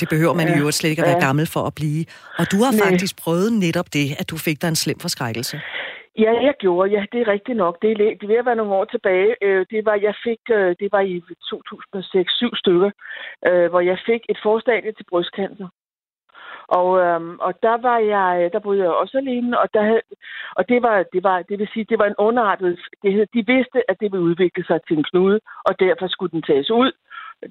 Det 0.00 0.08
behøver 0.08 0.34
man 0.34 0.46
ja. 0.48 0.54
i 0.54 0.58
øvrigt 0.58 0.76
slet 0.76 0.90
ikke 0.90 1.02
at 1.02 1.08
være 1.08 1.20
ja. 1.22 1.26
gammel 1.26 1.46
for 1.54 1.62
at 1.70 1.74
blive. 1.74 2.04
Og 2.38 2.44
du 2.52 2.58
har 2.64 2.72
Nej. 2.72 2.80
faktisk 2.84 3.12
prøvet 3.24 3.52
netop 3.52 3.88
det, 3.92 4.06
at 4.20 4.30
du 4.30 4.36
fik 4.46 4.62
dig 4.62 4.68
en 4.68 4.80
slem 4.84 4.98
forskrækkelse. 4.98 5.56
Ja, 6.24 6.32
jeg 6.46 6.54
gjorde. 6.64 6.90
Ja, 6.96 7.02
det 7.12 7.18
er 7.20 7.28
rigtigt 7.34 7.58
nok. 7.64 7.74
Det 7.82 7.90
er, 7.90 7.96
det 8.18 8.24
er 8.26 8.32
ved 8.32 8.42
at 8.42 8.48
være 8.50 8.60
nogle 8.60 8.74
år 8.78 8.84
tilbage. 8.84 9.30
Øh, 9.46 9.66
det 9.72 9.80
var, 9.88 9.96
jeg 10.08 10.14
fik, 10.26 10.42
øh, 10.58 10.68
det 10.80 10.88
var 10.94 11.02
i 11.12 11.14
2006-7 11.50 12.60
stykker, 12.62 12.90
øh, 13.48 13.66
hvor 13.70 13.82
jeg 13.90 13.98
fik 14.08 14.22
et 14.32 14.38
forstadie 14.46 14.92
til 14.92 15.06
brystcancer. 15.10 15.68
Og, 16.68 16.88
øhm, 17.00 17.38
og 17.40 17.52
der 17.62 17.76
var 17.88 17.98
jeg, 17.98 18.50
der 18.52 18.58
boede 18.58 18.82
jeg 18.82 18.88
også 18.88 19.18
alene, 19.18 19.60
og, 19.60 19.68
der, 19.74 20.00
og 20.56 20.68
det 20.68 20.82
var, 20.82 21.04
det 21.12 21.22
var, 21.22 21.42
det 21.42 21.58
vil 21.58 21.68
sige, 21.72 21.86
det 21.88 21.98
var 21.98 22.06
en 22.06 22.18
underartet, 22.18 22.78
det 23.02 23.12
hed, 23.12 23.26
de 23.34 23.46
vidste, 23.46 23.90
at 23.90 23.96
det 24.00 24.12
ville 24.12 24.24
udvikle 24.30 24.64
sig 24.64 24.80
til 24.88 24.98
en 24.98 25.04
knude, 25.10 25.40
og 25.64 25.80
derfor 25.80 26.06
skulle 26.08 26.30
den 26.30 26.42
tages 26.42 26.70
ud. 26.70 26.92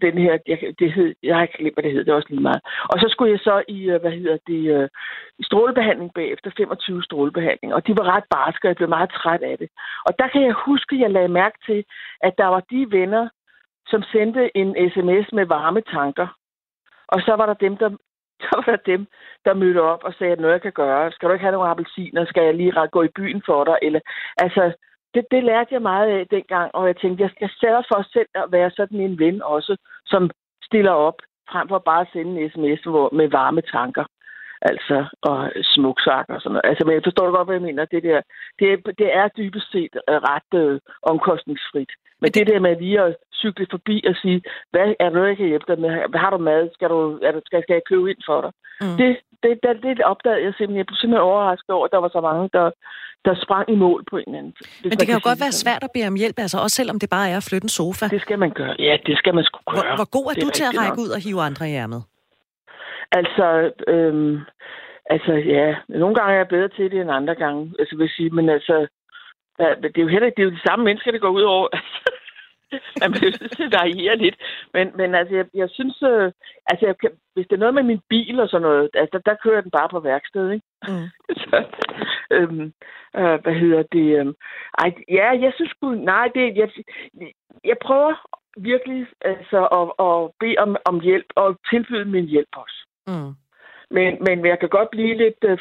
Den 0.02 0.18
her, 0.18 0.38
jeg, 0.48 0.60
det 0.80 0.94
hed, 0.94 1.16
jeg 1.24 1.36
har 1.36 1.42
ikke 1.42 1.58
glemt, 1.58 1.76
hvad 1.76 1.84
det 1.84 1.92
hed, 1.92 2.06
det 2.06 2.12
er 2.12 2.16
også 2.16 2.30
lige 2.30 2.42
meget. 2.50 2.62
Og 2.92 3.00
så 3.00 3.08
skulle 3.10 3.32
jeg 3.32 3.40
så 3.40 3.64
i, 3.68 3.90
øh, 3.90 4.02
hvad 4.02 4.12
hedder 4.12 4.38
det, 4.48 4.62
øh, 4.76 4.90
strålebehandling 5.42 6.14
bagefter, 6.14 6.52
25 6.58 7.04
strålebehandling, 7.04 7.74
og 7.74 7.88
de 7.88 7.98
var 7.98 8.16
ret 8.16 8.24
barske, 8.30 8.66
og 8.66 8.70
jeg 8.70 8.76
blev 8.76 8.90
meget 8.90 9.12
træt 9.12 9.42
af 9.42 9.58
det. 9.58 9.70
Og 10.06 10.20
der 10.20 10.28
kan 10.28 10.42
jeg 10.44 10.54
huske, 10.54 10.96
at 10.96 11.02
jeg 11.02 11.12
lagde 11.12 11.28
mærke 11.28 11.58
til, 11.66 11.86
at 12.22 12.34
der 12.38 12.46
var 12.46 12.64
de 12.72 12.88
venner, 12.92 13.30
som 13.88 14.04
sendte 14.04 14.58
en 14.58 14.92
sms 14.92 15.28
med 15.34 15.46
varme 15.46 15.82
tanker. 15.82 16.28
Og 17.08 17.22
så 17.22 17.34
var 17.36 17.46
der 17.46 17.54
dem, 17.54 17.78
der 17.78 17.90
så 18.44 18.50
var 18.56 18.76
der 18.76 18.92
dem, 18.94 19.08
der 19.46 19.54
mødte 19.54 19.82
op 19.82 20.04
og 20.04 20.14
sagde, 20.14 20.34
at 20.34 20.40
noget 20.40 20.54
jeg 20.54 20.62
kan 20.62 20.72
gøre. 20.72 21.12
Skal 21.12 21.30
du 21.30 21.34
ikke 21.34 21.46
have 21.46 21.52
nogle 21.52 21.70
appelsiner? 21.70 22.26
Skal 22.26 22.44
jeg 22.44 22.56
lige 22.56 22.88
gå 22.92 23.02
i 23.04 23.16
byen 23.16 23.42
for 23.46 23.64
dig? 23.64 23.78
Eller, 23.82 24.00
altså, 24.38 24.74
det, 25.14 25.26
det 25.32 25.44
lærte 25.44 25.74
jeg 25.74 25.82
meget 25.82 26.08
af 26.08 26.28
dengang, 26.28 26.76
og 26.76 26.88
jeg 26.88 26.98
tænkte, 26.98 27.24
jeg 27.24 27.32
skal 27.36 27.50
sætte 27.60 27.84
for 27.92 28.02
selv 28.14 28.30
at 28.36 28.52
være 28.52 28.72
sådan 28.72 29.00
en 29.00 29.20
ven 29.20 29.42
også, 29.42 29.78
som 30.06 30.30
stiller 30.64 30.92
op, 30.92 31.18
frem 31.52 31.68
for 31.68 31.80
bare 31.80 32.02
at 32.02 32.08
sende 32.14 32.42
en 32.42 32.50
sms 32.50 32.86
med 33.20 33.28
varme 33.30 33.62
tanker. 33.62 34.06
Altså, 34.62 35.06
og 35.22 35.52
smuksak 35.64 36.26
og 36.30 36.42
sådan 36.42 36.54
noget. 36.54 36.70
Altså, 36.70 36.86
men 36.86 36.94
jeg 36.94 37.02
forstår 37.04 37.32
godt, 37.32 37.48
hvad 37.48 37.56
jeg 37.56 37.68
mener. 37.70 37.86
Det, 37.86 38.04
der, 38.04 38.22
det, 38.60 38.98
det 39.00 39.16
er 39.16 39.28
dybest 39.38 39.72
set 39.72 39.94
øh, 40.10 40.16
ret 40.16 40.52
øh, 40.62 40.80
omkostningsfrit. 41.04 41.92
Men 42.22 42.30
det, 42.32 42.48
det 42.48 42.54
der 42.54 42.60
med 42.60 42.76
lige 42.84 43.02
at 43.02 43.16
cykle 43.42 43.68
forbi 43.72 43.96
og 44.10 44.16
sige, 44.22 44.42
hvad 44.72 44.88
er 45.00 45.10
noget, 45.10 45.28
jeg 45.30 45.38
kan 45.38 45.52
hjælpe 45.52 45.70
dig 45.72 45.80
med? 45.84 45.92
Hvad 46.12 46.22
har 46.26 46.32
du 46.36 46.38
mad? 46.38 46.70
Skal, 46.76 46.90
du, 46.90 47.20
er 47.28 47.32
du, 47.32 47.42
skal, 47.46 47.64
skal 47.64 47.78
jeg 47.80 47.90
købe 47.92 48.10
ind 48.12 48.22
for 48.30 48.40
dig? 48.46 48.52
Mm. 48.82 48.98
Det, 49.00 49.10
det, 49.44 49.52
det, 49.64 49.98
det 49.98 50.06
opdagede 50.14 50.44
jeg 50.46 50.54
simpelthen. 50.54 50.82
Jeg 50.82 50.88
blev 50.90 50.98
simpelthen 51.02 51.30
overrasket 51.30 51.72
over, 51.76 51.86
at 51.88 51.94
der 51.96 52.02
var 52.06 52.12
så 52.18 52.22
mange, 52.30 52.50
der, 52.58 52.66
der 53.26 53.34
sprang 53.46 53.66
i 53.74 53.78
mål 53.86 54.02
på 54.12 54.16
en 54.18 54.24
eller 54.28 54.40
anden. 54.40 54.54
Men 54.90 54.96
det 55.00 55.06
kan 55.08 55.18
jo 55.20 55.24
godt 55.30 55.42
være 55.46 55.56
svært 55.64 55.84
at 55.88 55.92
bede 55.94 56.08
om 56.12 56.16
hjælp, 56.22 56.38
altså 56.46 56.58
også 56.64 56.76
selvom 56.80 57.00
det 57.00 57.10
bare 57.10 57.28
er 57.34 57.38
at 57.42 57.48
flytte 57.50 57.66
en 57.66 57.76
sofa. 57.80 58.06
Det 58.16 58.22
skal 58.22 58.40
man 58.40 58.52
gøre. 58.60 58.76
Ja, 58.88 58.98
det 59.08 59.16
skal 59.22 59.34
man 59.38 59.44
sgu 59.44 59.58
gøre. 59.72 59.82
Hvor, 59.82 59.96
hvor 60.00 60.10
god 60.18 60.26
er, 60.26 60.34
er 60.36 60.42
du 60.46 60.50
til 60.58 60.66
at 60.70 60.74
række 60.82 61.00
nok. 61.00 61.04
ud 61.04 61.10
og 61.16 61.20
hive 61.26 61.42
andre 61.50 61.64
i 61.72 61.74
ærmet? 61.84 62.02
Altså, 63.20 63.48
øhm, 63.94 64.36
altså 65.16 65.34
ja, 65.34 65.66
nogle 66.02 66.16
gange 66.16 66.34
er 66.34 66.38
jeg 66.38 66.48
bedre 66.48 66.70
til 66.78 66.92
det 66.92 67.02
end 67.02 67.12
andre 67.20 67.36
gange. 67.44 67.62
Altså, 67.80 67.94
vil 67.98 68.10
sige, 68.18 68.30
men 68.30 68.50
altså, 68.50 68.88
det 69.58 69.98
er 69.98 70.02
jo 70.02 70.08
heller 70.08 70.26
ikke, 70.26 70.36
det 70.38 70.44
er 70.44 70.50
jo 70.50 70.58
de 70.58 70.68
samme 70.68 70.86
mennesker, 70.86 71.12
det 71.12 71.22
går 71.22 71.30
ud 71.30 71.42
over. 71.42 71.68
man 73.02 73.12
bliver 73.12 73.32
nødt 73.42 73.56
til 73.58 73.64
at 73.64 73.76
variere 73.82 74.16
lidt. 74.16 74.38
Men, 74.74 74.92
men 74.96 75.16
altså, 75.16 75.36
jeg, 75.36 75.46
jeg 75.54 75.70
synes, 75.70 76.02
øh, 76.04 76.32
altså, 76.66 76.86
jeg 76.86 76.98
kan, 76.98 77.12
hvis 77.34 77.48
det 77.48 77.56
er 77.56 77.64
noget 77.66 77.74
med 77.74 77.84
min 77.84 78.02
bil 78.10 78.40
og 78.40 78.50
sådan 78.50 78.62
noget, 78.62 78.90
altså, 78.94 79.10
der, 79.14 79.32
der 79.32 79.44
kører 79.44 79.62
den 79.62 79.72
bare 79.72 79.90
på 79.90 80.00
værksted, 80.00 80.52
ikke? 80.52 80.66
Mm. 80.88 81.08
Så, 81.44 81.58
øhm, 82.32 82.74
øh, 83.20 83.38
hvad 83.44 83.56
hedder 83.64 83.84
det? 83.92 84.08
Øh, 84.20 84.34
ej, 84.84 84.94
ja, 85.10 85.28
jeg 85.46 85.52
synes 85.56 85.72
sgu, 85.72 85.92
nej, 85.92 86.28
det, 86.36 86.58
jeg, 86.58 86.70
jeg 87.64 87.78
prøver 87.82 88.14
virkelig 88.58 89.08
altså, 89.22 89.60
at, 89.80 90.06
at 90.08 90.32
bede 90.40 90.58
om, 90.58 90.76
om 90.86 91.00
hjælp 91.00 91.30
og 91.36 91.60
tilbyde 91.70 92.06
min 92.06 92.26
hjælp 92.26 92.54
også. 92.64 92.80
Mm. 93.08 93.32
Men, 93.92 94.18
men 94.22 94.46
jeg 94.46 94.60
kan 94.60 94.70
godt 94.70 94.90
blive 94.92 95.18
lidt 95.18 95.42
uh, 95.50 95.60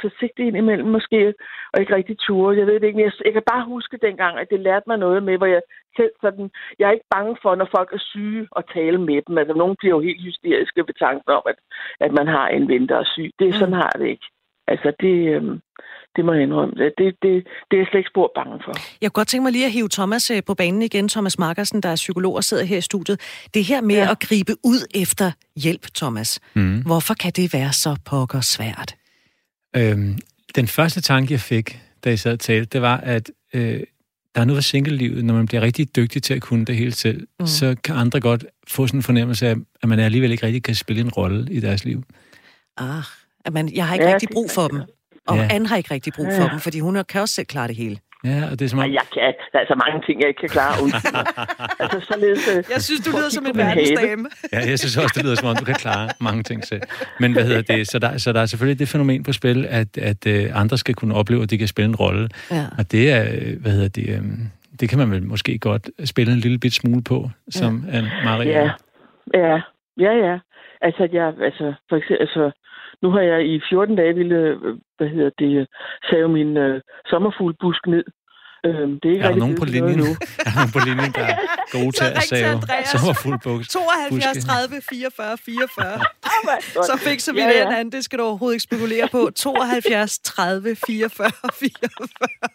forsigtig 0.00 0.46
indimellem 0.46 0.88
måske, 0.88 1.34
og 1.72 1.80
ikke 1.80 1.94
rigtig 1.94 2.18
ture. 2.18 2.56
Jeg 2.56 2.66
ved 2.66 2.74
det 2.80 2.86
ikke, 2.86 2.96
men 2.96 3.04
jeg, 3.04 3.12
jeg 3.24 3.32
kan 3.32 3.50
bare 3.52 3.64
huske 3.64 3.96
dengang, 4.02 4.38
at 4.38 4.50
det 4.50 4.60
lærte 4.60 4.84
mig 4.86 4.98
noget 4.98 5.22
med, 5.22 5.36
hvor 5.38 5.46
jeg 5.46 5.62
selv 5.96 6.12
sådan, 6.20 6.50
jeg 6.78 6.86
er 6.88 6.92
ikke 6.92 7.14
bange 7.16 7.36
for, 7.42 7.54
når 7.54 7.68
folk 7.76 7.92
er 7.92 7.98
syge, 7.98 8.48
at 8.56 8.64
tale 8.74 8.98
med 8.98 9.22
dem. 9.26 9.38
Altså, 9.38 9.54
nogen 9.54 9.76
bliver 9.78 9.94
jo 9.94 10.00
helt 10.00 10.22
hysteriske 10.22 10.80
ved 10.86 10.94
tanken 10.98 11.30
om, 11.38 11.42
at, 11.46 11.58
at 12.00 12.12
man 12.12 12.26
har 12.26 12.48
en 12.48 12.68
ven, 12.68 12.88
der 12.88 12.96
er 12.98 13.10
syg. 13.14 13.30
Det, 13.38 13.54
sådan 13.54 13.74
mm. 13.74 13.80
har 13.82 13.90
det 13.90 14.06
ikke. 14.08 14.26
Altså, 14.68 14.88
det, 15.00 15.14
øhm, 15.34 15.60
det 16.16 16.24
må 16.24 16.32
jeg 16.32 16.42
indrømme. 16.42 16.74
Det, 16.74 16.92
det, 16.98 17.14
det 17.68 17.74
er 17.76 17.80
jeg 17.82 17.86
slet 17.90 17.98
ikke 17.98 18.10
spor 18.14 18.32
bange 18.34 18.58
for. 18.64 18.72
Jeg 19.00 19.12
kunne 19.12 19.20
godt 19.20 19.28
tænke 19.28 19.42
mig 19.42 19.52
lige 19.52 19.66
at 19.66 19.72
hive 19.72 19.88
Thomas 19.88 20.30
øh, 20.30 20.42
på 20.46 20.54
banen 20.54 20.82
igen. 20.82 21.08
Thomas 21.08 21.38
Markersen, 21.38 21.80
der 21.80 21.88
er 21.88 21.96
psykolog 21.96 22.34
og 22.34 22.44
sidder 22.44 22.64
her 22.64 22.78
i 22.78 22.80
studiet. 22.80 23.20
Det 23.54 23.64
her 23.64 23.80
med 23.80 23.96
ja. 23.96 24.10
at 24.10 24.18
gribe 24.20 24.52
ud 24.64 24.80
efter 25.02 25.32
hjælp, 25.56 25.86
Thomas. 25.94 26.40
Mm. 26.54 26.82
Hvorfor 26.86 27.14
kan 27.14 27.32
det 27.36 27.54
være 27.54 27.72
så 27.72 27.96
pokker 28.04 28.40
svært? 28.40 28.94
Øhm, 29.76 30.18
den 30.56 30.66
første 30.66 31.00
tanke, 31.00 31.32
jeg 31.32 31.40
fik, 31.40 31.78
da 32.04 32.08
jeg 32.08 32.18
sad 32.18 32.32
og 32.32 32.40
talte, 32.40 32.68
det 32.72 32.82
var, 32.82 32.96
at 32.96 33.30
øh, 33.54 33.80
der 34.34 34.40
er 34.40 34.44
noget 34.44 34.56
ved 34.56 34.62
single-livet. 34.62 35.24
Når 35.24 35.34
man 35.34 35.46
bliver 35.46 35.62
rigtig 35.62 35.96
dygtig 35.96 36.22
til 36.22 36.34
at 36.34 36.42
kunne 36.42 36.64
det 36.64 36.76
hele 36.76 36.92
selv, 36.92 37.26
mm. 37.40 37.46
så 37.46 37.76
kan 37.84 37.96
andre 37.96 38.20
godt 38.20 38.44
få 38.68 38.86
sådan 38.86 38.98
en 38.98 39.02
fornemmelse 39.02 39.48
af, 39.48 39.54
at 39.82 39.88
man 39.88 39.98
alligevel 39.98 40.30
ikke 40.30 40.46
rigtig 40.46 40.62
kan 40.62 40.74
spille 40.74 41.02
en 41.02 41.10
rolle 41.10 41.52
i 41.52 41.60
deres 41.60 41.84
liv. 41.84 42.02
Ah, 42.76 43.04
at 43.46 43.52
man, 43.52 43.74
jeg 43.74 43.86
har 43.86 43.94
ikke 43.94 44.06
ja, 44.06 44.14
rigtig 44.14 44.28
brug 44.32 44.50
for 44.50 44.68
dem. 44.68 44.80
Og 45.26 45.36
ja. 45.36 45.48
Anne 45.50 45.66
har 45.68 45.76
ikke 45.76 45.94
rigtig 45.94 46.12
brug 46.12 46.26
for 46.36 46.42
ja. 46.42 46.48
dem, 46.48 46.60
fordi 46.60 46.80
hun 46.80 47.04
kan 47.08 47.20
også 47.20 47.34
selv 47.34 47.46
klare 47.46 47.68
det 47.68 47.76
hele. 47.76 47.96
Ja, 48.24 48.42
og 48.50 48.58
det 48.58 48.62
er 48.64 48.68
som 48.68 48.78
om... 48.78 48.92
Jeg 48.92 49.06
kan, 49.14 49.34
der 49.52 49.58
er 49.58 49.66
så 49.68 49.76
mange 49.84 50.06
ting, 50.06 50.20
jeg 50.20 50.28
ikke 50.28 50.40
kan 50.40 50.48
klare. 50.48 50.74
altså, 51.82 52.00
således, 52.12 52.48
øh, 52.48 52.64
jeg 52.74 52.82
synes, 52.82 53.00
du 53.06 53.10
lyder 53.10 53.30
som 53.30 53.46
en 53.46 53.56
verdensdame. 53.56 54.28
ja, 54.52 54.60
jeg 54.70 54.78
synes 54.78 54.96
også, 54.96 55.12
det 55.16 55.24
lyder 55.24 55.34
som 55.34 55.48
om, 55.48 55.56
du 55.56 55.64
kan 55.64 55.74
klare 55.74 56.08
mange 56.20 56.42
ting 56.42 56.64
selv. 56.64 56.82
Men 57.20 57.32
hvad 57.32 57.44
hedder 57.44 57.74
det? 57.74 57.88
Så 57.88 57.98
der, 57.98 58.18
så 58.18 58.32
der 58.32 58.40
er 58.40 58.46
selvfølgelig 58.46 58.78
det 58.78 58.88
fænomen 58.88 59.22
på 59.22 59.32
spil, 59.32 59.66
at, 59.68 59.98
at 59.98 60.26
uh, 60.26 60.60
andre 60.62 60.78
skal 60.78 60.94
kunne 60.94 61.14
opleve, 61.14 61.42
at 61.42 61.50
de 61.50 61.58
kan 61.58 61.68
spille 61.68 61.88
en 61.88 61.96
rolle. 61.96 62.28
Ja. 62.50 62.64
Og 62.78 62.92
det 62.92 63.10
er, 63.10 63.22
hvad 63.60 63.72
hedder 63.72 63.88
det, 63.88 64.18
um, 64.18 64.50
det 64.80 64.88
kan 64.88 64.98
man 64.98 65.10
vel 65.10 65.22
måske 65.22 65.58
godt 65.58 65.90
spille 66.04 66.32
en 66.32 66.38
lille 66.38 66.58
bit 66.58 66.74
smule 66.74 67.02
på, 67.02 67.30
som 67.50 67.84
ja. 67.88 67.98
Anne 67.98 68.10
Maria. 68.24 68.60
Ja, 68.60 68.70
ja, 69.34 69.60
ja, 69.96 70.12
ja. 70.26 70.38
Altså, 70.80 71.08
jeg, 71.12 71.26
altså, 71.48 71.74
for 71.88 71.96
eksempel, 71.96 72.20
altså, 72.20 72.50
nu 73.02 73.10
har 73.10 73.20
jeg 73.20 73.46
i 73.46 73.60
14 73.68 73.96
dage 73.96 74.14
ville, 74.14 74.36
øh, 74.36 74.78
hvad 74.96 75.08
hedder 75.08 75.30
det, 75.38 75.60
øh, 75.60 75.66
save 76.10 76.28
min 76.28 76.56
øh, 76.56 76.80
sommerfuglbusk 77.06 77.86
ned. 77.86 78.04
Øhm, 78.66 78.92
det 79.00 79.08
er 79.08 79.14
ikke 79.14 79.24
er 79.24 79.30
der 79.30 79.42
nogen 79.44 79.56
på 79.62 79.66
linjen 79.74 79.98
nu? 80.04 80.10
er 80.46 80.50
der 80.50 80.56
nogen 80.60 80.72
på 80.76 80.80
linjen, 80.88 81.12
der 81.18 81.26
er 81.32 81.36
gode 81.76 81.92
til 81.98 82.06
at 82.18 82.22
save 82.32 82.56
sommerfuglbusk? 82.92 83.66
72 83.70 84.44
30 84.44 84.80
44 84.90 85.38
44. 85.38 86.86
Så 86.90 86.94
fik 87.06 87.18
så 87.26 87.30
vi 87.32 87.40
ja, 87.40 87.50
ja. 87.58 87.64
den, 87.74 87.92
det 87.94 88.02
skal 88.06 88.16
du 88.18 88.24
overhovedet 88.30 88.54
ikke 88.56 88.68
spekulere 88.70 89.06
på. 89.16 89.20
72 89.30 90.18
30 90.18 90.76
44 90.86 91.30
44. 91.60 92.46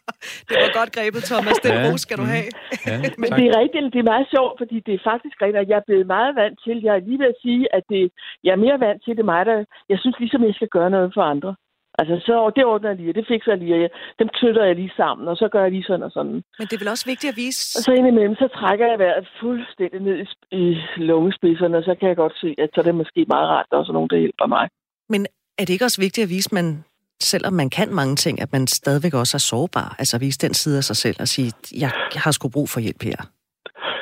Det 0.50 0.56
var 0.63 0.69
godt 0.80 0.91
grebet, 0.97 1.21
Thomas. 1.32 1.58
Den 1.65 1.74
ja. 1.74 1.82
ro 1.86 1.91
skal 2.06 2.15
du 2.21 2.26
mm. 2.28 2.36
have. 2.36 2.50
Ja, 2.88 2.95
Men 3.21 3.30
det 3.38 3.45
er 3.50 3.54
rigtigt, 3.63 3.93
det 3.95 4.00
er 4.06 4.10
meget 4.13 4.28
sjovt, 4.36 4.54
fordi 4.62 4.78
det 4.88 4.93
er 4.97 5.02
faktisk 5.12 5.36
rigtigt, 5.43 5.62
at 5.63 5.69
jeg 5.71 5.78
er 5.82 5.88
blevet 5.89 6.08
meget 6.15 6.32
vant 6.41 6.58
til, 6.65 6.76
jeg 6.88 6.93
er 6.97 7.04
lige 7.08 7.19
ved 7.24 7.30
at 7.34 7.39
sige, 7.45 7.63
at 7.78 7.84
det, 7.93 8.04
jeg 8.45 8.52
er 8.54 8.62
mere 8.65 8.78
vant 8.86 9.00
til, 9.04 9.13
det 9.19 9.26
mig, 9.34 9.41
der, 9.50 9.58
jeg 9.91 9.97
synes 10.02 10.15
ligesom, 10.24 10.41
jeg 10.50 10.56
skal 10.60 10.71
gøre 10.78 10.89
noget 10.95 11.10
for 11.15 11.24
andre. 11.34 11.52
Altså, 11.99 12.15
så 12.27 12.51
det 12.56 12.63
ordner 12.65 12.89
jeg 12.89 12.97
lige, 12.97 13.13
det 13.13 13.25
fikser 13.27 13.51
jeg 13.51 13.60
lige, 13.60 13.75
og 13.75 13.82
jeg, 13.82 13.89
dem 14.19 14.30
knytter 14.38 14.63
jeg 14.65 14.75
lige 14.75 14.93
sammen, 14.97 15.27
og 15.27 15.38
så 15.38 15.47
gør 15.54 15.62
jeg 15.63 15.71
lige 15.71 15.84
sådan 15.84 16.04
og 16.04 16.12
sådan. 16.12 16.38
Men 16.60 16.65
det 16.67 16.73
er 16.73 16.84
vel 16.84 16.95
også 16.95 17.06
vigtigt 17.06 17.32
at 17.34 17.38
vise... 17.38 17.62
Og 17.77 17.82
så 17.84 17.91
indimellem, 17.91 18.36
så 18.36 18.47
trækker 18.60 18.86
jeg 18.91 18.99
vejret 18.99 19.27
fuldstændig 19.41 19.99
ned 20.08 20.17
i, 20.21 20.25
i 20.62 20.63
lungespidserne, 20.97 21.77
og 21.77 21.84
så 21.84 21.95
kan 21.99 22.08
jeg 22.10 22.17
godt 22.23 22.36
se, 22.43 22.56
at 22.63 22.69
så 22.73 22.82
er 22.82 22.86
det 22.86 22.95
måske 22.95 23.25
meget 23.27 23.47
rart, 23.49 23.65
at 23.65 23.69
der 23.69 23.75
er 23.75 23.80
også 23.80 23.93
nogen, 23.93 24.10
der 24.10 24.17
hjælper 24.17 24.47
mig. 24.56 24.69
Men 25.10 25.21
er 25.60 25.65
det 25.65 25.73
ikke 25.73 25.86
også 25.86 26.01
vigtigt 26.01 26.23
at 26.25 26.30
vise, 26.30 26.49
at 26.51 26.54
man, 26.60 26.84
selvom 27.21 27.54
man 27.54 27.69
kan 27.69 27.89
mange 28.01 28.15
ting, 28.15 28.41
at 28.41 28.51
man 28.51 28.67
stadigvæk 28.67 29.13
også 29.13 29.38
er 29.38 29.45
sårbar? 29.51 29.95
Altså 29.99 30.17
vise 30.17 30.39
den 30.45 30.54
side 30.54 30.77
af 30.77 30.84
sig 30.84 30.95
selv 30.95 31.17
og 31.19 31.27
sige, 31.27 31.51
jeg, 31.84 31.91
jeg 32.15 32.21
har 32.25 32.32
sgu 32.32 32.49
brug 32.49 32.69
for 32.69 32.80
hjælp 32.80 33.04
her. 33.04 33.19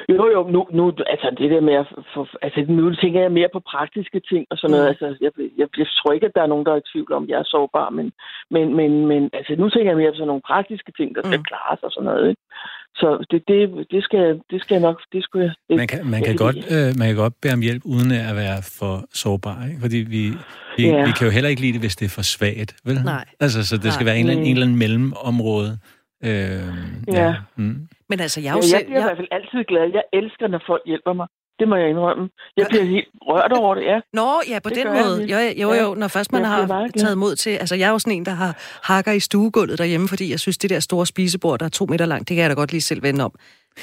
Jo, 0.09 0.23
jo, 0.35 0.41
nu, 0.53 0.61
nu 0.77 0.83
altså 1.13 1.27
det 1.39 1.51
der 1.51 1.61
med 1.61 1.75
at 1.81 1.87
få, 2.13 2.21
altså 2.41 2.59
nu 2.71 2.95
tænker 2.95 3.19
jeg 3.21 3.31
mere 3.31 3.49
på 3.53 3.61
praktiske 3.73 4.19
ting 4.29 4.43
og 4.51 4.57
sådan 4.57 4.71
noget. 4.71 4.85
Mm. 4.85 4.91
Altså, 4.91 5.07
jeg, 5.25 5.31
jeg, 5.59 5.67
jeg 5.77 5.87
tror 5.97 6.11
ikke, 6.13 6.27
at 6.29 6.35
der 6.35 6.43
er 6.43 6.51
nogen, 6.53 6.65
der 6.65 6.73
er 6.73 6.81
i 6.81 6.89
tvivl 6.91 7.11
om, 7.13 7.23
at 7.23 7.29
jeg 7.29 7.39
er 7.39 7.51
sårbar, 7.53 7.89
men, 7.89 8.07
men, 8.55 8.65
men, 8.79 8.91
men 9.11 9.21
altså, 9.33 9.51
nu 9.61 9.69
tænker 9.69 9.91
jeg 9.91 9.97
mere 10.01 10.11
på 10.11 10.19
sådan 10.19 10.31
nogle 10.33 10.47
praktiske 10.51 10.91
ting, 10.97 11.09
der 11.15 11.21
skal 11.27 11.39
mm. 11.39 11.49
klares 11.49 11.81
og 11.87 11.91
sådan 11.91 12.09
noget. 12.11 12.29
Ikke? 12.29 12.41
Så 13.01 13.07
det, 13.31 13.41
det, 13.47 13.59
det, 13.93 14.01
skal, 14.03 14.25
det 14.51 14.61
skal 14.61 14.73
jeg 14.75 14.83
nok... 14.87 14.97
Det 15.13 15.23
skulle 15.23 15.45
jeg, 15.45 15.53
det, 15.69 15.75
man 15.81 15.87
kan, 15.87 15.99
man, 16.13 16.21
kan 16.23 16.35
godt, 16.35 16.57
øh, 16.73 16.89
man 16.99 17.07
kan 17.07 17.17
godt 17.23 17.33
bede 17.41 17.53
om 17.53 17.61
hjælp, 17.67 17.83
uden 17.85 18.11
at 18.29 18.35
være 18.43 18.59
for 18.79 18.93
sårbar. 19.21 19.59
Ikke? 19.69 19.79
Fordi 19.85 19.97
vi, 19.97 20.23
vi, 20.77 20.83
ja. 20.87 21.05
vi 21.07 21.11
kan 21.17 21.27
jo 21.27 21.31
heller 21.37 21.49
ikke 21.49 21.61
lide 21.61 21.73
det, 21.73 21.81
hvis 21.81 21.95
det 21.95 22.05
er 22.05 22.13
for 22.19 22.21
svagt. 22.21 22.71
Vel? 22.85 22.97
Nej. 23.05 23.25
Altså, 23.39 23.59
så 23.69 23.75
det 23.75 23.83
Nej. 23.83 23.95
skal 23.97 24.05
være 24.05 24.17
en, 24.17 24.25
mm. 24.25 24.31
en 24.31 24.53
eller 24.55 24.65
anden 24.65 24.79
mellemområde. 24.83 25.71
Øh, 26.23 26.29
ja. 26.29 27.23
ja. 27.23 27.35
Mm. 27.55 27.87
Men 28.09 28.19
altså, 28.25 28.39
jeg 28.41 28.49
er 28.49 28.57
jo. 28.57 28.61
Jeg 28.75 28.85
bliver 28.85 28.99
jeg... 28.99 29.05
i 29.05 29.07
hvert 29.07 29.19
fald 29.21 29.31
altid 29.37 29.61
glad. 29.71 29.85
Jeg 29.99 30.03
elsker, 30.19 30.47
når 30.47 30.61
folk 30.67 30.83
hjælper 30.91 31.13
mig. 31.13 31.27
Det 31.59 31.67
må 31.67 31.75
jeg 31.75 31.89
indrømme. 31.89 32.29
Jeg 32.57 32.65
bliver 32.69 32.83
helt 32.83 33.07
rørt 33.21 33.51
over 33.51 33.75
det, 33.75 33.83
ja. 33.83 33.99
Nå, 34.13 34.29
ja, 34.49 34.59
på 34.59 34.69
Det 34.69 34.77
den 34.77 34.87
måde. 34.87 35.25
Jo, 35.31 35.37
jo, 35.63 35.73
jo, 35.73 35.93
når 35.93 36.07
først 36.07 36.31
man 36.31 36.43
har 36.45 36.89
taget 36.97 37.17
mod 37.17 37.35
til... 37.35 37.49
Altså, 37.49 37.75
jeg 37.75 37.87
er 37.87 37.91
jo 37.91 37.99
sådan 37.99 38.13
en, 38.13 38.25
der 38.25 38.31
har 38.31 38.79
hakker 38.83 39.11
i 39.11 39.19
stuegulvet 39.19 39.77
derhjemme, 39.77 40.07
fordi 40.07 40.31
jeg 40.31 40.39
synes, 40.39 40.57
det 40.57 40.69
der 40.69 40.79
store 40.79 41.05
spisebord, 41.05 41.59
der 41.59 41.65
er 41.65 41.69
to 41.69 41.85
meter 41.85 42.05
langt, 42.05 42.29
det 42.29 42.35
kan 42.35 42.41
jeg 42.41 42.49
da 42.49 42.55
godt 42.55 42.71
lige 42.71 42.81
selv 42.81 43.03
vende 43.03 43.25
om. 43.25 43.31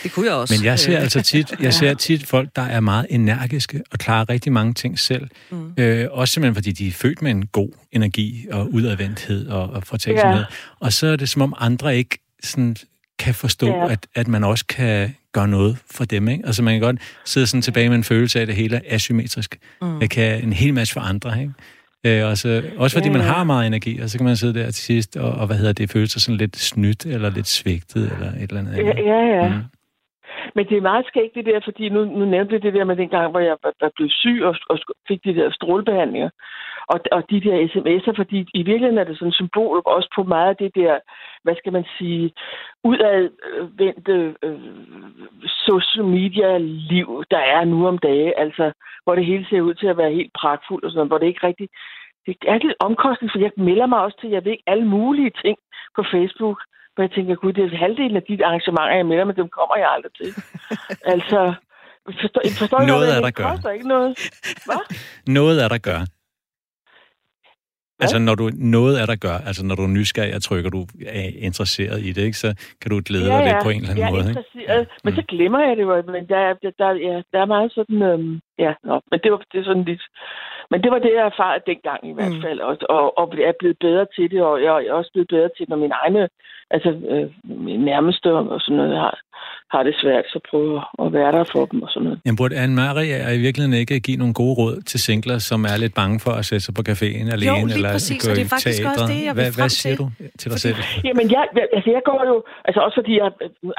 Det 0.03 0.13
kunne 0.13 0.27
jeg 0.27 0.35
også. 0.35 0.55
Men 0.59 0.65
jeg 0.65 0.79
ser 0.79 0.97
Øh, 0.97 1.03
altså 1.03 1.23
tit, 1.23 1.55
jeg 1.67 1.73
ser 1.73 1.95
tit 1.95 2.27
folk, 2.27 2.49
der 2.57 2.63
er 2.63 2.81
meget 2.81 3.07
energiske 3.11 3.83
og 3.93 3.99
klarer 3.99 4.29
rigtig 4.31 4.53
mange 4.53 4.75
ting 4.75 4.99
selv. 4.99 5.29
Mm. 5.51 5.75
Øh, 5.79 6.07
også 6.11 6.35
simpelthen, 6.35 6.55
fordi 6.55 6.73
de 6.73 6.89
er 6.89 6.93
født 6.93 7.23
med 7.23 7.31
en 7.31 7.47
god 7.47 7.69
energi 7.93 8.47
og 8.53 8.69
udadvendthed 8.73 9.49
og, 9.49 9.71
og 9.71 9.83
fortænksomhed. 9.83 10.41
Ja. 10.41 10.47
Og 10.81 10.93
så 10.93 11.07
er 11.07 11.17
det 11.17 11.29
som 11.29 11.43
om 11.43 11.55
andre 11.59 11.97
ikke 11.97 12.19
sådan 12.43 12.77
kan 13.19 13.35
forstå, 13.35 13.67
Ja. 13.67 13.93
at, 13.93 14.07
at 14.15 14.29
man 14.29 14.45
også 14.45 14.67
kan 14.67 15.15
gøre 15.33 15.49
noget 15.49 15.77
for 15.97 16.05
dem. 16.05 16.29
Ikke? 16.29 16.47
Altså 16.47 16.63
man 16.63 16.75
kan 16.75 16.81
godt 16.83 17.21
sidde 17.25 17.47
sådan 17.47 17.63
tilbage 17.63 17.89
med 17.89 17.97
en 17.97 18.05
følelse 18.05 18.39
af, 18.39 18.43
at 18.43 18.49
det 18.49 18.57
hele 18.57 18.77
er 18.77 18.81
asymmetrisk. 18.95 19.57
Mm. 19.83 20.01
Det 20.01 20.11
kan 20.11 20.43
en 20.45 20.53
hel 20.53 20.75
masse 20.75 20.95
for 20.95 21.01
andre. 21.01 21.31
Ikke? 21.41 21.53
Øh, 22.07 22.31
og 22.31 22.37
så, 22.37 22.63
også 22.79 22.97
fordi 22.97 23.09
Ja, 23.09 23.13
man 23.13 23.23
ja. 23.23 23.27
har 23.33 23.45
meget 23.45 23.67
energi, 23.67 23.99
og 24.03 24.09
så 24.11 24.19
kan 24.19 24.25
man 24.27 24.37
sidde 24.37 24.55
der 24.61 24.65
til 24.67 24.85
sidst 24.91 25.17
og, 25.17 25.31
og 25.41 25.47
hvad 25.47 25.57
hedder 25.57 25.73
det, 25.73 25.91
føle 25.91 26.07
sig 26.09 26.21
sådan 26.23 26.39
lidt 26.39 26.57
snydt 26.57 27.07
eller 27.07 27.31
lidt 27.31 27.47
svigtet 27.47 28.13
eller 28.13 28.29
et 28.33 28.43
eller 28.51 28.59
andet. 28.61 28.77
Ja, 28.77 28.93
ja. 29.13 29.21
ja. 29.37 29.49
Mm. 29.49 29.63
Men 30.57 30.65
det 30.71 30.77
er 30.77 30.81
meget 30.93 31.05
skægt 31.11 31.35
det 31.35 31.45
der, 31.51 31.61
fordi 31.69 31.85
nu, 31.89 32.01
nu 32.19 32.25
nævnte 32.35 32.55
jeg 32.55 32.63
det 32.63 32.75
der 32.75 32.85
med 32.91 32.97
den 32.97 33.09
gang, 33.09 33.31
hvor 33.31 33.41
jeg 33.49 33.57
var, 33.65 33.73
var 33.81 33.91
blevet 33.97 34.13
syg 34.23 34.39
og, 34.49 34.55
og 34.71 34.77
fik 35.09 35.21
de 35.25 35.35
der 35.39 35.49
strålebehandlinger. 35.59 36.31
Og, 36.93 36.99
og 37.13 37.23
de 37.31 37.41
der 37.41 37.57
sms'er, 37.75 38.13
fordi 38.17 38.39
i 38.55 38.63
virkeligheden 38.63 38.99
er 38.99 39.05
det 39.05 39.19
sådan 39.19 39.29
et 39.29 39.35
symbol 39.35 39.83
også 39.87 40.09
på 40.17 40.23
meget 40.23 40.49
af 40.49 40.57
det 40.57 40.73
der, 40.75 40.99
hvad 41.45 41.55
skal 41.59 41.73
man 41.73 41.85
sige, 41.99 42.33
udadvendte 42.85 44.35
øh, 44.43 44.61
social 45.67 46.05
media 46.05 46.59
liv, 46.93 47.25
der 47.31 47.39
er 47.39 47.65
nu 47.65 47.89
om 47.89 47.99
dage. 47.99 48.39
Altså, 48.39 48.73
hvor 49.05 49.15
det 49.15 49.27
hele 49.27 49.47
ser 49.51 49.61
ud 49.61 49.75
til 49.75 49.87
at 49.87 49.97
være 49.97 50.13
helt 50.19 50.33
pragtfuldt 50.41 50.85
og 50.85 50.91
sådan 50.91 50.99
noget, 50.99 51.11
hvor 51.11 51.19
det 51.19 51.27
ikke 51.27 51.47
rigtig... 51.47 51.69
Det 52.27 52.37
er 52.49 52.59
lidt 52.59 52.83
omkostning, 52.89 53.31
for 53.33 53.39
jeg 53.39 53.51
melder 53.57 53.87
mig 53.87 54.01
også 54.01 54.17
til, 54.21 54.31
jeg 54.31 54.45
ved 54.45 54.53
ikke, 54.53 54.73
alle 54.73 54.85
mulige 54.85 55.33
ting 55.45 55.59
på 55.97 56.03
Facebook. 56.15 56.59
Hvor 56.95 57.03
jeg 57.05 57.11
tænker, 57.11 57.35
gud, 57.35 57.53
det 57.53 57.65
er 57.65 57.77
halvdelen 57.77 58.17
af 58.17 58.23
de 58.23 58.47
arrangementer, 58.47 58.97
jeg 58.97 59.07
melder 59.07 59.25
mig, 59.25 59.37
dem 59.37 59.49
kommer 59.49 59.77
jeg 59.77 59.89
aldrig 59.95 60.13
til. 60.21 60.31
altså, 61.15 61.41
forstår, 62.21 62.41
forstår 62.59 62.79
Noget 62.93 63.07
hvad 63.07 63.17
er 63.19 63.23
der 63.27 63.31
gør. 63.31 63.71
ikke 63.71 63.89
noget. 63.89 64.11
Hvad? 64.67 64.83
Noget 65.27 65.65
er 65.65 65.69
der 65.69 65.79
gør. 65.79 66.01
Altså, 68.01 68.19
når 68.19 68.35
du, 68.35 68.51
noget 68.55 68.95
er 69.03 69.07
der 69.07 69.17
gør, 69.17 69.37
altså 69.49 69.63
når 69.67 69.75
du 69.75 69.83
er 69.83 69.93
nysgerrig 69.99 70.35
og 70.35 70.43
trykker, 70.43 70.71
du 70.71 70.83
er 71.07 71.31
interesseret 71.49 71.99
i 72.09 72.13
det, 72.13 72.23
ikke? 72.23 72.39
så 72.45 72.51
kan 72.81 72.91
du 72.91 73.01
glæde 73.09 73.25
dig 73.33 73.45
lidt 73.45 73.63
på 73.63 73.71
en 73.71 73.77
eller 73.77 73.91
anden 73.91 74.05
jeg 74.05 74.13
måde. 74.13 74.29
Ikke? 74.29 74.41
interesseret, 74.41 74.87
men 75.05 75.15
så 75.15 75.23
glemmer 75.29 75.61
jeg 75.69 75.77
det 75.77 75.83
jo. 75.83 76.03
Men 76.15 76.29
der, 76.29 76.37
er- 76.49 76.55
der, 76.63 76.71
der, 76.79 76.91
ja, 77.09 77.17
der 77.33 77.39
er 77.45 77.47
meget 77.55 77.73
sådan... 77.73 78.03
Øhm, 78.03 78.41
ja, 78.59 78.73
nå, 78.89 78.95
men 79.11 79.21
det 79.23 79.33
var 79.33 79.41
det 79.53 79.61
er 79.61 79.65
sådan 79.65 79.85
lidt... 79.91 80.03
Men 80.71 80.79
det 80.83 80.91
var 80.95 80.99
det, 81.05 81.13
jeg 81.19 81.27
erfarede 81.33 81.63
dengang 81.73 82.01
i 82.11 82.15
hvert 82.17 82.33
Mm. 82.37 82.43
fald, 82.45 82.61
og, 82.69 82.75
og, 82.97 83.19
og 83.19 83.25
er 83.51 83.53
blevet 83.61 83.79
bedre 83.87 84.07
til 84.17 84.27
det, 84.33 84.41
og 84.51 84.55
jeg 84.67 84.73
er 84.89 84.93
også 85.01 85.11
blevet 85.15 85.29
bedre 85.35 85.51
til, 85.57 85.65
når 85.69 85.77
mine 85.85 85.95
egne, 86.05 86.23
altså 86.75 86.91
øh, 87.13 87.27
mine 87.67 87.85
nærmeste 87.85 88.29
og 88.55 88.61
sådan 88.61 88.77
noget, 88.77 88.97
har, 89.05 89.15
har 89.75 89.83
det 89.89 89.95
svært, 90.03 90.25
så 90.33 90.39
prøve 90.51 90.75
at 91.05 91.09
være 91.19 91.33
der 91.37 91.45
for 91.55 91.65
dem 91.71 91.79
og 91.85 91.89
sådan 91.91 92.05
noget. 92.07 92.19
Jamen, 92.27 92.39
burde 92.41 92.55
Anne-Marie 92.65 93.09
i 93.39 93.41
virkeligheden 93.47 93.79
ikke 93.83 94.01
give 94.09 94.17
nogle 94.23 94.35
gode 94.43 94.55
råd 94.61 94.77
til 94.91 94.99
singler, 95.07 95.39
som 95.51 95.61
er 95.73 95.77
lidt 95.85 95.95
bange 96.01 96.17
for 96.25 96.33
at 96.41 96.45
sætte 96.51 96.65
sig 96.67 96.75
på 96.79 96.83
caféen 96.91 97.27
alene? 97.37 97.57
lige 97.67 97.75
eller 97.79 97.93
præcis, 97.97 98.21
gå 98.25 98.31
og 98.31 98.37
det 98.37 98.43
er 98.43 98.49
i 98.51 98.55
faktisk 98.55 98.83
også 98.91 98.95
teatret? 98.95 99.09
det, 99.15 99.21
jeg 99.29 99.33
vil 99.37 99.43
hvad, 99.43 99.53
frem 99.57 99.63
hvad 99.63 99.69
siger 99.83 99.97
til. 99.97 100.05
du 100.05 100.07
til 100.41 100.49
dig 100.53 100.61
selv? 100.67 100.77
Jamen, 101.09 101.27
jeg, 101.37 101.45
jeg- 101.59 101.69
altså, 101.77 101.91
jeg 101.97 102.03
går 102.11 102.21
jo... 102.31 102.37
Altså, 102.69 102.81
også 102.87 102.97
fordi 103.01 103.13
jeg 103.23 103.29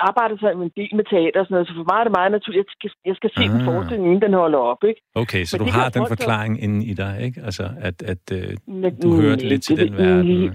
arbejder 0.09 0.35
så 0.43 0.47
en 0.67 0.71
del 0.79 0.91
med 0.99 1.05
teater 1.13 1.39
og 1.41 1.45
sådan 1.45 1.55
noget, 1.55 1.67
så 1.69 1.73
for 1.79 1.85
mig 1.91 1.97
er 2.01 2.05
det 2.07 2.13
meget 2.19 2.31
naturligt. 2.37 2.61
Jeg 2.63 2.73
skal, 2.77 2.89
jeg 3.09 3.15
skal 3.19 3.29
se 3.37 3.43
ah. 3.45 3.49
den 3.53 3.61
forestilling, 3.69 4.05
inden 4.09 4.23
den 4.27 4.33
holder 4.43 4.59
op, 4.71 4.81
ikke? 4.91 5.01
Okay, 5.23 5.41
så 5.49 5.53
Men 5.53 5.59
du 5.61 5.67
har 5.77 5.83
jeg 5.87 5.93
den 5.97 6.05
forklaring 6.13 6.53
inde 6.77 6.91
i 6.91 6.93
dig, 6.93 7.13
ikke? 7.21 7.41
Altså, 7.45 7.65
at, 7.79 7.97
at 8.01 8.23
øh, 8.31 8.57
Men, 8.67 9.01
du 9.01 9.21
hørte 9.21 9.47
lidt 9.47 9.63
til 9.63 9.77
den 9.77 9.93
verden. 9.97 10.51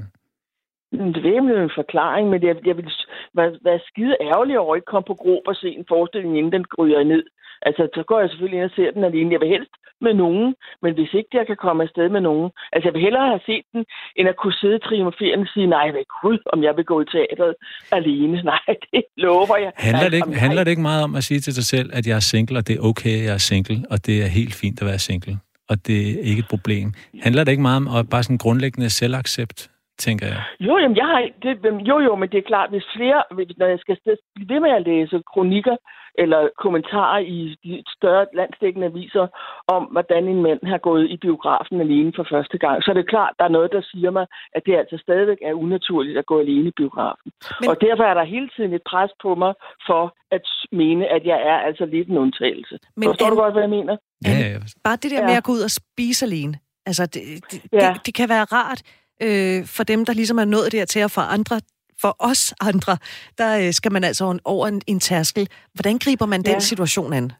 Det 1.14 1.26
er 1.26 1.42
jo 1.54 1.62
en 1.62 1.78
forklaring, 1.80 2.30
men 2.30 2.42
jeg, 2.42 2.56
jeg 2.66 2.76
vil 2.76 2.90
være, 3.35 3.52
være 3.64 3.80
skide 3.88 4.16
ærgerlig 4.20 4.58
over 4.58 4.74
at 4.74 4.78
ikke 4.78 4.92
komme 4.92 5.06
på 5.08 5.14
grob 5.14 5.42
og 5.46 5.56
se 5.56 5.68
en 5.68 5.85
forestilling, 5.88 6.38
inden 6.38 6.52
den 6.52 6.64
gryder 6.64 7.04
ned. 7.04 7.24
Altså, 7.66 7.82
så 7.94 8.02
går 8.02 8.20
jeg 8.20 8.28
selvfølgelig 8.30 8.58
ind 8.58 8.70
og 8.70 8.76
ser 8.76 8.90
den 8.90 9.04
alene. 9.04 9.32
Jeg 9.32 9.40
vil 9.40 9.54
helst 9.56 9.74
med 10.06 10.14
nogen, 10.14 10.54
men 10.82 10.94
hvis 10.94 11.12
ikke 11.18 11.32
jeg 11.38 11.46
kan 11.46 11.58
komme 11.64 11.82
afsted 11.82 12.08
med 12.08 12.22
nogen. 12.28 12.50
Altså, 12.72 12.85
jeg 12.88 12.94
vil 12.94 13.06
hellere 13.06 13.26
have 13.35 13.46
set 13.50 13.64
den, 13.72 13.82
end 14.16 14.28
at 14.28 14.37
kunne 14.40 14.58
sidde 14.62 14.78
triumferende 14.78 15.44
og 15.46 15.52
sige, 15.54 15.66
nej, 15.66 15.87
hvad 15.94 16.06
gud, 16.22 16.38
om 16.52 16.58
jeg 16.66 16.72
vil 16.76 16.85
gå 16.85 16.96
i 17.00 17.06
teatret 17.14 17.54
alene. 17.98 18.37
Nej, 18.52 18.68
det 18.92 19.04
lover 19.16 19.56
jeg. 19.64 19.72
Handler 19.76 20.08
det, 20.12 20.16
ikke, 20.20 20.35
handler 20.44 20.64
det 20.64 20.70
ikke 20.70 20.88
meget 20.90 21.04
om 21.04 21.14
at 21.14 21.24
sige 21.24 21.40
til 21.40 21.54
sig 21.54 21.66
selv, 21.74 21.88
at 21.98 22.06
jeg 22.06 22.16
er 22.16 22.26
single, 22.32 22.58
og 22.58 22.68
det 22.68 22.74
er 22.76 22.82
okay, 22.90 23.16
at 23.20 23.24
jeg 23.28 23.35
er 23.40 23.44
single, 23.50 23.78
og 23.90 24.06
det 24.06 24.16
er 24.24 24.28
helt 24.40 24.54
fint 24.62 24.80
at 24.82 24.87
være 24.90 24.98
single, 24.98 25.35
og 25.72 25.76
det 25.87 25.98
er 26.11 26.14
ikke 26.30 26.42
et 26.46 26.50
problem? 26.54 26.87
Handler 27.26 27.44
det 27.44 27.52
ikke 27.52 27.66
meget 27.68 27.80
om 27.82 27.88
at 27.96 28.08
bare 28.12 28.22
sådan 28.26 28.42
grundlæggende 28.44 28.90
selvaccept, 29.00 29.58
tænker 30.04 30.26
jeg? 30.32 30.40
Jo, 30.66 30.72
jamen, 30.82 30.96
jeg 31.00 31.06
har, 31.12 31.20
det, 31.42 31.50
jo, 31.90 31.96
jo, 32.06 32.12
men 32.20 32.28
det 32.32 32.38
er 32.38 32.48
klart, 32.52 32.70
hvis 32.70 32.87
flere, 32.96 33.20
hvis- 33.35 33.58
når 33.61 33.66
jeg 33.74 33.78
skal 33.85 33.96
sted- 34.02 34.22
blive 34.35 34.48
ved 34.52 34.61
med 34.66 34.70
at 34.78 34.87
læse 34.90 35.16
kronikker 35.32 35.76
eller 36.14 36.40
kommentarer 36.64 37.18
i 37.18 37.57
de 37.64 37.83
større 37.96 38.27
landstækkende 38.35 38.87
aviser 38.87 39.27
om, 39.66 39.83
hvordan 39.85 40.29
en 40.29 40.42
mand 40.42 40.61
har 40.72 40.79
gået 40.79 41.11
i 41.11 41.16
biografen 41.16 41.81
alene 41.81 42.12
for 42.16 42.27
første 42.33 42.59
gang, 42.59 42.83
så 42.83 42.90
er 42.90 42.94
det 42.94 43.09
klart, 43.09 43.33
der 43.38 43.44
er 43.44 43.48
noget, 43.59 43.70
der 43.72 43.83
siger 43.90 44.11
mig, 44.11 44.27
at 44.57 44.62
det 44.66 44.75
altså 44.77 44.96
stadigvæk 45.03 45.38
er 45.42 45.55
unaturligt 45.55 46.18
at 46.18 46.27
gå 46.27 46.40
alene 46.40 46.68
i 46.68 46.72
biografen. 46.81 47.29
Men-. 47.61 47.68
Og 47.70 47.77
derfor 47.81 48.05
er 48.11 48.14
der 48.14 48.25
hele 48.25 48.48
tiden 48.57 48.72
et 48.72 48.83
pres 48.90 49.11
på 49.22 49.35
mig 49.35 49.53
for 49.88 50.05
at 50.37 50.42
mene, 50.72 51.05
at 51.16 51.22
jeg 51.25 51.38
er 51.53 51.59
altså 51.68 51.85
lidt 51.87 52.09
en 52.09 52.18
undtagelse. 52.18 52.79
Men 52.96 53.05
Forstår 53.09 53.27
Anne- 53.27 53.31
du 53.31 53.37
godt, 53.37 53.55
hvad 53.55 53.62
jeg 53.62 53.70
mener? 53.70 53.96
Ja, 54.27 54.31
ja, 54.42 54.48
ja. 54.55 54.59
Bare 54.85 54.96
det 55.03 55.11
der 55.11 55.20
Ja. 55.20 55.27
med 55.27 55.35
at 55.40 55.44
gå 55.44 55.53
ud 55.53 55.62
og 55.68 55.70
spise 55.70 56.27
alene. 56.27 56.55
Altså, 56.87 57.07
det, 57.07 57.22
det, 57.51 57.61
Ja. 57.72 57.79
det, 57.94 58.07
det 58.07 58.14
kan 58.14 58.29
være 58.29 58.44
rart 58.44 58.81
øh, 59.27 59.66
for 59.77 59.85
dem, 59.85 60.05
der 60.05 60.12
ligesom 60.12 60.38
er 60.38 60.44
nået 60.44 60.72
dertil, 60.72 61.05
og 61.05 61.11
for 61.11 61.20
andre, 61.37 61.61
for 62.02 62.16
os 62.18 62.54
andre, 62.70 62.94
der 63.38 63.50
øh, 63.66 63.72
skal 63.72 63.92
man 63.92 64.04
altså 64.04 64.38
over 64.44 64.66
en, 64.66 64.82
en 64.86 65.00
tærskel. 65.00 65.48
Hvordan 65.74 65.98
griber 66.04 66.26
man 66.26 66.40
den 66.42 66.52
Ja. 66.52 66.58
situation 66.70 67.12
an? 67.12 67.32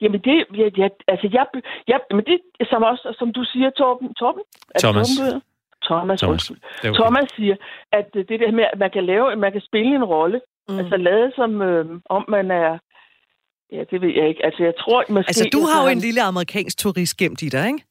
Jamen 0.00 0.20
det, 0.28 0.36
ja, 0.60 0.66
ja, 0.82 0.88
altså 1.12 1.28
jeg, 1.32 1.46
jeg, 1.88 2.00
men 2.16 2.24
det 2.24 2.38
er 2.60 2.64
som 2.70 2.82
også, 2.82 3.14
som 3.18 3.32
du 3.32 3.42
siger, 3.52 3.70
Torben, 3.70 4.14
Torben? 4.14 4.42
Er 4.74 4.78
Thomas. 4.80 5.08
Torben? 5.18 5.42
Thomas, 5.88 6.20
Thomas. 6.20 6.50
Er 6.50 6.54
okay. 6.90 6.98
Thomas 7.00 7.28
siger, 7.36 7.56
at 7.92 8.08
øh, 8.16 8.24
det 8.28 8.40
der 8.40 8.52
med, 8.52 8.64
at 8.72 8.78
man 8.78 8.90
kan 8.90 9.04
lave, 9.06 9.36
man 9.36 9.52
kan 9.52 9.60
spille 9.60 9.94
en 9.94 10.04
rolle, 10.04 10.40
Mm. 10.70 10.78
altså 10.78 10.96
lade 10.96 11.32
som 11.36 11.62
øh, 11.62 11.86
om 12.16 12.24
man 12.28 12.50
er, 12.50 12.78
ja, 13.72 13.82
det 13.90 14.00
ved 14.00 14.08
jeg 14.18 14.28
ikke, 14.28 14.44
altså 14.44 14.62
jeg 14.62 14.74
tror 14.80 15.04
måske... 15.08 15.28
Altså, 15.28 15.48
du 15.52 15.60
har 15.70 15.82
jo 15.84 15.88
en 15.88 15.98
lille 15.98 16.22
amerikansk 16.22 16.78
turist 16.78 17.16
gemt 17.16 17.42
i 17.42 17.48
dig, 17.48 17.66
ikke? 17.66 17.84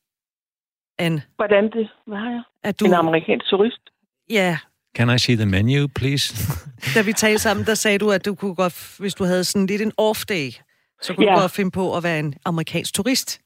Anne, 0.99 1.21
Hvordan 1.36 1.63
det, 1.71 1.89
hvad 2.06 2.17
har 2.17 2.30
jeg? 2.30 2.43
at 2.63 2.80
du... 2.80 2.86
En 2.86 2.93
amerikansk 2.93 3.45
turist? 3.49 3.82
Ja, 4.30 4.58
Can 4.97 5.15
I 5.15 5.17
see 5.19 5.36
the 5.36 5.45
menu, 5.45 5.88
please? 5.88 6.36
da 6.95 7.01
vi 7.01 7.13
talte 7.13 7.39
sammen, 7.39 7.65
der 7.65 7.75
sagde 7.75 7.97
du, 7.97 8.12
at 8.12 8.25
du 8.25 8.36
kunne 8.36 8.55
godt, 8.55 8.95
hvis 8.99 9.13
du 9.13 9.23
havde 9.23 9.43
sådan 9.43 9.65
lidt 9.65 9.81
en 9.81 9.91
off-day, 10.01 10.62
så 11.01 11.13
kunne 11.13 11.25
Ja. 11.29 11.36
du 11.36 11.39
godt 11.39 11.51
finde 11.51 11.71
på 11.71 11.97
at 11.97 12.03
være 12.03 12.19
en 12.19 12.33
amerikansk 12.45 12.93
turist. 12.93 13.39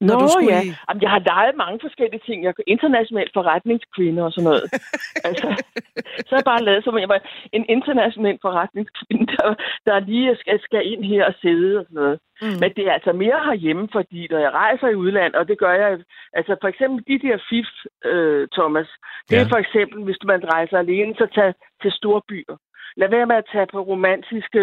Nå 0.00 0.06
Når 0.06 0.20
du 0.20 0.28
skulle 0.28 0.54
ja, 0.56 0.60
i- 0.62 0.74
Jamen, 0.88 1.02
jeg 1.04 1.10
har 1.14 1.22
leget 1.32 1.56
mange 1.64 1.78
forskellige 1.86 2.22
ting. 2.26 2.38
Jeg 2.42 2.48
er 2.58 2.62
international 2.74 3.28
forretningskvinde 3.38 4.20
og 4.26 4.32
sådan 4.32 4.44
noget. 4.50 4.64
altså, 5.28 5.48
så 6.26 6.30
har 6.34 6.40
jeg 6.42 6.50
bare 6.52 6.64
lavet, 6.68 6.84
som 6.84 6.94
om 6.94 7.00
jeg 7.00 7.08
var 7.08 7.20
en 7.52 7.64
international 7.76 8.38
forretningskvinde, 8.46 9.26
der, 9.36 9.54
der 9.86 9.98
lige 10.10 10.36
skal, 10.40 10.60
skal 10.66 10.92
ind 10.92 11.04
her 11.12 11.24
og 11.30 11.34
sidde 11.42 11.78
og 11.78 11.84
sådan 11.84 12.00
noget. 12.02 12.18
Mm. 12.42 12.56
Men 12.62 12.70
det 12.76 12.82
er 12.88 12.92
altså 12.98 13.12
mere 13.12 13.38
herhjemme, 13.48 13.88
fordi 13.92 14.20
når 14.30 14.38
jeg 14.38 14.52
rejser 14.62 14.88
i 14.88 14.94
udlandet, 15.02 15.36
og 15.40 15.48
det 15.48 15.58
gør 15.58 15.74
jeg, 15.82 15.90
altså 16.38 16.56
for 16.62 16.68
eksempel 16.68 16.98
de 17.10 17.26
der 17.26 17.36
fif, 17.50 17.68
øh, 18.10 18.48
Thomas, 18.56 18.88
det 19.28 19.36
Ja. 19.36 19.40
er 19.42 19.48
for 19.54 19.60
eksempel, 19.64 19.98
hvis 20.04 20.20
man 20.24 20.40
rejser 20.54 20.78
alene, 20.78 21.14
så 21.14 21.26
tag 21.34 21.54
til 21.82 21.92
store 21.92 22.20
byer. 22.28 22.56
Lad 22.96 23.08
være 23.10 23.26
med 23.26 23.36
at 23.36 23.48
tage 23.52 23.66
på 23.72 23.80
romantiske 23.92 24.62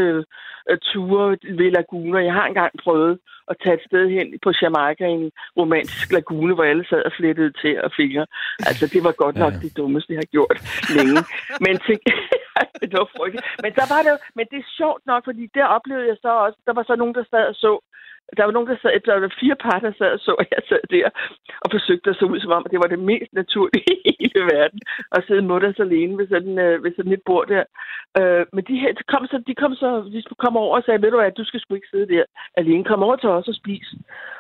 øh, 0.69 0.77
ture 0.89 1.37
ved 1.59 1.69
laguner. 1.71 2.19
Jeg 2.19 2.33
har 2.33 2.45
engang 2.47 2.71
prøvet 2.83 3.19
at 3.51 3.55
tage 3.63 3.75
et 3.79 3.87
sted 3.87 4.05
hen 4.09 4.27
på 4.43 4.49
Jamaica 4.61 5.05
i 5.07 5.15
en 5.21 5.31
romantisk 5.59 6.11
lagune, 6.11 6.53
hvor 6.55 6.63
alle 6.63 6.85
sad 6.89 7.03
og 7.09 7.11
flettede 7.17 7.51
til 7.61 7.73
og 7.85 7.91
fingre. 7.99 8.25
Altså, 8.69 8.85
det 8.93 9.01
var 9.03 9.13
godt 9.23 9.37
nok 9.43 9.53
Ja. 9.53 9.59
det 9.63 9.77
dummeste, 9.77 10.13
jeg 10.13 10.21
har 10.23 10.31
gjort 10.37 10.57
længe. 10.97 11.19
Men, 11.65 11.75
til... 11.85 11.97
det 12.91 12.97
var 13.01 13.09
frygteligt. 13.17 13.45
Men, 13.63 13.71
der 13.79 13.87
var 13.93 14.01
det, 14.07 14.13
men 14.37 14.45
det 14.51 14.57
er 14.59 14.73
sjovt 14.79 15.03
nok, 15.11 15.21
fordi 15.29 15.43
der 15.57 15.65
oplevede 15.77 16.07
jeg 16.11 16.17
så 16.21 16.31
også, 16.45 16.57
der 16.67 16.73
var 16.77 16.83
så 16.83 16.95
nogen, 16.95 17.15
der 17.15 17.23
sad 17.31 17.45
og 17.53 17.55
så 17.65 17.71
der 18.37 18.43
var 18.43 18.51
nogen, 18.51 18.69
der 18.69 18.77
sad, 18.81 18.99
der 19.05 19.19
var 19.19 19.37
fire 19.39 19.57
par, 19.65 19.79
der 19.79 19.91
sad 19.97 20.11
og 20.17 20.19
så, 20.19 20.31
og 20.39 20.45
jeg 20.51 20.61
sad 20.69 20.83
der 20.95 21.09
og 21.63 21.69
forsøgte 21.75 22.09
at 22.09 22.15
se 22.15 22.25
ud 22.25 22.39
som 22.39 22.51
om, 22.57 22.65
det 22.71 22.79
var 22.83 22.89
det 22.93 22.99
mest 23.11 23.31
naturlige 23.33 23.93
i 24.09 24.11
hele 24.19 24.41
verden, 24.53 24.79
at 25.15 25.23
sidde 25.27 25.49
mutters 25.51 25.79
alene 25.79 26.17
ved 26.17 26.27
sådan, 26.27 26.59
øh, 26.65 26.83
ved 26.83 26.91
sådan 26.95 27.15
et 27.17 27.23
bord 27.25 27.47
der. 27.47 27.63
Øh, 28.19 28.45
men 28.53 28.63
de, 28.69 28.75
her, 28.81 28.91
de, 28.99 29.03
kom 29.13 29.23
så, 29.31 29.37
de 29.47 29.55
kom 29.61 29.73
så, 29.75 29.89
de 30.13 30.23
kom 30.43 30.57
over 30.57 30.75
og 30.77 30.83
sagde, 30.83 31.01
ved 31.01 31.11
du 31.11 31.17
hvad, 31.19 31.31
du 31.31 31.45
skal 31.45 31.59
sgu 31.59 31.73
ikke 31.75 31.93
sidde 31.93 32.07
der 32.13 32.23
alene, 32.57 32.83
kom 32.83 33.03
over 33.03 33.15
til 33.15 33.29
os 33.29 33.47
og 33.47 33.55
spis. 33.55 33.87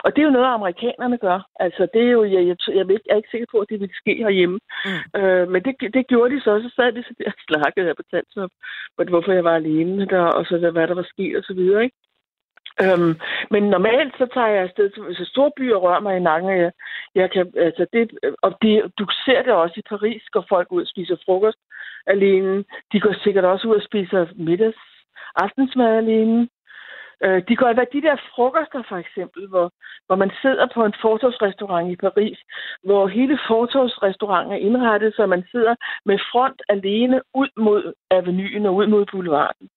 Og 0.03 0.09
det 0.11 0.21
er 0.21 0.25
jo 0.29 0.37
noget, 0.37 0.53
amerikanerne 0.53 1.17
gør. 1.17 1.39
Altså, 1.59 1.87
det 1.93 2.01
er 2.01 2.11
jo, 2.17 2.23
jeg, 2.23 2.41
jeg, 2.49 2.57
jeg, 2.77 2.85
jeg 2.89 3.13
er 3.13 3.21
ikke 3.21 3.33
sikker 3.33 3.47
på, 3.51 3.57
at 3.59 3.69
det 3.69 3.79
ville 3.79 3.95
ske 4.01 4.13
herhjemme. 4.25 4.59
Mm. 4.85 5.19
Øh, 5.19 5.45
men 5.51 5.63
det, 5.65 5.73
det 5.93 6.07
gjorde 6.07 6.35
de 6.35 6.41
så, 6.41 6.51
så 6.65 6.69
sad 6.75 6.91
de 6.91 7.03
så 7.03 7.13
der 7.19 7.31
og 7.31 7.39
slakkede 7.47 7.85
her 7.85 7.93
på 7.99 8.03
Tansup, 8.11 8.51
hvorfor 9.09 9.31
jeg 9.31 9.43
var 9.43 9.55
alene 9.55 10.05
der, 10.05 10.25
og 10.37 10.45
så 10.45 10.71
hvad 10.71 10.87
der 10.87 10.95
var 10.95 11.07
sket 11.13 11.37
og 11.37 11.43
så 11.43 11.53
videre, 11.53 11.83
ikke? 11.83 11.97
Øhm, 12.83 13.19
men 13.51 13.63
normalt 13.63 14.13
så 14.17 14.25
tager 14.33 14.47
jeg 14.47 14.63
afsted 14.63 14.89
til 15.15 15.25
store 15.25 15.51
byer 15.57 15.75
rører 15.75 15.99
mig 15.99 16.17
i 16.17 16.19
nakken. 16.19 16.49
Jeg, 16.49 16.71
jeg 17.15 17.31
kan, 17.31 17.53
altså 17.57 17.85
det, 17.93 18.11
og 18.41 18.57
det, 18.61 18.91
du 18.99 19.05
ser 19.25 19.41
det 19.43 19.53
også 19.53 19.75
i 19.77 19.89
Paris, 19.89 20.23
går 20.31 20.45
folk 20.49 20.71
ud 20.71 20.81
og 20.81 20.87
spiser 20.87 21.15
frokost 21.25 21.57
alene. 22.07 22.63
De 22.91 22.99
går 22.99 23.15
sikkert 23.23 23.45
også 23.45 23.67
ud 23.67 23.75
og 23.75 23.81
spiser 23.81 24.25
middags 24.35 24.77
aftensmad 25.35 25.97
alene. 25.97 26.49
Øh, 27.23 27.43
de 27.47 27.55
går 27.55 27.73
hvad 27.73 27.85
de 27.93 28.01
der 28.01 28.15
frokoster, 28.35 28.83
for 28.89 28.97
eksempel, 28.97 29.47
hvor, 29.47 29.71
hvor 30.07 30.15
man 30.15 30.31
sidder 30.41 30.67
på 30.73 30.85
en 30.85 30.93
fortorvsrestaurant 31.01 31.91
i 31.91 31.95
Paris, 31.95 32.39
hvor 32.83 33.07
hele 33.07 33.39
fortorvsrestauranten 33.47 34.53
er 34.53 34.65
indrettet, 34.67 35.15
så 35.15 35.25
man 35.25 35.43
sidder 35.51 35.75
med 36.05 36.19
front 36.31 36.61
alene 36.69 37.21
ud 37.33 37.49
mod 37.57 37.93
avenuen 38.11 38.65
og 38.65 38.75
ud 38.75 38.87
mod 38.87 39.05
boulevarden. 39.11 39.69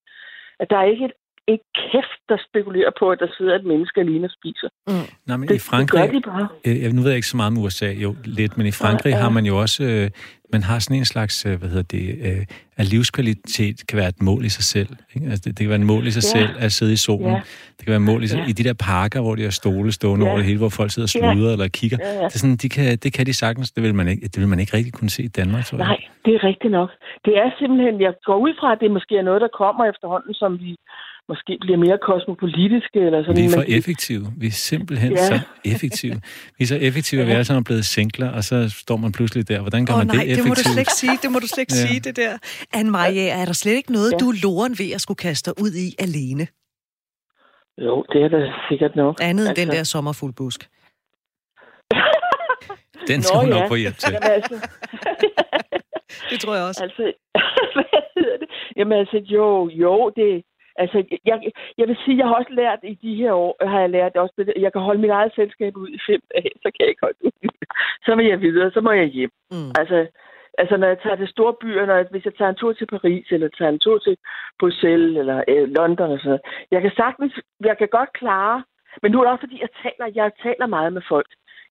At 0.61 0.71
der 0.71 0.77
er 0.77 0.85
ikke 0.85 1.05
et 1.05 1.13
ikke 1.53 1.69
kæft, 1.75 2.21
der 2.29 2.37
spekulerer 2.49 2.93
på, 3.01 3.11
at 3.11 3.19
der 3.19 3.31
sidder 3.39 3.55
et 3.55 3.65
menneske 3.65 4.01
alene 4.01 4.27
og 4.27 4.31
spiser. 4.39 4.69
Mm. 4.89 5.07
Nej, 5.27 5.37
men 5.37 5.49
det, 5.49 5.55
i 5.55 5.59
Frankrig, 5.59 6.03
det 6.03 6.11
gør 6.11 6.19
de 6.19 6.23
bare. 6.33 6.49
Øh, 6.67 6.93
nu 6.93 7.01
ved 7.03 7.11
jeg 7.11 7.17
ikke 7.17 7.33
så 7.35 7.37
meget 7.37 7.51
om 7.53 7.59
USA, 7.65 7.91
jo 8.05 8.11
lidt, 8.25 8.59
men 8.59 8.67
i 8.67 8.75
Frankrig 8.83 9.11
ja, 9.11 9.17
ja. 9.17 9.23
har 9.23 9.31
man 9.31 9.45
jo 9.47 9.55
også, 9.65 9.85
øh, 9.85 10.11
man 10.53 10.63
har 10.63 10.79
sådan 10.79 10.97
en 10.97 11.05
slags, 11.05 11.47
øh, 11.47 11.59
hvad 11.59 11.69
hedder 11.69 11.89
det, 11.97 12.07
øh, 12.27 12.45
at 12.81 12.85
livskvalitet 12.93 13.77
kan 13.89 13.97
være 14.01 14.09
et 14.09 14.23
mål 14.23 14.45
i 14.45 14.49
sig 14.49 14.65
selv. 14.75 14.91
Ikke? 15.15 15.27
Altså, 15.31 15.43
det, 15.45 15.51
det 15.59 15.63
kan 15.65 15.69
være 15.69 15.83
et 15.85 15.91
mål 15.95 16.07
i 16.07 16.11
sig 16.11 16.25
ja. 16.27 16.35
selv 16.37 16.53
at 16.65 16.73
sidde 16.73 16.93
i 16.93 17.01
solen. 17.07 17.33
Ja. 17.33 17.41
Det 17.77 17.83
kan 17.85 17.91
være 17.95 18.03
et 18.05 18.09
mål 18.13 18.23
i, 18.23 18.27
sig, 18.27 18.39
ja. 18.39 18.51
i 18.51 18.53
de 18.53 18.65
der 18.69 18.77
parker, 18.93 19.21
hvor 19.21 19.35
de 19.35 19.43
har 19.43 19.51
stole 19.63 19.93
stående 19.93 20.25
ja. 20.25 20.31
over 20.31 20.39
det 20.39 20.47
hele, 20.47 20.59
hvor 20.59 20.73
folk 20.81 20.91
sidder 20.91 21.07
og 21.07 21.15
sluder 21.17 21.51
ja. 21.51 21.53
eller 21.57 21.69
kigger. 21.69 21.99
Ja, 22.01 22.13
ja. 22.13 22.25
Det, 22.25 22.35
er 22.35 22.43
sådan, 22.45 22.57
de 22.57 22.69
kan, 22.69 22.85
det 23.05 23.11
kan 23.17 23.27
de 23.27 23.35
sagtens, 23.35 23.71
det 23.71 23.83
vil, 23.83 23.95
man 23.95 24.09
ikke, 24.09 24.23
det 24.33 24.39
vil 24.41 24.49
man 24.49 24.61
ikke 24.63 24.77
rigtig 24.77 24.93
kunne 24.93 25.11
se 25.11 25.23
i 25.23 25.33
Danmark, 25.39 25.65
tror 25.65 25.79
jeg. 25.79 25.87
Nej, 25.87 26.01
det 26.25 26.33
er 26.35 26.43
rigtigt 26.51 26.73
nok. 26.79 26.91
Det 27.25 27.35
er 27.43 27.51
simpelthen, 27.59 28.01
jeg 28.01 28.13
går 28.25 28.39
ud 28.47 28.53
fra, 28.61 28.73
at 28.73 28.79
det 28.81 28.91
måske 28.91 29.15
er 29.17 29.23
noget, 29.23 29.41
der 29.41 29.49
kommer 29.61 29.85
efterhånden, 29.93 30.35
som 30.35 30.53
vi 30.65 30.77
måske 31.29 31.59
bliver 31.61 31.79
mere 31.87 31.99
kosmopolitiske. 32.09 32.99
Eller 33.07 33.21
sådan. 33.23 33.37
Vi 33.43 33.45
er 33.45 33.57
for 33.61 33.65
effektive. 33.79 34.25
Vi 34.43 34.47
er 34.47 34.59
simpelthen 34.73 35.13
ja. 35.13 35.27
så 35.31 35.37
effektive. 35.65 36.17
Vi 36.59 36.63
er 36.65 36.71
så 36.75 36.79
effektive, 36.89 37.21
at 37.21 37.27
vi 37.27 37.33
alle 37.33 37.45
sammen 37.45 37.63
er 37.65 37.69
blevet 37.71 37.85
singler, 37.85 38.31
og 38.31 38.43
så 38.45 38.57
står 38.83 38.97
man 38.97 39.13
pludselig 39.13 39.49
der. 39.49 39.61
Hvordan 39.61 39.87
gør 39.87 39.95
oh, 39.95 39.99
man 39.99 40.07
nej, 40.07 40.15
det 40.15 40.23
effektivt? 40.23 40.45
det 40.45 40.49
må 40.51 40.55
du 40.55 40.65
slet 40.73 40.83
ikke 40.85 40.97
sige. 41.03 41.17
Det 41.23 41.31
må 41.35 41.39
du 41.39 41.49
slet 41.53 41.63
ikke 41.67 41.77
ja. 41.81 41.87
sige, 41.87 42.01
det 42.07 42.17
der. 42.17 42.33
anne 42.79 42.91
Maria, 42.91 43.27
er 43.41 43.45
der 43.45 43.57
slet 43.63 43.77
ikke 43.81 43.93
noget, 43.93 44.13
ja. 44.13 44.17
du 44.23 44.27
er 44.33 44.37
loren 44.45 44.75
ved 44.81 44.91
at 44.97 45.01
skulle 45.01 45.21
kaste 45.27 45.51
ud 45.65 45.73
i 45.87 45.89
alene? 46.07 46.45
Jo, 47.87 48.05
det 48.13 48.23
er 48.25 48.29
der 48.29 48.43
sikkert 48.69 48.97
nok. 48.97 49.15
Andet 49.23 49.45
end 49.45 49.49
altså... 49.49 49.61
den 49.63 49.69
der 49.77 49.83
sommerfuldbusk. 49.85 50.61
den 53.11 53.23
skal 53.23 53.37
Nå, 53.37 53.41
hun 53.41 53.51
ja. 53.53 53.59
nok 53.59 53.69
få 53.69 53.75
hjælp 53.75 53.99
til. 53.99 54.13
Jamen, 54.13 54.31
altså... 54.39 54.55
det 56.31 56.41
tror 56.41 56.55
jeg 56.55 56.65
også. 56.65 56.83
Altså, 56.83 57.03
hvad 57.75 58.03
hedder 58.17 58.37
det? 58.43 58.49
Jamen 58.77 58.99
altså, 58.99 59.19
jo, 59.37 59.69
jo, 59.69 60.13
det, 60.17 60.43
Altså, 60.83 60.99
jeg, 61.31 61.37
jeg 61.79 61.89
vil 61.89 61.99
sige, 62.05 62.19
jeg 62.19 62.27
har 62.27 62.35
også 62.35 62.53
lært 62.53 62.79
i 62.83 62.95
de 63.05 63.15
her 63.15 63.33
år, 63.33 63.67
har 63.73 63.81
jeg 63.81 63.91
lært 63.91 64.17
også, 64.17 64.35
at 64.39 64.63
jeg 64.63 64.73
kan 64.73 64.83
holde 64.83 65.01
mit 65.01 65.11
eget 65.11 65.33
selskab 65.35 65.77
ud 65.77 65.89
i 65.89 66.01
fem 66.09 66.21
dage, 66.35 66.53
så 66.63 66.67
kan 66.71 66.81
jeg 66.81 66.89
ikke 66.89 67.07
holde 67.07 67.25
ud. 67.25 67.33
Så 68.07 68.15
vil 68.17 68.27
jeg 68.27 68.41
videre, 68.41 68.71
så 68.71 68.81
må 68.81 68.93
jeg 68.93 69.07
hjem. 69.07 69.31
Mm. 69.51 69.71
Altså, 69.81 70.07
altså, 70.59 70.77
når 70.77 70.87
jeg 70.87 70.99
tager 71.03 71.17
til 71.17 71.29
store 71.29 71.55
byer, 71.63 71.87
når 71.87 71.95
jeg, 71.95 72.07
hvis 72.11 72.25
jeg 72.25 72.35
tager 72.35 72.51
en 72.51 72.61
tur 72.61 72.73
til 72.73 72.87
Paris, 72.87 73.27
eller 73.31 73.49
tager 73.49 73.73
en 73.73 73.79
tur 73.79 73.99
til 73.99 74.17
Bruxelles, 74.61 75.17
eller 75.21 75.39
øh, 75.49 75.69
London 75.77 76.11
og 76.13 76.19
sådan 76.19 76.31
noget, 76.31 76.43
jeg 76.71 76.81
kan 76.83 76.93
sagtens, 76.97 77.33
jeg 77.61 77.79
kan 77.79 77.89
godt 77.99 78.13
klare, 78.13 78.65
men 79.03 79.13
nu 79.13 79.19
er 79.19 79.25
det 79.25 79.33
også, 79.33 79.47
fordi 79.47 79.61
jeg 79.61 79.73
taler, 79.83 80.07
jeg 80.15 80.31
taler 80.43 80.67
meget 80.67 80.93
med 80.93 81.03
folk. 81.09 81.31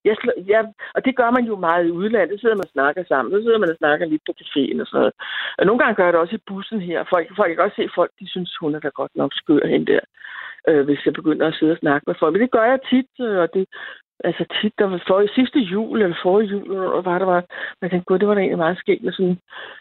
Jeg, 0.10 0.16
jeg, 0.53 0.62
og 0.95 1.05
det 1.05 1.14
gør 1.20 1.30
man 1.38 1.45
jo 1.51 1.55
meget 1.68 1.86
i 1.88 1.91
udlandet. 1.99 2.36
Så 2.36 2.41
sidder 2.41 2.60
man 2.60 2.70
og 2.70 2.76
snakker 2.78 3.03
sammen. 3.12 3.32
Så 3.34 3.39
sidder 3.41 3.60
man 3.64 3.74
og 3.74 3.80
snakker 3.82 4.05
lidt 4.05 4.24
på 4.28 4.34
caféen 4.41 4.82
og 4.82 4.88
sådan 4.88 4.99
noget. 4.99 5.14
Og 5.60 5.66
nogle 5.66 5.80
gange 5.80 5.95
gør 5.95 6.05
jeg 6.05 6.14
det 6.14 6.22
også 6.22 6.36
i 6.36 6.47
bussen 6.47 6.82
her. 6.89 6.99
Folk, 7.14 7.28
folk 7.39 7.49
kan 7.55 7.66
også 7.66 7.80
se, 7.80 7.95
folk 7.99 8.12
de 8.20 8.28
synes, 8.34 8.51
hun 8.62 8.76
er 8.76 8.80
da 8.80 8.89
godt 9.01 9.16
nok 9.16 9.32
skør 9.34 9.68
hende 9.74 9.91
der. 9.93 10.03
Øh, 10.70 10.86
hvis 10.86 11.05
jeg 11.05 11.14
begynder 11.14 11.47
at 11.47 11.55
sidde 11.60 11.76
og 11.76 11.82
snakke 11.84 12.03
med 12.08 12.16
folk. 12.20 12.34
Men 12.34 12.41
det 12.41 12.51
gør 12.51 12.66
jeg 12.72 12.80
tit, 12.89 13.12
øh, 13.20 13.38
og 13.43 13.49
det, 13.53 13.66
altså 14.24 14.45
tit, 14.62 14.74
der 14.80 14.86
var 14.86 15.03
for, 15.08 15.22
i 15.22 15.28
sidste 15.36 15.60
jul, 15.60 16.01
eller 16.01 16.24
forrige 16.24 16.49
jul, 16.49 16.72
og 16.78 17.05
var 17.05 17.20
der 17.20 17.26
var, 17.26 17.43
man 17.82 17.89
tænkte, 17.89 18.05
gud, 18.05 18.20
det 18.20 18.28
var 18.28 18.34
da 18.34 18.39
egentlig 18.39 18.58
meget 18.58 18.78
skægt, 18.78 19.03
med 19.03 19.14
sådan, 19.14 19.39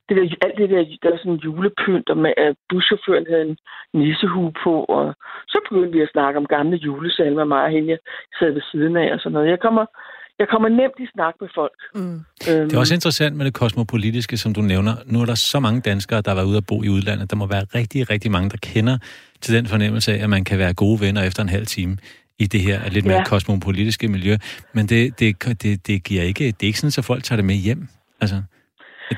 det 0.09 0.17
der, 0.17 0.23
alt 0.45 0.59
det 0.59 0.71
der, 0.71 0.85
der 1.03 1.11
var 1.11 1.17
sådan 1.17 1.43
julepynt, 1.45 2.11
og 2.11 2.19
med, 2.19 2.33
at 2.37 2.49
øh, 2.49 2.55
buschaufføren 2.69 3.27
havde 3.31 3.43
en 3.49 3.57
nissehue 3.95 4.53
på, 4.65 4.85
og 4.85 5.15
så 5.49 5.59
begyndte 5.69 5.93
vi 5.93 6.01
at 6.03 6.13
snakke 6.13 6.39
om 6.39 6.47
gamle 6.47 6.77
julesalmer, 6.77 7.45
mig 7.45 7.63
og 7.65 7.71
hende, 7.71 7.91
jeg 7.91 7.99
sad 8.39 8.51
ved 8.53 8.63
siden 8.71 8.97
af, 8.97 9.13
og 9.13 9.21
sådan 9.21 9.33
noget. 9.33 9.49
Jeg 9.49 9.61
kommer, 9.61 9.87
jeg 10.39 10.49
kommer 10.49 10.69
nemt 10.69 10.99
i 10.99 11.07
snak 11.15 11.35
med 11.41 11.49
folk. 11.55 11.79
Mm. 11.95 12.01
Øhm. 12.51 12.69
Det 12.69 12.73
er 12.73 12.79
også 12.79 12.95
interessant 12.95 13.37
med 13.37 13.45
det 13.45 13.55
kosmopolitiske, 13.55 14.37
som 14.37 14.55
du 14.55 14.61
nævner. 14.61 14.95
Nu 15.07 15.21
er 15.21 15.27
der 15.27 15.35
så 15.35 15.61
mange 15.61 15.81
danskere, 15.81 16.21
der 16.23 16.31
har 16.31 16.35
været 16.35 16.47
ude 16.47 16.57
at 16.57 16.67
bo 16.69 16.83
i 16.83 16.89
udlandet. 16.89 17.31
Der 17.31 17.37
må 17.37 17.47
være 17.47 17.65
rigtig, 17.75 18.11
rigtig 18.11 18.31
mange, 18.31 18.51
der 18.51 18.57
kender 18.63 18.99
til 19.41 19.55
den 19.55 19.67
fornemmelse 19.67 20.13
af, 20.15 20.23
at 20.23 20.31
man 20.31 20.45
kan 20.45 20.59
være 20.59 20.75
gode 20.75 21.01
venner 21.01 21.23
efter 21.23 21.43
en 21.43 21.49
halv 21.49 21.67
time 21.67 21.97
i 22.39 22.47
det 22.47 22.61
her 22.61 22.91
lidt 22.91 23.07
mere 23.07 23.17
ja. 23.17 23.25
kosmopolitiske 23.25 24.09
miljø. 24.09 24.37
Men 24.73 24.87
det, 24.87 25.21
det, 25.21 25.63
det, 25.63 25.87
det 25.87 26.05
giver 26.05 26.23
ikke, 26.23 26.45
det 26.45 26.63
er 26.63 26.67
ikke 26.67 26.81
sådan, 26.81 27.01
at 27.01 27.05
folk 27.05 27.25
tager 27.25 27.37
det 27.37 27.45
med 27.45 27.55
hjem. 27.55 27.89
Altså, 28.21 28.43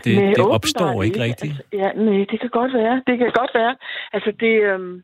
det, 0.05 0.17
nej, 0.17 0.33
det 0.37 0.45
opstår 0.57 1.03
ikke, 1.03 1.15
ikke 1.15 1.25
rigtigt. 1.25 1.53
Altså, 1.53 1.63
ja, 1.73 1.89
nej, 1.93 2.25
det 2.31 2.41
kan 2.41 2.51
godt 2.51 2.73
være. 2.73 3.03
Det 3.07 3.19
kan 3.19 3.31
godt 3.41 3.51
være. 3.55 3.77
Altså, 4.13 4.31
det, 4.41 4.55
øhm, 4.71 5.03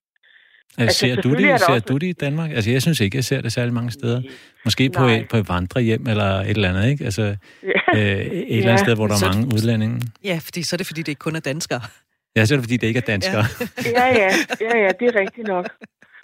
Altså, 0.79 0.99
ser 0.99 1.17
du 1.17 1.31
det, 1.31 1.61
ser 1.61 1.67
også... 1.69 1.81
du 1.89 1.97
det 1.97 2.07
i 2.07 2.13
Danmark? 2.13 2.51
Altså, 2.51 2.71
jeg 2.71 2.83
synes 2.83 3.01
ikke, 3.01 3.17
jeg 3.17 3.25
ser 3.25 3.41
det 3.41 3.53
særlig 3.53 3.75
mange 3.75 3.91
steder. 3.91 4.23
Måske 4.65 4.91
på 4.91 5.05
et, 5.07 5.29
på 5.29 5.37
et 5.37 5.49
vandrehjem 5.49 6.07
eller 6.07 6.25
et 6.25 6.51
eller 6.51 6.69
andet, 6.69 6.91
ikke? 6.91 7.05
Altså, 7.05 7.37
ja. 7.63 7.99
øh, 7.99 8.03
et 8.03 8.49
ja. 8.49 8.57
eller 8.57 8.69
andet 8.69 8.81
sted, 8.81 8.95
hvor 8.95 9.07
der 9.07 9.15
er 9.15 9.35
mange 9.35 9.47
udlændinge. 9.55 10.01
Ja, 10.25 10.39
fordi 10.43 10.63
så 10.63 10.77
er 10.77 10.79
det, 10.79 10.87
fordi 10.87 11.03
det 11.03 11.09
ikke 11.09 11.19
kun 11.19 11.37
er 11.37 11.41
danskere. 11.41 11.81
Ja, 12.37 12.45
så 12.45 12.55
er 12.55 12.57
det, 12.57 12.65
fordi 12.65 12.77
det 12.77 12.87
ikke 12.87 12.99
er 12.99 13.03
danskere. 13.07 13.45
Ja, 13.85 14.07
ja, 14.07 14.31
ja, 14.61 14.79
ja 14.79 14.91
det 15.01 15.09
er 15.09 15.21
rigtigt 15.21 15.47
nok. 15.47 15.69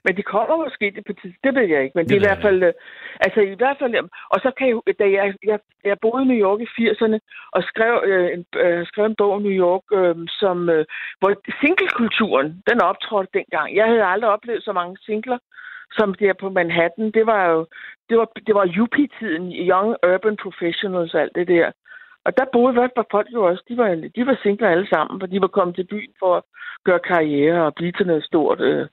Men 0.05 0.17
de 0.17 0.23
kommer 0.23 0.57
måske 0.65 0.93
det 0.97 1.05
på 1.07 1.13
tid, 1.21 1.33
det 1.45 1.55
ved 1.55 1.67
jeg 1.75 1.83
ikke. 1.83 1.97
Men 1.97 2.05
det, 2.05 2.11
det 2.11 2.17
er 2.17 2.23
i 2.23 2.29
hvert 2.29 2.43
fald, 2.47 2.63
øh, 2.63 2.73
altså 3.21 3.41
i 3.41 3.55
hvert 3.61 3.79
fald, 3.81 3.95
og 4.33 4.39
så 4.45 4.51
kan 4.59 4.67
jeg, 4.69 4.99
da 4.99 5.05
jeg, 5.19 5.35
jeg, 5.51 5.59
jeg 5.85 5.97
boede 6.03 6.23
i 6.25 6.29
New 6.31 6.41
York 6.47 6.61
i 6.61 6.73
80'erne, 6.77 7.19
og 7.57 7.63
skrev, 7.63 7.93
øh, 8.11 8.29
en, 8.35 8.45
øh, 8.65 8.87
skrev 8.87 9.05
en 9.07 9.21
bog 9.21 9.33
om 9.33 9.43
New 9.43 9.57
York, 9.67 9.85
øh, 9.99 10.17
som, 10.41 10.69
øh, 10.69 10.85
hvor 11.21 11.31
singlekulturen, 11.61 12.49
den 12.71 12.79
optrådte 12.91 13.31
dengang. 13.39 13.77
Jeg 13.77 13.87
havde 13.87 14.05
aldrig 14.13 14.31
oplevet 14.31 14.63
så 14.65 14.73
mange 14.73 14.97
singler, 15.07 15.39
som 15.93 16.15
der 16.15 16.33
på 16.33 16.49
Manhattan. 16.51 17.11
Det 17.11 17.27
var 17.27 17.43
jo, 17.51 17.67
det 18.09 18.19
var, 18.19 18.29
det 18.47 18.55
var 18.55 18.75
UP-tiden, 18.83 19.53
Young 19.71 19.97
Urban 20.11 20.37
Professionals 20.37 21.15
og 21.15 21.21
alt 21.21 21.35
det 21.35 21.49
der. 21.49 21.71
Og 22.25 22.37
der 22.37 22.45
boede 22.53 22.73
hvert 22.73 22.91
fald 22.97 23.07
folk 23.11 23.29
jo 23.33 23.43
også, 23.45 23.63
de 23.69 23.77
var, 23.77 23.89
de 24.17 24.27
var 24.27 24.39
singler 24.43 24.69
alle 24.69 24.89
sammen, 24.89 25.21
for 25.21 25.27
de 25.27 25.41
var 25.41 25.47
kommet 25.47 25.77
til 25.77 25.87
byen 25.87 26.15
for 26.19 26.37
at 26.37 26.43
gøre 26.85 27.01
karriere 27.13 27.67
og 27.67 27.75
blive 27.75 27.93
til 27.93 28.07
noget 28.07 28.25
stort. 28.25 28.61
Øh, 28.61 28.87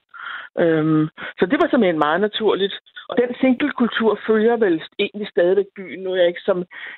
Øhm, 0.63 1.03
så 1.39 1.43
det 1.51 1.57
var 1.61 1.67
simpelthen 1.67 1.99
meget 2.07 2.21
naturligt. 2.21 2.75
Og 3.09 3.15
den 3.21 3.29
singlekultur 3.41 4.19
følger 4.27 4.55
vel 4.65 4.81
egentlig 4.99 5.27
stadigvæk 5.35 5.69
byen. 5.75 5.99
Nu 6.03 6.09
er 6.11 6.15
jeg 6.15 6.27
ikke 6.27 6.47
som 6.49 6.57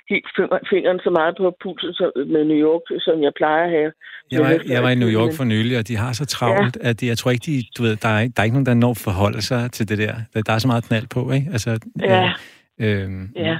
helt 0.09 0.25
fingeren 0.69 0.99
så 1.03 1.09
meget 1.09 1.33
på 1.37 1.55
pulsen 1.63 1.93
med 2.33 2.43
New 2.51 2.61
York, 2.67 2.81
som 3.05 3.23
jeg 3.23 3.33
plejer 3.35 3.63
at 3.63 3.71
have. 3.77 3.91
Jeg 4.31 4.39
var, 4.45 4.51
jeg 4.73 4.83
var 4.83 4.89
i 4.89 5.01
New 5.03 5.11
York 5.17 5.31
for 5.37 5.43
nylig, 5.43 5.77
og 5.77 5.87
de 5.87 5.95
har 5.97 6.13
så 6.13 6.25
travlt, 6.25 6.77
ja. 6.83 6.89
at 6.89 7.03
jeg 7.03 7.17
tror 7.17 7.31
ikke, 7.31 7.45
de, 7.51 7.63
du 7.77 7.83
ved, 7.83 7.95
der, 7.95 8.09
er, 8.09 8.21
der 8.33 8.39
er 8.39 8.43
ikke 8.43 8.57
nogen, 8.57 8.71
der 8.71 8.83
når 8.85 8.93
forholde 8.93 9.41
sig 9.41 9.71
til 9.71 9.89
det 9.89 9.97
der. 9.97 10.13
Der 10.47 10.53
er 10.53 10.59
så 10.59 10.67
meget 10.67 10.83
knald 10.87 11.07
på, 11.15 11.31
ikke? 11.31 11.47
Altså, 11.51 11.69
ja. 12.01 12.31
Øh, 12.79 13.03
øh, 13.03 13.09
ja. 13.35 13.57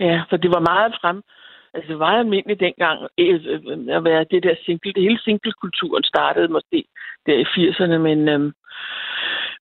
Ja, 0.00 0.22
for 0.28 0.36
det 0.36 0.50
var 0.50 0.60
meget 0.72 0.92
frem, 1.00 1.22
Altså, 1.74 1.88
det 1.92 1.98
var 1.98 2.18
almindeligt 2.18 2.60
dengang 2.60 2.98
øh, 3.18 3.40
øh, 3.52 3.96
at 3.96 4.04
være 4.04 4.24
det 4.30 4.42
der 4.42 4.54
single. 4.64 4.92
Det 4.92 5.02
hele 5.02 5.20
singlekulturen 5.24 6.04
startede 6.04 6.48
måske 6.48 6.84
der 7.26 7.34
i 7.34 7.46
80'erne, 7.54 7.98
men, 7.98 8.28
øhm, 8.28 8.52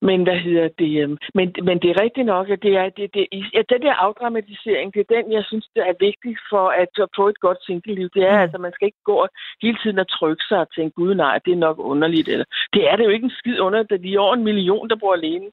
men 0.02 0.24
hvad 0.24 0.40
hedder 0.48 0.68
det? 0.80 1.04
Øhm, 1.04 1.18
men, 1.34 1.56
men 1.68 1.80
det 1.82 1.90
er 1.90 2.02
rigtigt 2.02 2.26
nok, 2.26 2.50
at 2.50 2.64
det 2.64 2.74
er, 2.78 2.90
det, 2.90 3.14
det, 3.14 3.28
ja, 3.54 3.62
den 3.74 3.82
der 3.82 3.94
afdramatisering, 3.94 4.94
det 4.94 5.00
er 5.00 5.16
den, 5.16 5.32
jeg 5.32 5.44
synes, 5.46 5.68
det 5.76 5.84
er 5.90 6.04
vigtigt 6.08 6.40
for 6.50 6.66
at, 6.70 6.94
at 7.06 7.10
få 7.16 7.28
et 7.28 7.40
godt 7.40 7.66
single-liv. 7.66 8.10
Det 8.14 8.24
er, 8.24 8.36
mm. 8.38 8.44
altså, 8.44 8.58
man 8.58 8.74
skal 8.74 8.86
ikke 8.86 9.04
gå 9.12 9.28
hele 9.62 9.78
tiden 9.84 10.00
og 10.00 10.10
trykke 10.10 10.44
sig 10.50 10.60
og 10.60 10.72
tænke, 10.76 10.96
gud 10.96 11.16
nej, 11.16 11.40
det 11.46 11.52
er 11.54 11.66
nok 11.68 11.78
underligt. 11.80 12.28
Eller, 12.28 12.46
det 12.74 12.90
er 12.90 12.96
det 12.96 13.06
jo 13.06 13.10
ikke 13.10 13.26
en 13.26 13.40
skid 13.40 13.60
under, 13.60 13.80
at 13.80 14.04
de 14.04 14.14
er 14.14 14.20
over 14.20 14.36
en 14.36 14.44
million, 14.44 14.90
der 14.90 14.96
bor 14.96 15.14
alene. 15.14 15.50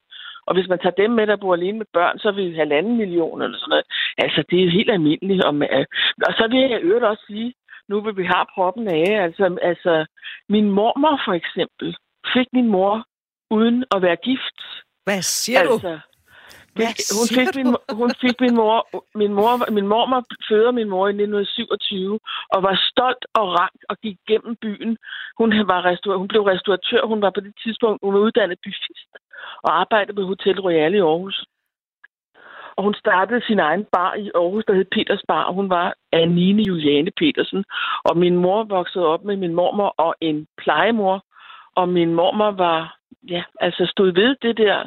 Og 0.51 0.55
hvis 0.57 0.69
man 0.69 0.79
tager 0.79 1.01
dem 1.01 1.11
med, 1.11 1.27
der 1.27 1.43
bor 1.43 1.53
alene 1.53 1.77
med 1.77 1.89
børn, 1.93 2.19
så 2.19 2.27
er 2.27 2.31
vi 2.39 2.55
halvanden 2.63 2.97
million 2.97 3.41
eller 3.41 3.57
sådan 3.57 3.69
noget. 3.69 3.87
Altså, 4.17 4.43
det 4.49 4.57
er 4.63 4.75
helt 4.77 4.91
almindeligt. 4.91 5.43
Og, 5.47 5.53
og 6.27 6.33
så 6.37 6.47
vil 6.51 6.59
jeg 6.59 6.79
øvrigt 6.81 7.05
også 7.11 7.23
sige, 7.27 7.53
nu 7.89 7.95
vil 8.05 8.17
vi 8.17 8.25
have 8.33 8.45
proppen 8.55 8.87
af, 8.87 9.23
altså, 9.25 9.57
altså 9.61 10.05
min 10.49 10.67
mormor 10.77 11.15
for 11.25 11.33
eksempel, 11.41 11.87
fik 12.33 12.47
min 12.53 12.67
mor 12.75 13.05
uden 13.57 13.77
at 13.95 14.01
være 14.01 14.23
gift. 14.29 14.57
Hvad 15.05 15.21
siger 15.21 15.59
altså, 15.59 15.89
du? 15.89 15.99
hun 17.17 17.27
fik, 17.37 17.49
min, 17.59 17.69
hun 17.99 18.11
fik 18.23 18.37
min 18.45 18.55
mor, 18.61 18.77
min 19.21 19.33
mor, 19.39 19.71
min 19.77 19.87
mormor 19.93 20.21
føder 20.49 20.71
min 20.79 20.89
mor 20.89 21.05
i 21.07 21.15
1927, 21.15 22.19
og 22.53 22.59
var 22.67 22.75
stolt 22.89 23.23
og 23.39 23.45
rank 23.59 23.79
og 23.89 23.95
gik 24.03 24.17
gennem 24.29 24.55
byen. 24.61 24.91
Hun, 25.39 25.49
var 25.71 25.79
restaur, 25.89 26.17
hun 26.21 26.27
blev 26.27 26.43
restauratør, 26.51 27.01
hun 27.11 27.21
var 27.21 27.31
på 27.35 27.41
det 27.45 27.53
tidspunkt, 27.63 27.99
hun 28.03 28.13
var 28.13 28.19
uddannet 28.19 28.59
byfist 28.63 29.11
og 29.63 29.79
arbejdede 29.79 30.15
på 30.15 30.21
Hotel 30.21 30.61
Royal 30.61 30.93
i 30.93 30.99
Aarhus. 30.99 31.45
Og 32.75 32.83
hun 32.83 32.93
startede 32.93 33.45
sin 33.45 33.59
egen 33.59 33.85
bar 33.91 34.13
i 34.13 34.31
Aarhus, 34.35 34.65
der 34.67 34.73
hed 34.73 34.85
Peters 34.91 35.23
Bar, 35.27 35.43
og 35.43 35.53
hun 35.53 35.69
var 35.69 35.93
Anine 36.11 36.63
Juliane 36.63 37.11
Petersen. 37.17 37.65
Og 38.03 38.17
min 38.17 38.35
mor 38.35 38.63
voksede 38.63 39.05
op 39.05 39.23
med 39.23 39.35
min 39.35 39.53
mormor 39.53 39.93
og 39.97 40.15
en 40.21 40.47
plejemor, 40.57 41.25
og 41.75 41.89
min 41.89 42.13
mormor 42.13 42.51
var, 42.51 42.97
ja, 43.29 43.43
altså 43.59 43.85
stod 43.85 44.13
ved 44.13 44.35
det 44.41 44.57
der 44.57 44.77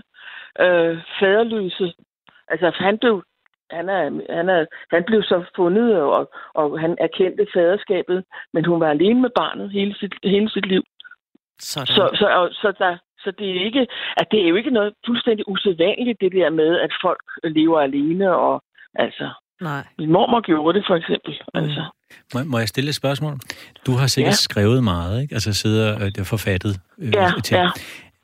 øh, 0.60 0.98
faderløse. 1.20 1.94
Altså, 2.48 2.72
han 2.74 2.98
blev, 2.98 3.22
han, 3.70 3.88
er, 3.88 4.02
han, 4.36 4.48
er, 4.48 4.66
han 4.90 5.04
blev 5.04 5.22
så 5.22 5.44
fundet, 5.56 6.00
og, 6.02 6.30
og 6.54 6.80
han 6.80 6.96
erkendte 7.00 7.46
faderskabet, 7.54 8.24
men 8.52 8.64
hun 8.64 8.80
var 8.80 8.90
alene 8.90 9.20
med 9.20 9.30
barnet 9.30 9.70
hele 9.70 9.94
sit, 9.94 10.14
hele 10.24 10.50
sit 10.50 10.66
liv. 10.66 10.82
Sådan. 11.58 11.86
Så, 11.86 12.10
så, 12.14 12.48
så, 12.52 12.72
der, 12.78 12.96
så 13.24 13.30
det 13.38 13.50
er 13.50 13.64
ikke, 13.64 13.86
at 14.16 14.26
det 14.30 14.44
er 14.44 14.48
jo 14.48 14.54
ikke 14.54 14.70
noget 14.70 14.92
fuldstændig 15.06 15.48
usædvanligt, 15.48 16.20
det 16.20 16.32
der 16.32 16.50
med, 16.50 16.80
at 16.80 16.92
folk 17.02 17.24
lever 17.44 17.80
alene, 17.80 18.36
og 18.36 18.62
altså, 18.94 19.26
Nej. 19.60 19.82
Min 19.98 20.12
mormor 20.12 20.40
gjorde 20.40 20.78
det, 20.78 20.84
for 20.86 20.96
eksempel. 20.96 21.32
Mm. 21.54 21.60
Altså. 21.60 21.82
Må, 22.34 22.40
må 22.44 22.58
jeg 22.58 22.68
stille 22.68 22.88
et 22.88 22.94
spørgsmål? 22.94 23.34
Du 23.86 23.92
har 23.92 24.06
sikkert 24.06 24.38
ja. 24.40 24.46
skrevet 24.48 24.84
meget, 24.84 25.22
ikke? 25.22 25.34
Altså 25.34 25.52
sidder 25.52 25.94
og 25.94 26.06
øh, 26.18 26.24
forfattet 26.24 26.80
øh, 26.98 27.14
ja, 27.14 27.30
til. 27.44 27.56
Ja. 27.56 27.68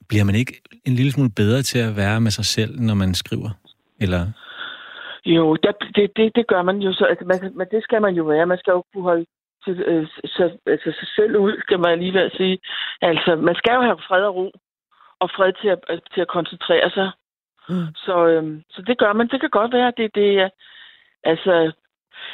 Bliver 0.09 0.25
man 0.25 0.35
ikke 0.35 0.53
en 0.87 0.95
lille 0.95 1.13
smule 1.13 1.31
bedre 1.37 1.63
til 1.63 1.79
at 1.79 1.97
være 1.97 2.21
med 2.21 2.31
sig 2.31 2.45
selv, 2.45 2.81
når 2.81 2.95
man 2.95 3.15
skriver? 3.15 3.51
Eller? 4.01 4.23
Jo, 5.25 5.57
det, 5.63 5.75
det, 5.97 6.11
det, 6.17 6.33
det 6.35 6.47
gør 6.47 6.63
man 6.63 6.77
jo 6.77 6.93
så. 6.93 7.05
Altså, 7.05 7.25
man, 7.25 7.53
man, 7.55 7.67
det 7.71 7.83
skal 7.83 8.03
man 8.03 8.15
jo 8.15 8.25
være. 8.25 8.47
Man 8.47 8.59
skal 8.59 8.71
jo 8.71 8.85
kunne 8.93 9.03
holde 9.03 9.27
til, 9.65 9.75
øh, 9.91 10.07
så, 10.25 10.45
altså, 10.67 10.89
sig 11.01 11.09
selv 11.17 11.37
ud, 11.37 11.55
skal 11.65 11.79
man 11.79 11.91
alligevel 11.91 12.31
sige. 12.37 12.59
Altså, 13.03 13.37
man 13.37 13.55
skal 13.55 13.75
jo 13.75 13.83
have 13.83 13.99
fred 14.09 14.23
og 14.25 14.35
ro, 14.35 14.51
og 15.21 15.31
fred 15.37 15.53
til 15.61 15.69
at, 15.69 16.01
til 16.15 16.21
at 16.21 16.29
koncentrere 16.29 16.91
sig. 16.91 17.11
Mm. 17.69 17.87
Så, 17.95 18.27
øh, 18.27 18.63
så 18.71 18.83
det 18.83 18.99
gør 18.99 19.13
man. 19.13 19.29
Det 19.29 19.41
kan 19.41 19.51
godt 19.51 19.73
være, 19.73 19.89
at 19.89 19.95
det, 19.97 20.15
det 20.15 20.39
er 20.39 20.49
Altså, 21.25 21.73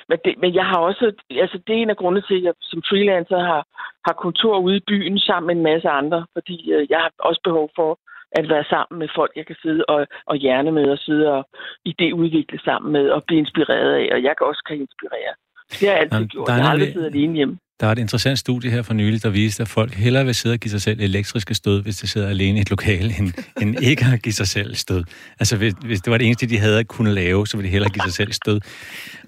men, 0.08 0.18
det, 0.24 0.34
men 0.38 0.54
jeg 0.54 0.66
har 0.66 0.78
også, 0.78 1.12
altså 1.30 1.58
det 1.66 1.72
er 1.76 1.82
en 1.82 1.90
af 1.90 1.96
grundene 1.96 2.26
til, 2.28 2.36
at 2.36 2.42
jeg 2.42 2.54
som 2.60 2.82
freelancer 2.88 3.38
har, 3.38 3.62
har 4.06 4.12
kontor 4.12 4.58
ude 4.58 4.76
i 4.76 4.86
byen 4.86 5.18
sammen 5.18 5.46
med 5.46 5.56
en 5.56 5.72
masse 5.72 5.88
andre, 5.88 6.26
fordi 6.32 6.72
øh, 6.72 6.86
jeg 6.90 6.98
har 6.98 7.10
også 7.18 7.40
behov 7.44 7.70
for 7.76 7.98
at 8.32 8.48
være 8.48 8.64
sammen 8.64 8.98
med 8.98 9.08
folk, 9.14 9.32
jeg 9.36 9.46
kan 9.46 9.56
sidde 9.62 9.84
og, 9.88 10.06
og 10.26 10.36
hjerne 10.36 10.72
med 10.72 10.90
og 10.90 10.98
sidde 10.98 11.32
og 11.32 11.48
idéudvikle 11.88 12.58
sammen 12.64 12.92
med 12.92 13.10
og 13.10 13.24
blive 13.24 13.38
inspireret 13.38 13.92
af, 14.00 14.14
og 14.14 14.22
jeg 14.22 14.34
kan 14.36 14.46
også 14.46 14.62
kan 14.68 14.76
inspirere. 14.80 15.32
Det 15.70 15.88
har 15.88 15.94
jeg 15.94 16.00
altid 16.00 16.18
Jamen, 16.18 16.28
gjort. 16.28 16.48
Jeg 16.48 16.64
har 16.64 16.70
aldrig 16.70 16.92
siddet 16.92 17.06
alene 17.06 17.34
hjemme. 17.34 17.58
Der 17.80 17.86
er 17.86 17.92
et 17.92 17.98
interessant 17.98 18.38
studie 18.38 18.70
her 18.70 18.82
for 18.82 18.94
nylig, 18.94 19.22
der 19.22 19.30
viste, 19.30 19.62
at 19.62 19.68
folk 19.68 19.94
hellere 19.94 20.24
vil 20.24 20.34
sidde 20.34 20.52
og 20.52 20.58
give 20.58 20.70
sig 20.70 20.82
selv 20.82 21.00
elektriske 21.00 21.54
stød, 21.54 21.82
hvis 21.82 21.96
de 21.96 22.06
sidder 22.06 22.28
alene 22.28 22.58
i 22.58 22.60
et 22.60 22.70
lokale, 22.70 23.14
end, 23.18 23.32
end 23.60 23.82
ikke 23.82 24.04
at 24.04 24.22
give 24.22 24.32
sig 24.32 24.48
selv 24.48 24.74
stød. 24.74 25.04
Altså, 25.40 25.56
hvis, 25.56 25.74
hvis 25.84 26.00
det 26.00 26.10
var 26.10 26.18
det 26.18 26.26
eneste, 26.26 26.46
de 26.46 26.58
havde 26.58 26.78
at 26.78 26.86
kunne 26.88 27.14
lave, 27.14 27.46
så 27.46 27.56
ville 27.56 27.66
de 27.66 27.72
hellere 27.72 27.90
give 27.90 28.02
sig 28.02 28.12
selv 28.12 28.32
stød. 28.32 28.60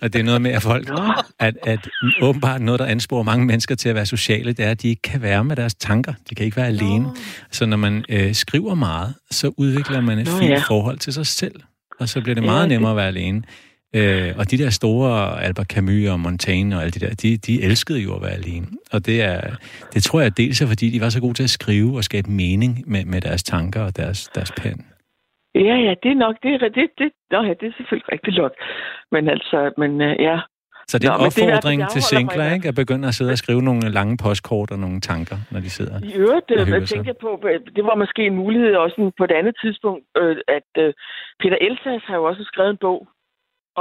Og 0.00 0.12
det 0.12 0.18
er 0.18 0.22
noget 0.22 0.42
med, 0.42 0.50
at 0.50 0.62
folk, 0.62 0.90
at, 1.38 1.54
at 1.66 1.88
åbenbart 2.22 2.60
noget, 2.62 2.78
der 2.78 2.86
ansporer 2.86 3.22
mange 3.22 3.46
mennesker 3.46 3.74
til 3.74 3.88
at 3.88 3.94
være 3.94 4.06
sociale, 4.06 4.52
det 4.52 4.64
er, 4.64 4.70
at 4.70 4.82
de 4.82 4.88
ikke 4.88 5.02
kan 5.02 5.22
være 5.22 5.44
med 5.44 5.56
deres 5.56 5.74
tanker. 5.74 6.12
De 6.30 6.34
kan 6.34 6.44
ikke 6.44 6.56
være 6.56 6.66
alene. 6.66 7.08
Så 7.50 7.66
når 7.66 7.76
man 7.76 8.04
øh, 8.08 8.34
skriver 8.34 8.74
meget, 8.74 9.14
så 9.30 9.52
udvikler 9.56 10.00
man 10.00 10.18
et 10.18 10.28
fint 10.28 10.66
forhold 10.66 10.98
til 10.98 11.12
sig 11.12 11.26
selv. 11.26 11.60
Og 12.00 12.08
så 12.08 12.20
bliver 12.20 12.34
det 12.34 12.44
meget 12.44 12.68
nemmere 12.68 12.90
at 12.90 12.96
være 12.96 13.08
alene. 13.08 13.42
Øh, 13.96 14.30
og 14.38 14.50
de 14.50 14.58
der 14.58 14.70
store 14.70 15.42
Albert 15.42 15.66
Camus 15.66 16.08
og 16.08 16.20
Montaigne 16.20 16.76
og 16.76 16.82
alle 16.82 16.90
de 16.90 17.00
der, 17.00 17.14
de, 17.14 17.36
de 17.36 17.62
elskede 17.62 18.00
jo 18.06 18.14
at 18.16 18.22
være 18.22 18.36
alene. 18.40 18.66
Og 18.92 19.06
det, 19.06 19.22
er, 19.22 19.40
det 19.94 20.02
tror 20.02 20.20
jeg 20.20 20.36
dels 20.36 20.62
er, 20.62 20.66
fordi 20.66 20.90
de 20.90 21.00
var 21.00 21.08
så 21.08 21.20
gode 21.20 21.34
til 21.34 21.42
at 21.42 21.50
skrive 21.50 21.96
og 21.96 22.04
skabe 22.04 22.30
mening 22.30 22.72
med, 22.86 23.04
med 23.04 23.20
deres 23.20 23.42
tanker 23.42 23.82
og 23.82 23.96
deres, 23.96 24.28
deres 24.28 24.52
pen. 24.60 24.86
Ja, 25.54 25.76
ja, 25.86 25.94
det 26.02 26.10
er 26.10 26.18
nok, 26.26 26.36
det 26.42 26.50
er, 26.54 26.58
det, 26.58 26.90
det, 26.98 27.08
nå, 27.30 27.42
ja, 27.42 27.52
det 27.60 27.66
er 27.68 27.74
selvfølgelig 27.76 28.12
rigtig 28.12 28.34
nok. 28.42 28.52
Men 29.12 29.28
altså, 29.28 29.58
men 29.78 29.90
uh, 30.00 30.14
ja. 30.28 30.38
Så 30.90 30.98
det 30.98 31.08
er 31.08 31.12
en 31.12 31.20
Nå, 31.20 31.26
opfordring 31.26 31.80
det 31.80 31.86
er, 31.86 31.94
til 31.94 32.02
singler, 32.02 32.52
ikke? 32.54 32.68
At 32.68 32.74
begynde 32.74 33.08
at 33.08 33.14
sidde 33.14 33.32
og 33.36 33.38
skrive 33.38 33.62
nogle 33.62 33.90
lange 33.98 34.16
postkort 34.24 34.70
og 34.70 34.78
nogle 34.78 35.00
tanker, 35.00 35.36
når 35.52 35.60
de 35.60 35.70
sidder 35.70 35.94
I 36.02 36.14
øvrigt, 36.24 36.48
det, 36.48 36.68
jeg 36.68 36.88
tænker 36.88 37.14
på, 37.20 37.30
det 37.76 37.84
var 37.84 37.94
måske 37.94 38.22
en 38.26 38.36
mulighed 38.36 38.74
også 38.74 39.12
på 39.18 39.24
et 39.24 39.34
andet 39.40 39.54
tidspunkt, 39.62 40.04
øh, 40.16 40.36
at 40.48 40.70
øh, 40.84 40.94
Peter 41.40 41.58
Elsas 41.60 42.02
har 42.08 42.16
jo 42.16 42.24
også 42.24 42.42
skrevet 42.50 42.70
en 42.70 42.82
bog, 42.86 43.08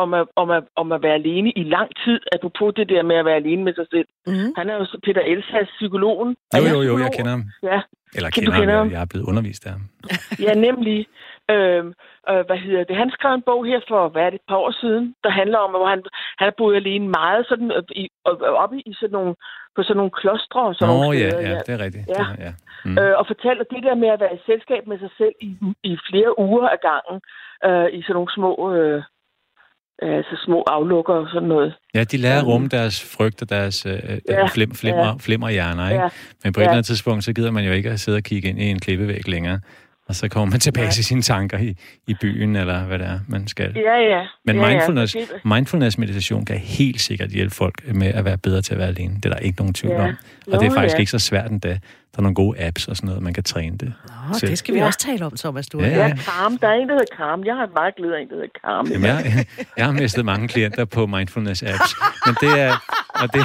om 0.04 0.10
at, 0.20 0.26
om, 0.42 0.50
at, 0.58 0.64
om 0.82 0.88
at 0.96 1.00
være 1.06 1.18
alene 1.22 1.50
i 1.62 1.64
lang 1.76 1.90
tid, 2.04 2.20
apropos 2.36 2.74
det 2.80 2.90
der 2.90 3.04
med 3.04 3.16
at 3.16 3.26
være 3.26 3.42
alene 3.44 3.64
med 3.64 3.74
sig 3.80 3.88
selv. 3.94 4.08
Mm. 4.28 4.50
Han 4.58 4.70
er 4.70 4.76
jo 4.76 4.86
Peter 5.06 5.24
Elsas, 5.32 5.70
psykologen. 5.80 6.30
Jo, 6.58 6.64
jo, 6.74 6.80
jo, 6.90 6.94
jeg 7.04 7.12
kender 7.18 7.32
ham. 7.32 7.44
Ja. 7.64 7.80
Eller 8.16 8.30
kender, 8.30 8.52
du 8.52 8.60
kender 8.60 8.78
ham, 8.78 8.92
jeg 8.92 9.02
er 9.02 9.12
blevet 9.14 9.26
undervist 9.26 9.66
af 9.66 9.72
ham. 9.72 9.84
ja, 10.46 10.54
nemlig. 10.68 11.08
Øh, 11.52 11.84
øh, 12.32 12.42
hvad 12.48 12.60
hedder 12.66 12.84
det? 12.84 12.96
Han 13.04 13.12
skrev 13.16 13.34
en 13.34 13.48
bog 13.50 13.66
her 13.66 13.80
for, 13.88 14.10
hvad 14.10 14.24
er 14.26 14.30
det, 14.30 14.40
et 14.42 14.50
par 14.50 14.60
år 14.66 14.72
siden, 14.82 15.16
der 15.24 15.30
handler 15.30 15.60
om, 15.66 15.72
hvor 15.72 15.88
han, 15.94 16.00
han 16.40 16.46
har 16.50 16.56
boet 16.58 16.76
alene 16.76 17.08
meget 17.20 17.46
sådan, 17.50 17.72
øh, 17.78 17.84
i, 18.04 18.10
oppe 18.64 18.78
i 18.90 18.94
sådan 18.94 19.16
nogle, 19.18 19.36
på 19.76 19.84
sådan 19.84 19.98
nogle 19.98 20.18
klostre. 20.20 20.62
Og 20.70 20.76
sådan 20.76 20.94
Nå, 20.94 21.02
nogle 21.02 21.18
ja, 21.18 21.30
ja, 21.50 21.58
det 21.66 21.74
er 21.78 21.82
rigtigt. 21.86 22.06
Ja. 22.08 22.26
Det, 22.32 22.40
ja. 22.46 22.52
Mm. 22.86 22.98
Øh, 23.00 23.14
og 23.20 23.26
fortæller 23.32 23.64
det 23.74 23.82
der 23.88 23.96
med 24.04 24.10
at 24.16 24.20
være 24.20 24.36
i 24.36 24.46
selskab 24.46 24.88
med 24.88 25.00
sig 25.00 25.12
selv 25.18 25.36
i, 25.48 25.50
i 25.84 25.98
flere 26.10 26.40
uger 26.40 26.68
ad 26.76 26.82
gangen, 26.90 27.18
øh, 27.68 27.88
i 27.98 28.02
sådan 28.02 28.16
nogle 28.18 28.32
små... 28.38 28.52
Øh, 28.76 29.04
altså 30.02 30.44
små 30.46 30.64
aflukker 30.68 31.14
og 31.14 31.28
sådan 31.34 31.50
noget. 31.50 31.74
Ja, 31.94 32.04
de 32.04 32.18
lærer 32.18 32.40
at 32.40 32.48
rumme 32.48 32.68
deres 32.68 33.16
frygt 33.18 33.42
og 33.42 33.50
deres 33.50 33.86
øh, 33.86 33.94
øh 33.94 34.20
ja, 34.30 34.46
flim, 34.46 34.72
flimmer, 34.72 35.06
ja. 35.06 35.14
flimmer 35.20 35.50
hjerner, 35.50 35.90
ikke? 35.90 36.04
Ja. 36.04 36.10
Men 36.44 36.54
på 36.54 36.60
et 36.60 36.64
ja. 36.64 36.68
eller 36.68 36.78
andet 36.78 36.86
tidspunkt, 36.86 37.24
så 37.24 37.34
gider 37.34 37.52
man 37.52 37.66
jo 37.66 37.72
ikke 37.72 37.90
at 37.90 38.00
sidde 38.00 38.16
og 38.16 38.24
kigge 38.24 38.50
ind 38.50 38.60
i 38.60 38.66
en 38.66 38.80
klippevæg 38.80 39.28
længere. 39.28 39.60
Og 40.08 40.16
så 40.16 40.30
kommer 40.30 40.52
man 40.52 40.60
tilbage 40.60 40.86
ja. 40.86 40.92
til 40.92 41.06
sine 41.06 41.22
tanker 41.22 41.58
i, 41.58 41.76
i 42.08 42.16
byen, 42.22 42.56
eller 42.56 42.84
hvad 42.84 43.00
det 43.00 43.08
er, 43.08 43.20
man 43.28 43.48
skal. 43.48 43.74
Ja, 43.76 43.96
ja. 43.96 44.26
Men 44.46 44.56
ja, 44.56 44.68
mindfulness, 44.68 45.16
ja. 45.16 45.22
mindfulness 45.56 45.98
meditation 45.98 46.46
kan 46.46 46.58
helt 46.58 47.02
sikkert 47.02 47.30
hjælpe 47.30 47.56
folk 47.56 47.94
med 47.94 48.08
at 48.08 48.26
være 48.26 48.38
bedre 48.38 48.62
til 48.62 48.74
at 48.74 48.80
være 48.80 48.88
alene. 48.88 49.16
Det 49.16 49.26
er 49.26 49.30
der 49.30 49.40
ikke 49.40 49.58
nogen 49.60 49.74
tvivl 49.74 49.94
ja. 49.94 50.08
om. 50.08 50.16
Og 50.54 50.60
det 50.60 50.68
er 50.68 50.74
faktisk 50.74 50.96
ja. 50.96 51.00
ikke 51.00 51.12
så 51.12 51.20
svært 51.20 51.52
endda. 51.52 51.70
Der 51.70 52.18
er 52.18 52.22
nogle 52.22 52.36
gode 52.36 52.66
apps 52.66 52.88
og 52.88 52.96
sådan 52.96 53.08
noget, 53.08 53.24
man 53.24 53.34
kan 53.34 53.44
træne 53.44 53.78
det. 53.78 53.94
Nå, 54.08 54.38
selv. 54.40 54.50
det 54.50 54.58
skal 54.58 54.74
vi 54.74 54.80
ja. 54.80 54.86
også 54.86 55.00
tale 55.00 55.26
om, 55.26 55.38
Thomas. 55.38 55.68
Du 55.68 55.80
ja, 55.80 55.88
ja. 55.88 56.08
ja, 56.08 56.16
Calm. 56.16 56.58
Der 56.58 56.68
er 56.68 56.74
en, 56.74 56.88
der 56.90 56.94
hedder 56.94 57.16
Calm. 57.18 57.46
Jeg 57.46 57.56
har 57.56 57.70
meget 57.76 57.96
glæde 57.96 58.16
af 58.18 58.22
en, 58.22 58.30
der 58.30 58.36
hedder 58.36 58.48
Calm. 58.66 58.88
Jamen, 58.88 59.06
jeg, 59.06 59.46
jeg 59.78 59.86
har 59.86 59.92
mistet 59.94 60.26
mange 60.26 60.48
klienter 60.48 60.86
på 60.86 61.06
mindfulness-apps. 61.06 61.92
Men 62.26 62.36
det 62.42 62.60
er... 62.60 62.74
Og 63.22 63.34
det, 63.34 63.42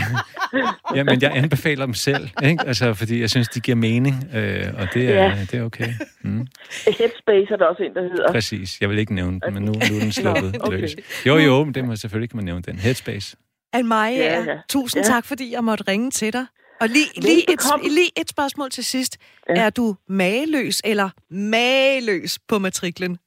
jamen, 0.94 1.22
jeg 1.22 1.32
anbefaler 1.34 1.84
dem 1.84 1.94
selv, 1.94 2.28
ikke? 2.42 2.64
Altså, 2.66 2.94
fordi 2.94 3.20
jeg 3.20 3.30
synes, 3.30 3.48
de 3.48 3.60
giver 3.60 3.76
mening, 3.76 4.14
øh, 4.34 4.66
og 4.78 4.88
det 4.94 5.10
er, 5.10 5.24
ja. 5.24 5.36
det 5.50 5.54
er 5.54 5.64
okay. 5.64 5.88
Mm. 6.22 6.46
Headspace 6.86 7.52
er 7.52 7.56
der 7.56 7.66
også 7.66 7.82
en, 7.82 7.94
der 7.94 8.02
hedder. 8.02 8.32
Præcis. 8.32 8.80
Jeg 8.80 8.90
vil 8.90 8.98
ikke 8.98 9.14
nævne 9.14 9.40
den, 9.40 9.54
men 9.54 9.62
nu, 9.62 9.72
nu 9.72 9.96
er 9.96 10.00
den 10.00 10.12
sluppet 10.12 10.56
okay. 10.60 10.80
løs. 10.80 10.96
Jo, 11.26 11.36
jo, 11.36 11.64
men 11.64 11.74
det 11.74 11.84
må 11.84 11.96
selvfølgelig 11.96 12.30
kan 12.30 12.36
man 12.36 12.44
nævne 12.44 12.62
den. 12.62 12.78
Headspace. 12.78 13.36
Anne-Marie, 13.76 14.18
ja, 14.18 14.44
ja. 14.44 14.56
tusind 14.68 15.04
ja. 15.04 15.08
tak, 15.08 15.24
fordi 15.24 15.52
jeg 15.52 15.64
måtte 15.64 15.84
ringe 15.88 16.10
til 16.10 16.32
dig. 16.32 16.46
Og 16.82 16.88
lige, 16.88 17.08
lige, 17.16 17.52
et, 17.52 17.60
lige 17.98 18.10
et 18.20 18.28
spørgsmål 18.30 18.70
til 18.70 18.84
sidst. 18.84 19.18
Ja. 19.48 19.54
Er 19.54 19.70
du 19.70 19.96
mageløs 20.08 20.82
eller 20.84 21.10
mageløs 21.30 22.38
på 22.48 22.58
matriklen? 22.58 23.18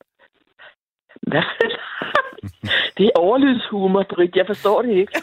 Hvad? 1.22 1.44
Det 2.98 3.06
er 3.06 3.12
overlydshumor, 3.16 4.06
Britt. 4.16 4.36
Jeg 4.36 4.46
forstår 4.48 4.82
det 4.82 4.92
ikke. 5.02 5.14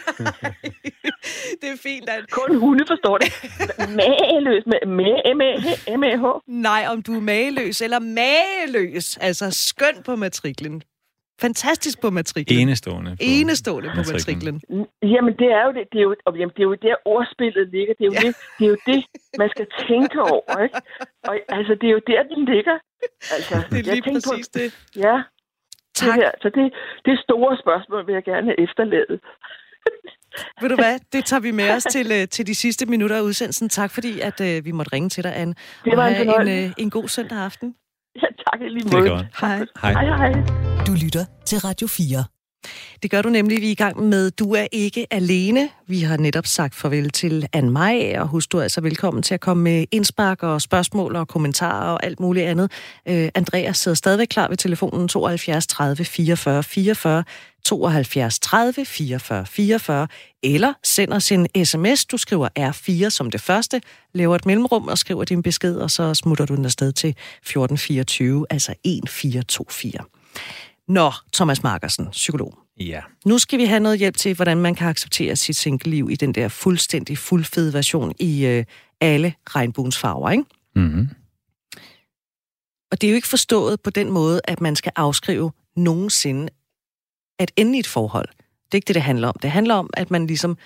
det 1.60 1.68
er 1.74 1.78
fint. 1.82 2.08
At... 2.08 2.30
Kun 2.30 2.56
hunde 2.56 2.84
forstår 2.88 3.18
det. 3.18 3.28
Mageløs. 4.00 4.64
M-A-H? 5.98 6.24
Nej, 6.46 6.86
om 6.88 7.02
du 7.02 7.16
er 7.16 7.20
mageløs 7.20 7.80
eller 7.80 7.98
mageløs. 7.98 9.16
Altså 9.16 9.50
skøn 9.50 10.02
på 10.04 10.16
matriklen. 10.16 10.82
Fantastisk 11.40 12.00
på 12.00 12.10
matriklen. 12.10 12.58
Enestående. 12.58 13.10
På 13.10 13.16
Enestående 13.20 13.88
på 13.90 13.96
matriklen. 13.96 14.54
matriklen. 14.54 14.86
Jamen, 15.14 15.34
det 15.40 15.48
er 15.58 15.64
jo 15.66 15.72
det. 15.78 15.84
Det 15.92 15.98
er 15.98 16.06
jo, 16.08 16.14
jamen, 16.40 16.54
det 16.56 16.62
er 16.64 16.68
jo 16.72 16.74
der, 16.74 16.96
ordspillet 17.04 17.68
ligger. 17.74 17.94
Det 17.98 18.04
er 18.04 18.10
jo, 18.10 18.16
ja. 18.18 18.26
det, 18.26 18.36
det, 18.58 18.64
er 18.66 18.70
jo 18.74 18.78
det, 18.90 19.00
man 19.38 19.48
skal 19.54 19.66
tænke 19.88 20.18
over. 20.32 20.62
Ikke? 20.64 20.76
Og, 21.28 21.34
altså, 21.48 21.72
det 21.80 21.86
er 21.90 21.94
jo 21.98 22.02
der, 22.06 22.22
den 22.32 22.42
ligger. 22.54 22.76
Altså, 23.36 23.54
det 23.70 23.78
er 23.78 23.86
lige 23.94 24.02
præcis 24.02 24.48
på, 24.48 24.58
det. 24.58 24.68
Ja. 25.04 25.16
Tak. 25.94 26.06
Det 26.06 26.14
her. 26.14 26.30
Så 26.42 26.48
det, 26.56 26.64
det 27.06 27.14
store 27.26 27.52
spørgsmål 27.62 28.06
vil 28.06 28.12
jeg 28.18 28.24
gerne 28.24 28.46
have 28.50 28.60
efterladet. 28.66 29.20
Ved 30.60 30.68
du 30.68 30.74
hvad, 30.74 30.98
det 31.12 31.24
tager 31.24 31.40
vi 31.40 31.50
med 31.50 31.70
os 31.76 31.84
til, 31.84 32.06
øh, 32.12 32.28
til 32.28 32.46
de 32.46 32.54
sidste 32.54 32.86
minutter 32.86 33.16
af 33.16 33.20
udsendelsen. 33.20 33.68
Tak 33.68 33.90
fordi, 33.90 34.20
at 34.20 34.40
uh, 34.40 34.64
vi 34.66 34.72
måtte 34.72 34.92
ringe 34.92 35.08
til 35.08 35.24
dig, 35.24 35.36
Anne. 35.36 35.54
Det 35.84 35.96
var 35.96 36.04
og 36.04 36.44
en, 36.44 36.48
en, 36.48 36.66
uh, 36.66 36.72
en 36.78 36.90
god 36.90 37.08
søndag 37.08 37.38
aften. 37.38 37.74
Ja, 38.22 38.26
tak 38.46 38.60
i 38.60 38.68
lige 38.68 38.84
måde. 38.92 39.04
Det 39.04 39.10
er 39.10 39.16
godt. 39.16 39.26
Hej. 39.40 39.58
Hej. 39.82 39.92
hej, 39.92 40.32
hej. 40.32 40.71
Du 40.86 40.92
lytter 40.92 41.24
til 41.46 41.58
Radio 41.58 41.86
4. 41.86 42.24
Det 43.02 43.10
gør 43.10 43.22
du 43.22 43.28
nemlig, 43.28 43.60
vi 43.60 43.66
er 43.66 43.70
i 43.70 43.74
gang 43.74 44.08
med 44.08 44.30
Du 44.30 44.54
er 44.54 44.66
ikke 44.72 45.06
alene. 45.10 45.68
Vi 45.86 46.00
har 46.00 46.16
netop 46.16 46.46
sagt 46.46 46.74
farvel 46.74 47.10
til 47.10 47.46
Anne 47.52 47.70
Maj, 47.70 48.14
og 48.18 48.28
husk 48.28 48.52
du 48.52 48.58
er 48.58 48.62
altså 48.62 48.80
velkommen 48.80 49.22
til 49.22 49.34
at 49.34 49.40
komme 49.40 49.62
med 49.62 49.84
indspark 49.90 50.42
og 50.42 50.62
spørgsmål 50.62 51.16
og 51.16 51.28
kommentarer 51.28 51.92
og 51.92 52.04
alt 52.04 52.20
muligt 52.20 52.46
andet. 52.46 52.72
Uh, 53.10 53.28
Andreas 53.34 53.78
sidder 53.78 53.94
stadigvæk 53.94 54.26
klar 54.30 54.48
ved 54.48 54.56
telefonen 54.56 55.08
72 55.08 55.66
30 55.66 56.04
44 56.04 56.62
44 56.62 57.24
72 57.64 58.38
30 58.38 58.84
44 58.84 59.46
44, 59.46 60.08
eller 60.42 60.72
send 60.84 61.12
os 61.12 61.32
en 61.32 61.64
sms. 61.64 62.04
Du 62.04 62.16
skriver 62.16 62.48
R4 62.58 63.10
som 63.10 63.30
det 63.30 63.40
første, 63.40 63.80
laver 64.14 64.36
et 64.36 64.46
mellemrum 64.46 64.88
og 64.88 64.98
skriver 64.98 65.24
din 65.24 65.42
besked, 65.42 65.76
og 65.76 65.90
så 65.90 66.14
smutter 66.14 66.46
du 66.46 66.56
den 66.56 66.64
afsted 66.64 66.92
til 66.92 67.08
1424, 67.08 68.46
altså 68.50 68.74
1424. 68.84 70.04
Nå, 70.88 71.12
Thomas 71.32 71.62
Markersen, 71.62 72.08
psykolog. 72.10 72.58
Ja. 72.80 73.00
Nu 73.24 73.38
skal 73.38 73.58
vi 73.58 73.64
have 73.64 73.80
noget 73.80 73.98
hjælp 73.98 74.16
til, 74.16 74.34
hvordan 74.34 74.58
man 74.58 74.74
kan 74.74 74.88
acceptere 74.88 75.36
sit 75.36 75.56
single-liv 75.56 76.08
i 76.10 76.16
den 76.16 76.34
der 76.34 76.48
fuldstændig 76.48 77.18
fuldfede 77.18 77.72
version 77.72 78.14
i 78.18 78.46
øh, 78.46 78.64
alle 79.00 79.34
regnbuens 79.50 79.98
farver, 79.98 80.30
ikke? 80.30 80.44
Mm-hmm. 80.76 81.08
Og 82.90 83.00
det 83.00 83.06
er 83.06 83.10
jo 83.10 83.14
ikke 83.14 83.28
forstået 83.28 83.80
på 83.80 83.90
den 83.90 84.10
måde, 84.10 84.40
at 84.44 84.60
man 84.60 84.76
skal 84.76 84.92
afskrive 84.96 85.52
nogensinde 85.76 86.48
at 87.38 87.52
ende 87.56 87.76
i 87.76 87.80
et 87.80 87.86
forhold. 87.86 88.28
Det 88.28 88.72
er 88.72 88.76
ikke 88.76 88.86
det, 88.86 88.94
det 88.94 89.02
handler 89.02 89.28
om. 89.28 89.36
Det 89.42 89.50
handler 89.50 89.74
om, 89.74 89.90
at 89.94 90.10
man 90.10 90.26
ligesom 90.26 90.56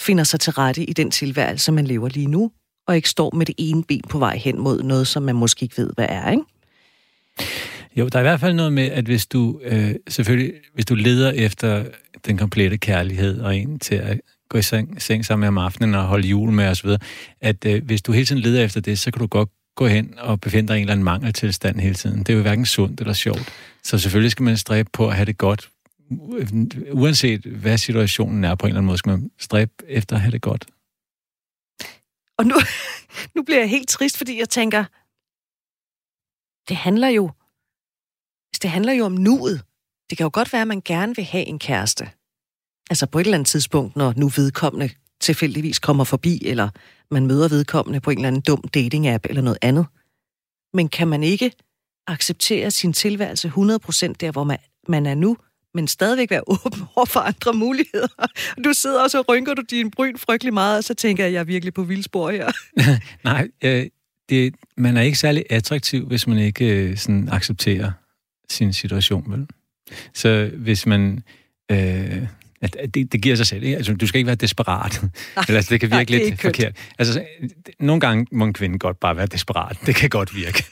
finder 0.00 0.24
sig 0.24 0.40
til 0.40 0.52
rette 0.52 0.84
i 0.84 0.92
den 0.92 1.10
tilværelse, 1.10 1.72
man 1.72 1.86
lever 1.86 2.08
lige 2.08 2.26
nu, 2.26 2.52
og 2.86 2.96
ikke 2.96 3.08
står 3.08 3.30
med 3.34 3.46
det 3.46 3.54
ene 3.58 3.84
ben 3.84 4.02
på 4.08 4.18
vej 4.18 4.36
hen 4.36 4.58
mod 4.58 4.82
noget, 4.82 5.06
som 5.06 5.22
man 5.22 5.36
måske 5.36 5.62
ikke 5.62 5.78
ved, 5.78 5.90
hvad 5.94 6.06
er, 6.08 6.30
ikke? 6.30 6.42
Jo, 7.96 8.08
der 8.08 8.18
er 8.18 8.22
i 8.22 8.28
hvert 8.28 8.40
fald 8.40 8.54
noget 8.54 8.72
med, 8.72 8.90
at 8.90 9.04
hvis 9.04 9.26
du 9.26 9.60
øh, 9.62 9.94
selvfølgelig, 10.08 10.52
hvis 10.74 10.86
du 10.86 10.94
leder 10.94 11.32
efter 11.32 11.84
den 12.26 12.38
komplette 12.38 12.78
kærlighed 12.78 13.40
og 13.40 13.56
en 13.56 13.78
til 13.78 13.94
at 13.94 14.20
gå 14.48 14.58
i 14.58 14.62
seng, 14.62 15.02
seng 15.02 15.24
sammen 15.24 15.40
med 15.40 15.48
om 15.48 15.58
aftenen 15.58 15.94
og 15.94 16.04
holde 16.04 16.28
jul 16.28 16.52
med 16.52 16.68
osv., 16.68 16.90
at 17.40 17.66
øh, 17.66 17.84
hvis 17.84 18.02
du 18.02 18.12
hele 18.12 18.26
tiden 18.26 18.42
leder 18.42 18.64
efter 18.64 18.80
det, 18.80 18.98
så 18.98 19.10
kan 19.10 19.20
du 19.20 19.26
godt 19.26 19.48
gå 19.74 19.86
hen 19.86 20.14
og 20.18 20.40
befinde 20.40 20.68
dig 20.68 20.74
i 20.74 20.78
en 20.78 20.82
eller 20.82 20.92
anden 20.92 21.04
mangeltilstand 21.04 21.80
hele 21.80 21.94
tiden. 21.94 22.18
Det 22.18 22.28
er 22.28 22.36
jo 22.36 22.42
hverken 22.42 22.66
sundt 22.66 23.00
eller 23.00 23.12
sjovt. 23.12 23.52
Så 23.82 23.98
selvfølgelig 23.98 24.32
skal 24.32 24.42
man 24.42 24.56
stræbe 24.56 24.90
på 24.92 25.08
at 25.08 25.14
have 25.14 25.26
det 25.26 25.38
godt. 25.38 25.70
Uanset 26.92 27.42
hvad 27.42 27.78
situationen 27.78 28.44
er 28.44 28.54
på 28.54 28.66
en 28.66 28.70
eller 28.70 28.78
anden 28.78 28.86
måde, 28.86 28.98
skal 28.98 29.10
man 29.10 29.30
stræbe 29.38 29.72
efter 29.88 30.16
at 30.16 30.22
have 30.22 30.32
det 30.32 30.42
godt. 30.42 30.64
Og 32.38 32.46
nu, 32.46 32.54
nu 33.34 33.42
bliver 33.42 33.58
jeg 33.58 33.70
helt 33.70 33.88
trist, 33.88 34.16
fordi 34.16 34.38
jeg 34.38 34.48
tænker, 34.48 34.84
det 36.68 36.76
handler 36.76 37.08
jo, 37.08 37.30
det 38.58 38.70
handler 38.70 38.92
jo 38.92 39.04
om 39.04 39.12
nuet. 39.12 39.62
Det 40.10 40.18
kan 40.18 40.24
jo 40.24 40.30
godt 40.32 40.52
være, 40.52 40.62
at 40.62 40.68
man 40.68 40.82
gerne 40.84 41.16
vil 41.16 41.24
have 41.24 41.46
en 41.46 41.58
kæreste. 41.58 42.08
Altså 42.90 43.06
på 43.06 43.18
et 43.18 43.24
eller 43.24 43.36
andet 43.36 43.48
tidspunkt, 43.48 43.96
når 43.96 44.14
nu 44.16 44.28
vedkommende 44.36 44.90
tilfældigvis 45.20 45.78
kommer 45.78 46.04
forbi, 46.04 46.42
eller 46.46 46.68
man 47.10 47.26
møder 47.26 47.48
vedkommende 47.48 48.00
på 48.00 48.10
en 48.10 48.18
eller 48.18 48.28
anden 48.28 48.42
dum 48.42 48.64
dating-app 48.76 49.26
eller 49.28 49.42
noget 49.42 49.58
andet. 49.62 49.86
Men 50.74 50.88
kan 50.88 51.08
man 51.08 51.22
ikke 51.22 51.52
acceptere 52.06 52.70
sin 52.70 52.92
tilværelse 52.92 53.48
100% 53.48 54.12
der, 54.20 54.32
hvor 54.32 54.44
man, 54.44 54.58
man 54.88 55.06
er 55.06 55.14
nu, 55.14 55.36
men 55.74 55.88
stadigvæk 55.88 56.30
være 56.30 56.42
åben 56.64 56.82
over 56.96 57.06
for 57.06 57.20
andre 57.20 57.52
muligheder. 57.52 58.08
Du 58.64 58.72
sidder 58.72 59.02
og 59.02 59.10
så 59.10 59.20
rynker 59.28 59.54
du 59.54 59.62
din 59.70 59.90
bryn 59.90 60.16
frygtelig 60.18 60.54
meget, 60.54 60.78
og 60.78 60.84
så 60.84 60.94
tænker 60.94 61.24
jeg, 61.24 61.28
at 61.28 61.34
jeg 61.34 61.40
er 61.40 61.44
virkelig 61.44 61.74
på 61.74 61.82
vildspor 61.82 62.30
her. 62.30 62.50
Nej, 63.24 63.48
øh, 63.64 63.86
det, 64.28 64.54
man 64.76 64.96
er 64.96 65.02
ikke 65.02 65.18
særlig 65.18 65.44
attraktiv, 65.50 66.06
hvis 66.06 66.26
man 66.26 66.38
ikke 66.38 66.64
øh, 66.64 66.96
sådan 66.96 67.28
accepterer 67.32 67.92
sin 68.50 68.72
situation. 68.72 69.32
Vel? 69.32 69.46
Så 70.14 70.50
hvis 70.54 70.86
man... 70.86 71.22
Øh, 71.70 72.22
at, 72.60 72.94
det, 72.94 73.12
det 73.12 73.22
giver 73.22 73.36
sig 73.36 73.46
selv. 73.46 73.62
Ikke? 73.62 73.76
Altså, 73.76 73.94
du 73.94 74.06
skal 74.06 74.18
ikke 74.18 74.26
være 74.26 74.36
desperat. 74.36 75.02
Nej, 75.02 75.44
Eller, 75.48 75.56
altså, 75.56 75.70
det 75.74 75.80
kan 75.80 75.90
virke 75.90 76.10
nej, 76.10 76.24
lidt 76.24 76.40
forkert. 76.40 76.76
Altså, 76.98 77.24
nogle 77.80 78.00
gange 78.00 78.26
må 78.32 78.44
en 78.44 78.52
kvinde 78.52 78.78
godt 78.78 79.00
bare 79.00 79.16
være 79.16 79.26
desperat. 79.26 79.78
Det 79.86 79.94
kan 79.94 80.10
godt 80.10 80.36
virke. 80.36 80.64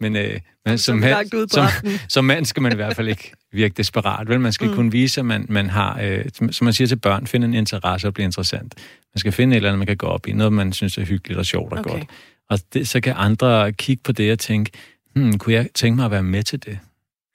Men, 0.00 0.16
øh, 0.16 0.40
men 0.66 0.78
som, 0.78 0.98
mand, 0.98 1.48
som, 1.50 1.66
som 2.08 2.24
mand 2.24 2.44
skal 2.44 2.62
man 2.62 2.72
i 2.72 2.74
hvert 2.74 2.96
fald 2.96 3.08
ikke 3.08 3.32
virke 3.52 3.74
desperat. 3.76 4.28
Vel? 4.28 4.40
Man 4.40 4.52
skal 4.52 4.68
mm. 4.68 4.74
kunne 4.74 4.92
vise, 4.92 5.20
at 5.20 5.26
man, 5.26 5.46
man 5.48 5.70
har, 5.70 6.00
øh, 6.02 6.24
som 6.50 6.64
man 6.64 6.72
siger 6.72 6.88
til 6.88 6.96
børn, 6.96 7.26
finde 7.26 7.44
en 7.44 7.54
interesse 7.54 8.06
og 8.06 8.14
blive 8.14 8.24
interessant. 8.24 8.74
Man 9.14 9.20
skal 9.20 9.32
finde 9.32 9.52
et 9.52 9.56
eller 9.56 9.68
andet, 9.68 9.78
man 9.78 9.86
kan 9.86 9.96
gå 9.96 10.06
op 10.06 10.26
i. 10.26 10.32
Noget, 10.32 10.52
man 10.52 10.72
synes 10.72 10.98
er 10.98 11.04
hyggeligt 11.04 11.38
og 11.38 11.46
sjovt 11.46 11.72
og 11.72 11.78
okay. 11.78 11.90
godt. 11.90 12.04
Og 12.50 12.58
det, 12.72 12.88
så 12.88 13.00
kan 13.00 13.14
andre 13.16 13.72
kigge 13.72 14.02
på 14.02 14.12
det 14.12 14.32
og 14.32 14.38
tænke, 14.38 14.70
hmm, 15.14 15.38
kunne 15.38 15.54
jeg 15.54 15.68
tænke 15.74 15.96
mig 15.96 16.04
at 16.04 16.10
være 16.10 16.22
med 16.22 16.42
til 16.42 16.64
det? 16.64 16.78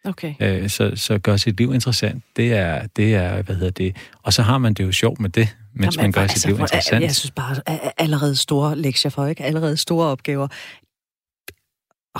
Okay. 0.06 0.34
Øh, 0.39 0.70
så, 0.70 0.91
så 0.95 1.20
gør 1.20 1.38
sit 1.38 1.58
liv 1.58 1.74
interessant. 1.74 2.24
Det 2.36 2.54
er, 2.54 2.88
det 2.88 3.16
er, 3.16 3.41
hvad 3.41 3.56
hedder 3.56 3.72
det, 3.72 3.95
og 4.24 4.34
så 4.34 4.41
har 4.41 4.58
man 4.58 4.74
det 4.74 4.84
jo 4.84 4.91
sjovt 4.91 5.20
med 5.20 5.30
det, 5.30 5.56
mens 5.74 5.95
Jamen, 5.95 6.04
man 6.04 6.12
gør 6.12 6.22
altså, 6.22 6.39
sit 6.39 6.49
liv 6.49 6.60
interessant. 6.60 7.04
Jeg 7.04 7.16
synes 7.16 7.32
bare, 7.32 7.56
allerede 7.97 8.36
store 8.36 8.76
lektier 8.76 9.12
for, 9.12 9.26
ikke? 9.26 9.43
Allerede 9.43 9.78
store 9.78 10.08
opgaver. 10.08 10.47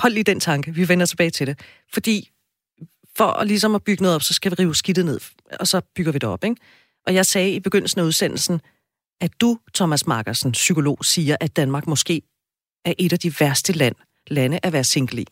Hold 0.00 0.12
lige 0.12 0.24
den 0.24 0.40
tanke, 0.40 0.74
vi 0.74 0.88
vender 0.88 1.06
tilbage 1.06 1.30
til 1.30 1.46
det. 1.46 1.60
Fordi 1.92 2.30
for 3.16 3.26
at, 3.26 3.46
ligesom 3.46 3.74
at 3.74 3.82
bygge 3.82 4.02
noget 4.02 4.14
op, 4.14 4.22
så 4.22 4.34
skal 4.34 4.50
vi 4.50 4.54
rive 4.58 4.74
skidtet 4.74 5.04
ned, 5.04 5.20
og 5.60 5.68
så 5.68 5.80
bygger 5.96 6.12
vi 6.12 6.18
det 6.18 6.28
op, 6.28 6.44
ikke? 6.44 6.56
Og 7.06 7.14
jeg 7.14 7.26
sagde 7.26 7.50
i 7.50 7.60
begyndelsen 7.60 8.00
af 8.00 8.04
udsendelsen, 8.04 8.60
at 9.20 9.30
du, 9.40 9.58
Thomas 9.74 10.06
Markersen, 10.06 10.52
psykolog, 10.52 11.04
siger, 11.04 11.36
at 11.40 11.56
Danmark 11.56 11.86
måske 11.86 12.22
er 12.84 12.92
et 12.98 13.12
af 13.12 13.18
de 13.18 13.34
værste 13.40 13.72
land, 13.72 13.94
lande 14.26 14.58
at 14.62 14.72
være 14.72 14.84
single 14.84 15.22
i. 15.22 15.26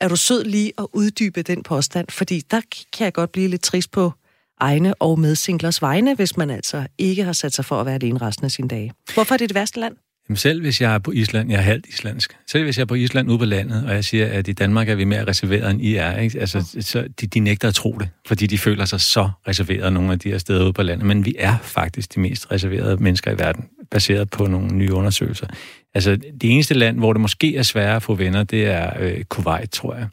Er 0.00 0.08
du 0.08 0.16
sød 0.16 0.44
lige 0.44 0.72
at 0.78 0.86
uddybe 0.92 1.42
den 1.42 1.62
påstand? 1.62 2.06
Fordi 2.10 2.42
der 2.50 2.60
kan 2.96 3.04
jeg 3.04 3.12
godt 3.12 3.32
blive 3.32 3.48
lidt 3.48 3.62
trist 3.62 3.90
på 3.90 4.12
egne 4.60 4.94
og 4.94 5.18
medsinglers 5.18 5.82
vegne, 5.82 6.14
hvis 6.14 6.36
man 6.36 6.50
altså 6.50 6.86
ikke 6.98 7.24
har 7.24 7.32
sat 7.32 7.54
sig 7.54 7.64
for 7.64 7.80
at 7.80 7.86
være 7.86 7.94
alene 7.94 8.18
resten 8.18 8.44
af 8.44 8.50
sine 8.50 8.68
dage. 8.68 8.92
Hvorfor 9.14 9.34
er 9.34 9.38
det 9.38 9.48
det 9.48 9.54
værste 9.54 9.80
land? 9.80 9.96
Jamen 10.28 10.36
selv 10.36 10.60
hvis 10.60 10.80
jeg 10.80 10.94
er 10.94 10.98
på 10.98 11.10
Island, 11.10 11.50
jeg 11.50 11.58
er 11.58 11.62
halvt 11.62 11.86
islandsk, 11.86 12.36
selv 12.46 12.64
hvis 12.64 12.76
jeg 12.78 12.82
er 12.82 12.86
på 12.86 12.94
Island 12.94 13.30
ude 13.30 13.38
på 13.38 13.44
landet, 13.44 13.84
og 13.86 13.94
jeg 13.94 14.04
siger, 14.04 14.26
at 14.26 14.48
i 14.48 14.52
Danmark 14.52 14.88
er 14.88 14.94
vi 14.94 15.04
mere 15.04 15.24
reserveret, 15.24 15.70
end 15.70 15.82
I 15.82 15.94
er, 15.94 16.16
ikke? 16.16 16.40
Altså, 16.40 16.76
så 16.80 17.08
de, 17.20 17.26
de 17.26 17.40
nægter 17.40 17.68
at 17.68 17.74
tro 17.74 17.96
det, 17.98 18.08
fordi 18.26 18.46
de 18.46 18.58
føler 18.58 18.84
sig 18.84 19.00
så 19.00 19.30
reserveret, 19.48 19.92
nogle 19.92 20.12
af 20.12 20.18
de 20.18 20.30
her 20.30 20.38
steder 20.38 20.64
ude 20.64 20.72
på 20.72 20.82
landet. 20.82 21.06
Men 21.06 21.24
vi 21.24 21.34
er 21.38 21.56
faktisk 21.62 22.14
de 22.14 22.20
mest 22.20 22.52
reserverede 22.52 22.96
mennesker 22.96 23.30
i 23.30 23.38
verden, 23.38 23.64
baseret 23.90 24.30
på 24.30 24.46
nogle 24.46 24.74
nye 24.74 24.92
undersøgelser. 24.92 25.46
Altså, 25.94 26.16
det 26.16 26.50
eneste 26.52 26.74
land, 26.74 26.98
hvor 26.98 27.12
det 27.12 27.20
måske 27.20 27.56
er 27.56 27.62
sværere 27.62 27.96
at 27.96 28.02
få 28.02 28.14
venner, 28.14 28.44
det 28.44 28.66
er 28.66 28.92
øh, 29.00 29.24
Kuwait, 29.24 29.70
tror 29.70 29.94
jeg 29.94 30.08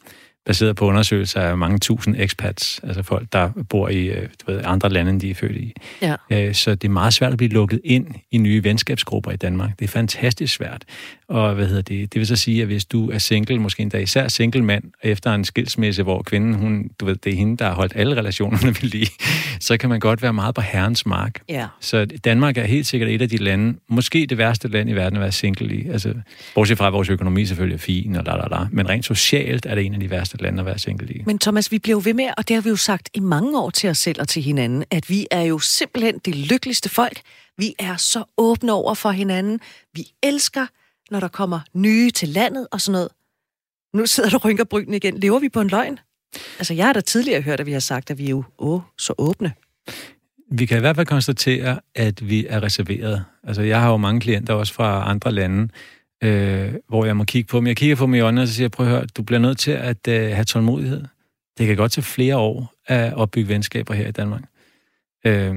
baseret 0.47 0.75
på 0.75 0.85
undersøgelser 0.85 1.41
af 1.41 1.57
mange 1.57 1.79
tusind 1.79 2.15
expats, 2.19 2.79
altså 2.83 3.03
folk, 3.03 3.27
der 3.33 3.49
bor 3.69 3.89
i 3.89 4.05
øh, 4.05 4.29
du 4.41 4.51
ved, 4.51 4.61
andre 4.65 4.89
lande, 4.89 5.11
end 5.11 5.21
de 5.21 5.29
er 5.29 5.35
født 5.35 5.57
i. 5.57 5.73
Ja. 6.01 6.15
Øh, 6.29 6.53
så 6.53 6.75
det 6.75 6.87
er 6.87 6.91
meget 6.91 7.13
svært 7.13 7.31
at 7.31 7.37
blive 7.37 7.51
lukket 7.51 7.81
ind 7.83 8.07
i 8.31 8.37
nye 8.37 8.63
venskabsgrupper 8.63 9.31
i 9.31 9.35
Danmark. 9.35 9.79
Det 9.79 9.85
er 9.85 9.89
fantastisk 9.89 10.53
svært. 10.53 10.83
Og 11.29 11.55
hvad 11.55 11.67
hedder 11.67 11.81
det? 11.81 12.13
Det 12.13 12.19
vil 12.19 12.27
så 12.27 12.35
sige, 12.35 12.61
at 12.61 12.67
hvis 12.67 12.85
du 12.85 13.09
er 13.09 13.17
single, 13.17 13.59
måske 13.59 13.81
endda 13.81 13.97
især 13.97 14.27
single 14.27 14.63
mand, 14.63 14.83
efter 15.03 15.33
en 15.33 15.45
skilsmisse, 15.45 16.03
hvor 16.03 16.21
kvinden, 16.21 16.53
hun, 16.53 16.89
du 16.99 17.05
ved, 17.05 17.15
det 17.15 17.33
er 17.33 17.37
hende, 17.37 17.57
der 17.57 17.65
har 17.65 17.73
holdt 17.73 17.93
alle 17.95 18.15
relationerne 18.15 18.67
ved 18.81 18.89
lige, 18.89 19.11
så 19.59 19.77
kan 19.77 19.89
man 19.89 19.99
godt 19.99 20.21
være 20.21 20.33
meget 20.33 20.55
på 20.55 20.61
herrens 20.61 21.05
mark. 21.05 21.41
Ja. 21.49 21.67
Så 21.79 22.05
Danmark 22.05 22.57
er 22.57 22.63
helt 22.63 22.87
sikkert 22.87 23.09
et 23.09 23.21
af 23.21 23.29
de 23.29 23.37
lande, 23.37 23.79
måske 23.87 24.25
det 24.25 24.37
værste 24.37 24.67
land 24.67 24.89
i 24.89 24.93
verden 24.93 25.17
at 25.17 25.21
være 25.21 25.31
single 25.31 25.75
i. 25.75 25.89
Altså, 25.89 26.13
bortset 26.55 26.77
fra, 26.77 26.87
at 26.87 26.93
vores 26.93 27.09
økonomi 27.09 27.45
selvfølgelig 27.45 27.75
er 27.75 27.79
fin, 27.79 28.15
og 28.15 28.23
la, 28.23 28.35
la, 28.35 28.47
la. 28.47 28.65
men 28.71 28.89
rent 28.89 29.05
socialt 29.05 29.65
er 29.65 29.75
det 29.75 29.85
en 29.85 29.93
af 29.93 29.99
de 29.99 30.09
værste 30.09 30.37
lande 30.37 30.59
at 30.59 30.65
være 30.65 30.79
single 30.79 31.13
i. 31.13 31.23
Men 31.25 31.39
Thomas, 31.39 31.71
vi 31.71 31.79
bliver 31.79 31.99
ved 31.99 32.13
med, 32.13 32.29
og 32.37 32.47
det 32.47 32.53
har 32.53 32.61
vi 32.61 32.69
jo 32.69 32.75
sagt 32.75 33.09
i 33.13 33.19
mange 33.19 33.59
år 33.59 33.69
til 33.69 33.89
os 33.89 33.97
selv 33.97 34.21
og 34.21 34.27
til 34.27 34.43
hinanden, 34.43 34.83
at 34.91 35.09
vi 35.09 35.27
er 35.31 35.41
jo 35.41 35.59
simpelthen 35.59 36.19
det 36.25 36.35
lykkeligste 36.35 36.89
folk. 36.89 37.21
Vi 37.57 37.73
er 37.79 37.95
så 37.95 38.23
åbne 38.37 38.71
over 38.71 38.93
for 38.93 39.11
hinanden. 39.11 39.59
Vi 39.93 40.07
elsker 40.23 40.65
når 41.11 41.19
der 41.19 41.27
kommer 41.27 41.59
nye 41.73 42.11
til 42.11 42.29
landet 42.29 42.67
og 42.71 42.81
sådan 42.81 42.91
noget. 42.91 43.09
Nu 43.93 44.05
sidder 44.05 44.29
du 44.29 44.35
og 44.35 44.45
rynker 44.45 44.63
brynen 44.63 44.93
igen. 44.93 45.19
Lever 45.19 45.39
vi 45.39 45.49
på 45.49 45.61
en 45.61 45.67
løgn? 45.67 45.99
Altså, 46.59 46.73
jeg 46.73 46.85
har 46.85 46.93
da 46.93 47.01
tidligere 47.01 47.41
hørt, 47.41 47.59
at 47.59 47.65
vi 47.65 47.71
har 47.71 47.79
sagt, 47.79 48.11
at 48.11 48.17
vi 48.17 48.25
er 48.25 48.29
jo 48.29 48.43
åh, 48.59 48.81
så 48.97 49.13
åbne. 49.17 49.53
Vi 50.51 50.65
kan 50.65 50.77
i 50.77 50.79
hvert 50.79 50.95
fald 50.95 51.07
konstatere, 51.07 51.79
at 51.95 52.29
vi 52.29 52.45
er 52.49 52.63
reserveret. 52.63 53.25
Altså, 53.43 53.61
jeg 53.61 53.81
har 53.81 53.89
jo 53.89 53.97
mange 53.97 54.21
klienter 54.21 54.53
også 54.53 54.73
fra 54.73 55.09
andre 55.09 55.31
lande, 55.31 55.69
øh, 56.23 56.73
hvor 56.87 57.05
jeg 57.05 57.17
må 57.17 57.23
kigge 57.23 57.47
på 57.47 57.57
dem. 57.57 57.67
Jeg 57.67 57.77
kigger 57.77 57.95
på 57.95 58.05
dem 58.05 58.13
i 58.13 58.19
øjnene 58.19 58.41
og 58.41 58.47
så 58.47 58.53
siger, 58.53 58.69
prøv 58.69 58.85
at 58.85 58.91
høre, 58.91 59.05
du 59.05 59.23
bliver 59.23 59.39
nødt 59.39 59.57
til 59.57 59.71
at 59.71 60.07
øh, 60.07 60.31
have 60.31 60.43
tålmodighed. 60.43 61.03
Det 61.57 61.67
kan 61.67 61.77
godt 61.77 61.91
tage 61.91 62.03
flere 62.03 62.37
år 62.37 62.73
at 62.85 63.13
opbygge 63.13 63.49
venskaber 63.49 63.93
her 63.93 64.07
i 64.07 64.11
Danmark. 64.11 64.43
Øh, 65.25 65.55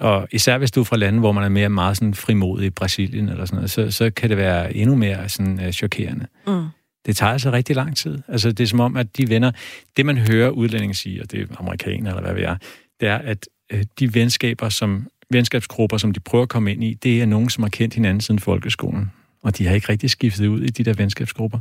og 0.00 0.28
især 0.32 0.58
hvis 0.58 0.70
du 0.70 0.80
er 0.80 0.84
fra 0.84 0.96
lande, 0.96 1.18
hvor 1.18 1.32
man 1.32 1.44
er 1.44 1.48
mere 1.48 1.68
meget 1.68 1.96
sådan 1.96 2.14
frimodig 2.14 2.66
i 2.66 2.70
Brasilien 2.70 3.28
eller 3.28 3.44
sådan 3.44 3.56
noget, 3.56 3.70
så, 3.70 3.90
så 3.90 4.10
kan 4.10 4.30
det 4.30 4.36
være 4.36 4.76
endnu 4.76 4.96
mere 4.96 5.28
sådan, 5.28 5.60
uh, 5.66 5.70
chokerende. 5.70 6.26
Mm. 6.46 6.66
Det 7.06 7.16
tager 7.16 7.32
altså 7.32 7.52
rigtig 7.52 7.76
lang 7.76 7.96
tid. 7.96 8.18
Altså, 8.28 8.52
det 8.52 8.64
er 8.64 8.68
som 8.68 8.80
om, 8.80 8.96
at 8.96 9.16
de 9.16 9.28
venner... 9.28 9.50
Det, 9.96 10.06
man 10.06 10.18
hører 10.18 10.50
udlændinge 10.50 10.94
sige, 10.94 11.22
og 11.22 11.30
det 11.30 11.40
er 11.40 11.46
amerikanere 11.58 12.12
eller 12.12 12.22
hvad 12.22 12.34
vi 12.34 12.42
er, 12.42 12.56
det 13.00 13.08
er, 13.08 13.18
at 13.18 13.48
uh, 13.74 13.80
de 13.98 14.14
venskaber, 14.14 14.68
som 14.68 15.08
venskabsgrupper, 15.30 15.96
som 15.96 16.12
de 16.12 16.20
prøver 16.20 16.42
at 16.42 16.48
komme 16.48 16.72
ind 16.72 16.84
i, 16.84 16.94
det 16.94 17.22
er 17.22 17.26
nogen, 17.26 17.50
som 17.50 17.62
har 17.62 17.70
kendt 17.70 17.94
hinanden 17.94 18.20
siden 18.20 18.38
folkeskolen. 18.38 19.12
Og 19.42 19.58
de 19.58 19.66
har 19.66 19.74
ikke 19.74 19.88
rigtig 19.88 20.10
skiftet 20.10 20.46
ud 20.46 20.60
i 20.60 20.68
de 20.68 20.84
der 20.84 20.94
venskabsgrupper. 20.94 21.58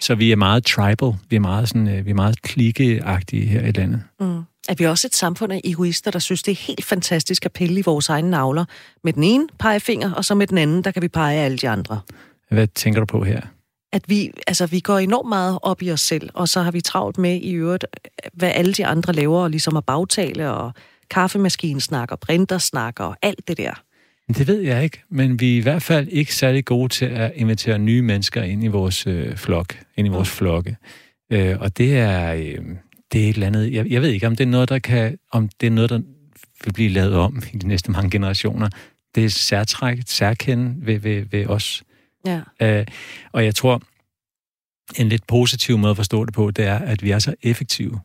Så 0.00 0.14
vi 0.14 0.32
er 0.32 0.36
meget 0.36 0.64
tribal, 0.64 1.12
vi 1.30 1.36
er 1.36 1.40
meget, 1.40 1.68
sådan, 1.68 1.98
uh, 1.98 2.06
vi 2.06 2.10
er 2.10 2.14
meget 2.14 2.42
klikkeagtige 2.42 3.46
her 3.46 3.66
i 3.66 3.72
landet. 3.72 4.02
Mm 4.20 4.42
er 4.68 4.74
vi 4.74 4.86
også 4.86 5.06
et 5.06 5.14
samfund 5.14 5.52
af 5.52 5.60
egoister, 5.64 6.10
der 6.10 6.18
synes, 6.18 6.42
det 6.42 6.52
er 6.52 6.56
helt 6.66 6.84
fantastisk 6.84 7.44
at 7.44 7.52
pille 7.52 7.78
i 7.78 7.82
vores 7.82 8.08
egne 8.08 8.30
navler. 8.30 8.64
Med 9.04 9.12
den 9.12 9.24
ene 9.24 9.48
pegefinger, 9.58 10.12
og 10.12 10.24
så 10.24 10.34
med 10.34 10.46
den 10.46 10.58
anden, 10.58 10.84
der 10.84 10.90
kan 10.90 11.02
vi 11.02 11.08
pege 11.08 11.38
alle 11.38 11.58
de 11.58 11.68
andre. 11.68 12.00
Hvad 12.50 12.66
tænker 12.66 13.00
du 13.00 13.06
på 13.06 13.24
her? 13.24 13.40
At 13.92 14.02
vi, 14.06 14.32
altså, 14.46 14.66
vi 14.66 14.80
går 14.80 14.98
enormt 14.98 15.28
meget 15.28 15.58
op 15.62 15.82
i 15.82 15.92
os 15.92 16.00
selv, 16.00 16.30
og 16.34 16.48
så 16.48 16.62
har 16.62 16.70
vi 16.70 16.80
travlt 16.80 17.18
med 17.18 17.40
i 17.40 17.52
øvrigt, 17.52 17.84
hvad 18.32 18.52
alle 18.54 18.72
de 18.72 18.86
andre 18.86 19.12
laver, 19.12 19.40
og 19.40 19.50
ligesom 19.50 19.76
at 19.76 19.84
bagtale, 19.84 20.50
og 20.50 20.72
kaffemaskinesnak, 21.10 22.12
og 22.12 22.20
printersnak, 22.20 23.00
og 23.00 23.16
alt 23.22 23.48
det 23.48 23.58
der. 23.58 23.82
Det 24.28 24.46
ved 24.46 24.60
jeg 24.60 24.84
ikke, 24.84 25.02
men 25.10 25.40
vi 25.40 25.52
er 25.52 25.56
i 25.56 25.60
hvert 25.60 25.82
fald 25.82 26.08
ikke 26.08 26.34
særlig 26.34 26.64
gode 26.64 26.88
til 26.88 27.04
at 27.04 27.32
invitere 27.34 27.78
nye 27.78 28.02
mennesker 28.02 28.42
ind 28.42 28.64
i 28.64 28.66
vores 28.66 29.06
øh, 29.06 29.36
flok, 29.36 29.78
ind 29.96 30.06
i 30.06 30.10
vores 30.10 30.28
mm. 30.28 30.36
flokke. 30.36 30.76
Øh, 31.32 31.56
og 31.60 31.78
det 31.78 31.98
er, 31.98 32.34
øh, 32.34 32.58
det 33.12 33.24
er 33.24 33.28
et 33.28 33.34
eller 33.34 33.46
andet, 33.46 33.72
jeg, 33.72 33.86
jeg 33.90 34.02
ved 34.02 34.08
ikke, 34.08 34.26
om 34.26 34.36
det 34.36 34.44
er 34.44 34.50
noget, 34.50 34.68
der 34.68 34.78
kan, 34.78 35.18
om 35.32 35.48
det 35.60 35.66
er 35.66 35.70
noget, 35.70 35.90
der 35.90 36.00
vil 36.64 36.72
blive 36.72 36.88
lavet 36.88 37.14
om 37.14 37.42
i 37.52 37.58
de 37.58 37.68
næste 37.68 37.90
mange 37.90 38.10
generationer. 38.10 38.68
Det 39.14 39.24
er 39.24 39.28
særtræk, 39.28 39.98
særkende 40.06 40.86
ved, 40.86 40.98
ved, 40.98 41.24
ved 41.30 41.46
os 41.46 41.82
Ja. 42.26 42.40
Øh, 42.60 42.86
og 43.32 43.44
jeg 43.44 43.54
tror, 43.54 43.82
en 44.98 45.08
lidt 45.08 45.26
positiv 45.26 45.78
måde 45.78 45.90
at 45.90 45.96
forstå 45.96 46.24
det 46.24 46.34
på, 46.34 46.50
det 46.50 46.64
er, 46.64 46.78
at 46.78 47.02
vi 47.02 47.10
er 47.10 47.18
så 47.18 47.34
effektive, 47.42 48.00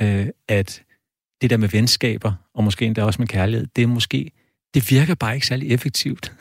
øh, 0.00 0.26
at 0.48 0.82
det 1.40 1.50
der 1.50 1.56
med 1.56 1.68
venskaber, 1.68 2.32
og 2.54 2.64
måske 2.64 2.86
endda 2.86 3.04
også 3.04 3.22
med 3.22 3.28
kærlighed, 3.28 3.66
det 3.76 3.82
er 3.82 3.86
måske, 3.86 4.30
det 4.74 4.90
virker 4.90 5.14
bare 5.14 5.34
ikke 5.34 5.46
særlig 5.46 5.72
effektivt. 5.72 6.32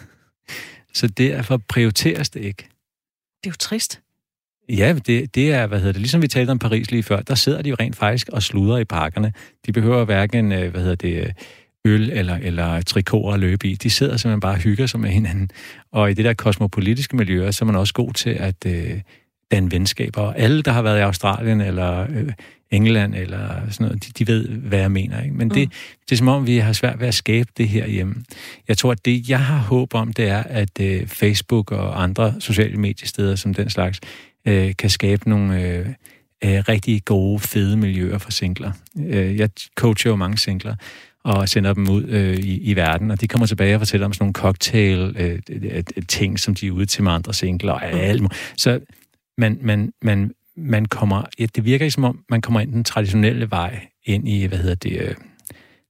Så 0.93 1.07
derfor 1.07 1.57
prioriteres 1.57 2.29
det 2.29 2.41
ikke. 2.41 2.63
Det 3.43 3.49
er 3.49 3.51
jo 3.51 3.55
trist. 3.59 4.01
Ja, 4.69 4.95
det, 5.07 5.35
det 5.35 5.53
er, 5.53 5.67
hvad 5.67 5.79
hedder 5.79 5.91
det, 5.91 6.01
ligesom 6.01 6.21
vi 6.21 6.27
talte 6.27 6.51
om 6.51 6.59
Paris 6.59 6.91
lige 6.91 7.03
før, 7.03 7.21
der 7.21 7.35
sidder 7.35 7.61
de 7.61 7.69
jo 7.69 7.75
rent 7.79 7.95
faktisk 7.95 8.29
og 8.29 8.43
sluder 8.43 8.77
i 8.77 8.85
parkerne. 8.85 9.33
De 9.65 9.71
behøver 9.71 10.05
hverken, 10.05 10.51
øh, 10.51 10.71
hvad 10.71 10.81
hedder 10.81 10.95
det, 10.95 11.33
øl 11.85 12.09
eller, 12.13 12.35
eller 12.35 12.81
trikoter 12.81 13.33
at 13.33 13.39
løbe 13.39 13.67
i. 13.67 13.75
De 13.75 13.89
sidder 13.89 14.17
simpelthen 14.17 14.39
bare 14.39 14.53
og 14.53 14.59
hygger 14.59 14.85
sig 14.85 14.99
med 14.99 15.09
hinanden. 15.09 15.49
Og 15.91 16.11
i 16.11 16.13
det 16.13 16.25
der 16.25 16.33
kosmopolitiske 16.33 17.15
miljø, 17.15 17.51
så 17.51 17.65
er 17.65 17.67
man 17.67 17.75
også 17.75 17.93
god 17.93 18.13
til 18.13 18.29
at 18.29 18.65
øh, 18.65 19.01
danne 19.51 19.71
venskaber. 19.71 20.21
Og 20.21 20.39
alle, 20.39 20.61
der 20.61 20.71
har 20.71 20.81
været 20.81 20.97
i 20.97 21.01
Australien 21.01 21.61
eller 21.61 22.07
øh, 22.09 22.31
England 22.71 23.15
eller 23.15 23.69
sådan 23.69 23.87
noget, 23.87 24.07
de, 24.07 24.11
de 24.11 24.27
ved, 24.27 24.47
hvad 24.47 24.79
jeg 24.79 24.91
mener. 24.91 25.23
Ikke? 25.23 25.35
Men 25.35 25.47
mm. 25.47 25.53
det, 25.53 25.69
det 26.05 26.11
er 26.11 26.17
som 26.17 26.27
om, 26.27 26.47
vi 26.47 26.57
har 26.57 26.73
svært 26.73 26.99
ved 26.99 27.07
at 27.07 27.13
skabe 27.13 27.49
det 27.57 27.69
her 27.69 27.87
hjemme. 27.87 28.15
Jeg 28.67 28.77
tror, 28.77 28.91
at 28.91 29.05
det, 29.05 29.29
jeg 29.29 29.39
har 29.39 29.57
håb 29.57 29.93
om, 29.93 30.13
det 30.13 30.27
er, 30.27 30.43
at 30.43 30.81
øh, 30.81 31.07
Facebook 31.07 31.71
og 31.71 32.03
andre 32.03 32.33
sociale 32.39 32.77
mediesteder 32.77 33.35
som 33.35 33.53
den 33.53 33.69
slags, 33.69 33.99
øh, 34.47 34.73
kan 34.77 34.89
skabe 34.89 35.29
nogle 35.29 35.61
øh, 35.61 35.87
øh, 36.43 36.63
rigtig 36.69 37.05
gode, 37.05 37.39
fede 37.39 37.77
miljøer 37.77 38.17
for 38.17 38.31
singler. 38.31 38.71
Øh, 38.99 39.37
jeg 39.37 39.49
coacher 39.75 40.11
jo 40.11 40.15
mange 40.15 40.37
singler, 40.37 40.75
og 41.23 41.49
sender 41.49 41.73
dem 41.73 41.89
ud 41.89 42.03
øh, 42.03 42.37
i, 42.37 42.57
i 42.57 42.75
verden, 42.75 43.11
og 43.11 43.21
de 43.21 43.27
kommer 43.27 43.47
tilbage 43.47 43.75
og 43.75 43.81
fortæller 43.81 44.05
om 44.05 44.13
sådan 44.13 44.23
nogle 44.23 44.33
cocktail-ting, 44.33 46.33
øh, 46.33 46.37
som 46.37 46.55
de 46.55 46.67
er 46.67 46.71
ude 46.71 46.85
til 46.85 47.03
med 47.03 47.11
andre 47.11 47.33
singler 47.33 47.73
og 47.73 47.85
alt 47.85 48.21
Så 48.57 48.79
man, 49.37 49.57
man, 49.61 49.93
man, 50.01 50.31
man 50.57 50.85
kommer, 50.85 51.23
ja, 51.39 51.45
det 51.55 51.65
virker 51.65 51.85
ikke 51.85 51.93
som 51.93 52.03
om, 52.03 52.19
man 52.29 52.41
kommer 52.41 52.59
ind 52.59 52.73
den 52.73 52.83
traditionelle 52.83 53.51
vej 53.51 53.87
ind 54.05 54.29
i, 54.29 54.45
hvad 54.45 54.57
hedder 54.57 54.75
det, 54.75 55.01
øh, 55.01 55.15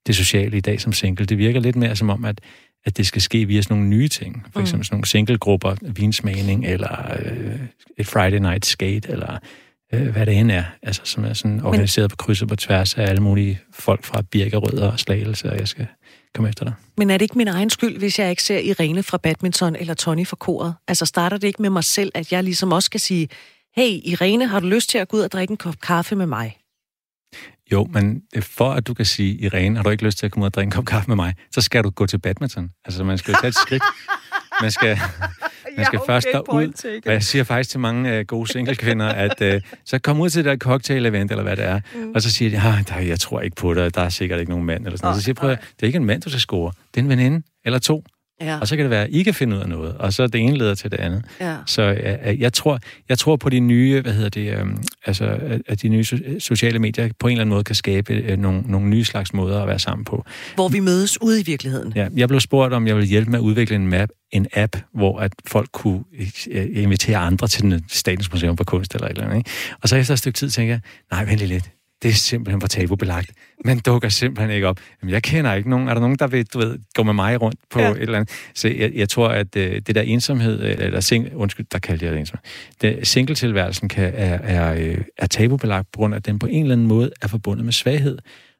det 0.07 0.15
sociale 0.15 0.57
i 0.57 0.61
dag 0.61 0.81
som 0.81 0.93
single. 0.93 1.25
Det 1.25 1.37
virker 1.37 1.59
lidt 1.59 1.75
mere 1.75 1.95
som 1.95 2.09
om, 2.09 2.25
at, 2.25 2.41
at 2.85 2.97
det 2.97 3.07
skal 3.07 3.21
ske 3.21 3.45
via 3.45 3.61
sådan 3.61 3.77
nogle 3.77 3.89
nye 3.89 4.07
ting. 4.07 4.45
For 4.53 4.59
eksempel 4.59 4.79
mm. 4.79 4.83
sådan 4.83 4.95
nogle 4.95 5.07
singlegrupper, 5.07 5.75
vinsmagning, 5.81 6.65
eller 6.65 7.13
øh, 7.19 7.59
et 7.97 8.07
Friday 8.07 8.39
night 8.39 8.65
skate, 8.65 9.09
eller 9.09 9.37
øh, 9.93 10.07
hvad 10.07 10.25
det 10.25 10.37
end 10.37 10.51
er, 10.51 10.63
altså, 10.83 11.01
som 11.03 11.25
er 11.25 11.33
sådan 11.33 11.61
organiseret 11.61 12.09
på 12.09 12.15
kryds 12.15 12.41
og 12.41 12.47
på 12.47 12.55
tværs 12.55 12.97
af 12.97 13.03
alle 13.09 13.23
mulige 13.23 13.59
folk 13.73 14.03
fra 14.03 14.21
Birkerød 14.31 14.79
og 14.79 14.99
Slagelse, 14.99 15.51
og 15.51 15.59
jeg 15.59 15.67
skal 15.67 15.87
komme 16.35 16.49
efter 16.49 16.65
dig. 16.65 16.73
Men 16.97 17.09
er 17.09 17.17
det 17.17 17.25
ikke 17.25 17.37
min 17.37 17.47
egen 17.47 17.69
skyld, 17.69 17.97
hvis 17.97 18.19
jeg 18.19 18.29
ikke 18.29 18.43
ser 18.43 18.59
Irene 18.59 19.03
fra 19.03 19.17
badminton 19.17 19.75
eller 19.75 19.93
Tony 19.93 20.27
fra 20.27 20.35
koret? 20.35 20.73
Altså 20.87 21.05
starter 21.05 21.37
det 21.37 21.47
ikke 21.47 21.61
med 21.61 21.69
mig 21.69 21.83
selv, 21.83 22.11
at 22.15 22.31
jeg 22.31 22.43
ligesom 22.43 22.71
også 22.71 22.85
skal 22.85 22.99
sige, 22.99 23.27
hey 23.75 23.89
Irene, 24.03 24.47
har 24.47 24.59
du 24.59 24.67
lyst 24.67 24.89
til 24.89 24.97
at 24.97 25.07
gå 25.07 25.17
ud 25.17 25.21
og 25.21 25.31
drikke 25.31 25.51
en 25.51 25.57
kop 25.57 25.79
kaffe 25.81 26.15
med 26.15 26.25
mig? 26.25 26.57
Jo, 27.71 27.87
men 27.93 28.21
for 28.41 28.71
at 28.71 28.87
du 28.87 28.93
kan 28.93 29.05
sige, 29.05 29.35
Irene, 29.35 29.75
har 29.75 29.83
du 29.83 29.89
ikke 29.89 30.05
lyst 30.05 30.17
til 30.17 30.25
at 30.25 30.31
komme 30.31 30.43
ud 30.43 30.47
og 30.47 30.53
drikke 30.53 30.67
en 30.67 30.71
kop 30.71 30.85
kaffe 30.85 31.07
med 31.07 31.15
mig, 31.15 31.33
så 31.51 31.61
skal 31.61 31.83
du 31.83 31.89
gå 31.89 32.05
til 32.05 32.17
badminton. 32.17 32.69
Altså, 32.85 33.03
man 33.03 33.17
skal 33.17 33.31
jo 33.31 33.37
tage 33.41 33.49
et 33.49 33.55
skridt. 33.55 33.83
Man 34.61 34.71
skal, 34.71 34.99
man 35.77 35.85
skal 35.85 35.97
ja, 35.97 36.01
okay, 36.01 36.05
først 36.05 36.27
derud. 36.33 37.01
Og 37.05 37.13
jeg 37.13 37.23
siger 37.23 37.43
faktisk 37.43 37.69
til 37.69 37.79
mange 37.79 38.19
uh, 38.19 38.25
gode 38.25 38.51
single-kvinder, 38.51 39.07
at 39.07 39.41
uh, 39.41 39.61
så 39.85 39.99
kom 39.99 40.21
ud 40.21 40.29
til 40.29 40.45
det 40.45 40.49
der 40.49 40.57
cocktail-event, 40.57 41.31
eller 41.31 41.43
hvad 41.43 41.55
det 41.55 41.65
er, 41.65 41.79
mm. 41.95 42.11
og 42.15 42.21
så 42.21 42.31
siger 42.31 42.51
de, 42.51 42.67
ah, 42.67 42.87
der, 42.87 42.99
jeg 42.99 43.19
tror 43.19 43.41
ikke 43.41 43.55
på 43.55 43.73
dig, 43.73 43.95
der 43.95 44.01
er 44.01 44.09
sikkert 44.09 44.39
ikke 44.39 44.51
nogen 44.51 44.65
mand, 44.65 44.85
eller 44.85 44.97
sådan 44.97 45.07
noget. 45.07 45.21
Så 45.21 45.23
siger 45.23 45.31
jeg, 45.31 45.35
prøv 45.35 45.49
at, 45.49 45.59
det 45.61 45.83
er 45.83 45.87
ikke 45.87 45.97
en 45.97 46.05
mand, 46.05 46.21
du 46.21 46.29
skal 46.29 46.39
score. 46.39 46.71
Det 46.93 46.99
er 46.99 47.03
en 47.03 47.09
veninde, 47.09 47.41
eller 47.65 47.79
to. 47.79 48.03
Ja. 48.41 48.59
Og 48.59 48.67
så 48.67 48.75
kan 48.75 48.85
det 48.85 48.89
være, 48.89 49.03
at 49.03 49.09
I 49.11 49.23
kan 49.23 49.33
finde 49.33 49.55
ud 49.55 49.61
af 49.61 49.69
noget, 49.69 49.97
og 49.97 50.13
så 50.13 50.27
det 50.27 50.41
ene 50.41 50.57
leder 50.57 50.75
til 50.75 50.91
det 50.91 50.97
andet. 50.97 51.25
Ja. 51.39 51.55
Så 51.65 51.91
uh, 51.91 52.41
jeg, 52.41 52.53
tror, 52.53 52.79
jeg 53.09 53.17
tror 53.17 53.35
på 53.35 53.49
de 53.49 53.59
nye, 53.59 54.01
hvad 54.01 54.13
hedder 54.13 54.29
det, 54.29 54.61
um, 54.61 54.83
altså 55.05 55.39
at 55.67 55.81
de 55.81 55.89
nye 55.89 56.01
so- 56.07 56.39
sociale 56.39 56.79
medier 56.79 57.09
på 57.19 57.27
en 57.27 57.31
eller 57.31 57.41
anden 57.41 57.53
måde 57.53 57.63
kan 57.63 57.75
skabe 57.75 58.33
uh, 58.33 58.39
nogle, 58.39 58.61
nogle 58.61 58.87
nye 58.87 59.03
slags 59.03 59.33
måder 59.33 59.61
at 59.61 59.67
være 59.67 59.79
sammen 59.79 60.05
på. 60.05 60.25
Hvor 60.55 60.67
vi 60.67 60.79
mødes 60.79 61.21
ude 61.21 61.41
i 61.41 61.43
virkeligheden. 61.43 61.93
Ja, 61.95 62.07
jeg 62.15 62.27
blev 62.27 62.39
spurgt, 62.39 62.73
om 62.73 62.87
jeg 62.87 62.95
ville 62.95 63.09
hjælpe 63.09 63.31
med 63.31 63.39
at 63.39 63.43
udvikle 63.43 63.75
en 63.75 63.87
map, 63.87 64.09
en 64.31 64.47
app, 64.53 64.77
hvor 64.93 65.19
at 65.19 65.31
folk 65.47 65.69
kunne 65.71 66.03
invitere 66.73 67.17
andre 67.17 67.47
til 67.47 67.61
den 67.61 67.83
Statens 67.89 68.31
Museum 68.31 68.57
for 68.57 68.63
Kunst 68.63 68.95
eller 68.95 69.07
et 69.07 69.11
eller 69.11 69.23
andet. 69.23 69.37
Ikke? 69.37 69.49
Og 69.81 69.89
så 69.89 69.95
efter 69.95 70.13
et 70.13 70.19
stykke 70.19 70.37
tid 70.37 70.49
tænker 70.49 70.73
jeg, 70.73 70.81
nej, 71.11 71.25
vent 71.25 71.39
lidt 71.39 71.69
det 72.05 72.11
er 72.11 72.15
simpelthen 72.15 72.61
for 72.61 72.67
tabubelagt. 72.67 73.31
Man 73.65 73.79
dukker 73.79 74.09
simpelthen 74.09 74.55
ikke 74.55 74.67
op. 74.67 74.79
Jamen, 75.01 75.13
jeg 75.13 75.23
kender 75.23 75.53
ikke 75.53 75.69
nogen. 75.69 75.87
Er 75.87 75.93
der 75.93 76.01
nogen, 76.01 76.15
der 76.15 76.27
vil 76.27 76.45
du 76.45 76.59
ved, 76.59 76.79
gå 76.95 77.03
med 77.03 77.13
mig 77.13 77.41
rundt 77.41 77.59
på 77.69 77.79
ja. 77.79 77.91
et 77.91 78.01
eller 78.01 78.15
andet? 78.15 78.29
Så 78.55 78.67
jeg, 78.67 78.91
jeg 78.95 79.09
tror, 79.09 79.27
at 79.27 79.55
øh, 79.55 79.81
det 79.87 79.95
der 79.95 80.01
ensomhed, 80.01 80.61
eller 80.61 80.99
sing, 80.99 81.35
undskyld, 81.35 81.65
der 81.71 81.79
kaldte 81.79 82.05
jeg 82.05 82.13
det 82.13 82.19
ensomhed, 82.19 82.43
det, 82.81 83.07
singletilværelsen 83.07 83.89
kan, 83.89 84.13
er, 84.15 84.37
er, 84.37 84.75
øh, 84.77 84.97
er 85.17 85.27
tabubelagt 85.27 85.91
på 85.91 85.97
grund 85.97 86.13
af, 86.13 86.17
at 86.17 86.25
den 86.25 86.39
på 86.39 86.47
en 86.47 86.61
eller 86.61 86.75
anden 86.75 86.87
måde 86.87 87.11
er 87.21 87.27
forbundet 87.27 87.65
med 87.65 87.73
svaghed. 87.73 88.17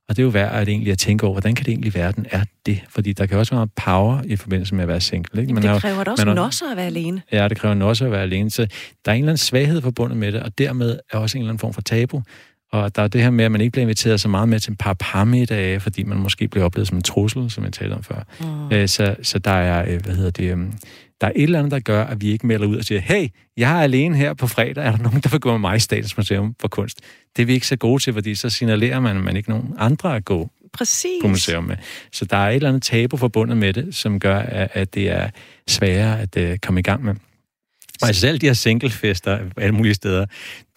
Og 0.09 0.15
det 0.15 0.21
er 0.21 0.25
jo 0.25 0.29
værd 0.29 0.61
at 0.61 0.67
egentlig 0.67 0.91
at 0.91 0.97
tænke 0.97 1.23
over, 1.23 1.33
hvordan 1.33 1.55
kan 1.55 1.65
det 1.65 1.71
egentlig 1.71 1.95
være, 1.95 2.11
den 2.11 2.25
er 2.31 2.43
det? 2.65 2.81
Fordi 2.89 3.13
der 3.13 3.25
kan 3.25 3.37
også 3.37 3.55
være 3.55 3.67
power 3.85 4.21
i 4.25 4.35
forbindelse 4.35 4.75
med 4.75 4.83
at 4.83 4.87
være 4.87 5.01
single. 5.01 5.41
Ikke? 5.41 5.53
Man 5.53 5.63
det 5.63 5.81
kræver 5.81 6.03
da 6.03 6.11
også 6.11 6.25
man 6.25 6.37
også 6.37 6.65
at 6.71 6.77
være 6.77 6.85
alene. 6.85 7.21
Ja, 7.31 7.47
det 7.47 7.57
kræver 7.57 7.83
også 7.83 8.05
at 8.05 8.11
være 8.11 8.21
alene. 8.21 8.49
Så 8.49 8.67
der 9.05 9.11
er 9.11 9.15
en 9.15 9.23
eller 9.23 9.31
anden 9.31 9.37
svaghed 9.37 9.81
forbundet 9.81 10.17
med 10.17 10.31
det, 10.31 10.41
og 10.41 10.57
dermed 10.57 10.99
er 11.11 11.17
også 11.17 11.37
en 11.37 11.41
eller 11.41 11.49
anden 11.49 11.59
form 11.59 11.73
for 11.73 11.81
tabu. 11.81 12.21
Og 12.71 12.95
der 12.95 13.01
er 13.01 13.07
det 13.07 13.21
her 13.21 13.29
med, 13.29 13.45
at 13.45 13.51
man 13.51 13.61
ikke 13.61 13.71
bliver 13.71 13.83
inviteret 13.83 14.21
så 14.21 14.27
meget 14.27 14.49
med 14.49 14.59
til 14.59 14.71
en 14.71 14.77
par 14.77 14.93
parmiddage, 14.99 15.79
fordi 15.79 16.03
man 16.03 16.17
måske 16.17 16.47
bliver 16.47 16.65
oplevet 16.65 16.87
som 16.87 16.97
en 16.97 17.03
trussel, 17.03 17.51
som 17.51 17.63
jeg 17.63 17.73
talte 17.73 17.93
om 17.93 18.03
før. 18.03 18.23
Mm. 18.71 18.87
så, 18.87 19.15
så 19.23 19.39
der 19.39 19.51
er, 19.51 19.93
øh, 19.93 20.01
hvad 20.03 20.15
hedder 20.15 20.31
det, 20.31 20.51
øhm, 20.51 20.73
der 21.21 21.27
er 21.27 21.31
et 21.35 21.43
eller 21.43 21.59
andet, 21.59 21.71
der 21.71 21.79
gør, 21.79 22.03
at 22.03 22.21
vi 22.21 22.31
ikke 22.31 22.47
melder 22.47 22.67
ud 22.67 22.77
og 22.77 22.83
siger, 22.83 23.01
hey, 23.01 23.27
jeg 23.57 23.77
er 23.77 23.81
alene 23.81 24.17
her 24.17 24.33
på 24.33 24.47
fredag, 24.47 24.85
er 24.85 24.91
der 24.91 25.03
nogen, 25.03 25.21
der 25.21 25.29
vil 25.29 25.39
gå 25.39 25.51
med 25.51 25.59
mig 25.59 25.75
i 25.75 25.79
Statens 25.79 26.17
Museum 26.17 26.55
for 26.59 26.67
Kunst? 26.67 26.99
Det 27.35 27.41
er 27.41 27.45
vi 27.45 27.53
ikke 27.53 27.67
så 27.67 27.75
gode 27.75 28.03
til, 28.03 28.13
fordi 28.13 28.35
så 28.35 28.49
signalerer 28.49 28.99
man, 28.99 29.17
at 29.17 29.23
man 29.23 29.37
ikke 29.37 29.49
nogen 29.49 29.73
andre 29.77 30.15
at 30.15 30.25
gå 30.25 30.49
Præcis. 30.73 31.21
på 31.21 31.27
museum 31.27 31.63
med. 31.63 31.75
Så 32.11 32.25
der 32.25 32.37
er 32.37 32.49
et 32.49 32.55
eller 32.55 32.69
andet 32.69 32.83
tabu 32.83 33.17
forbundet 33.17 33.57
med 33.57 33.73
det, 33.73 33.95
som 33.95 34.19
gør, 34.19 34.37
at 34.73 34.93
det 34.93 35.09
er 35.09 35.29
sværere 35.67 36.21
at 36.21 36.37
uh, 36.51 36.57
komme 36.61 36.79
i 36.79 36.83
gang 36.83 37.03
med. 37.03 37.15
Og 38.01 38.07
altså 38.07 38.21
selv 38.21 38.37
de 38.37 38.45
her 38.45 38.53
singlefester 38.53 39.39
alle 39.57 39.75
mulige 39.75 39.93
steder, 39.93 40.25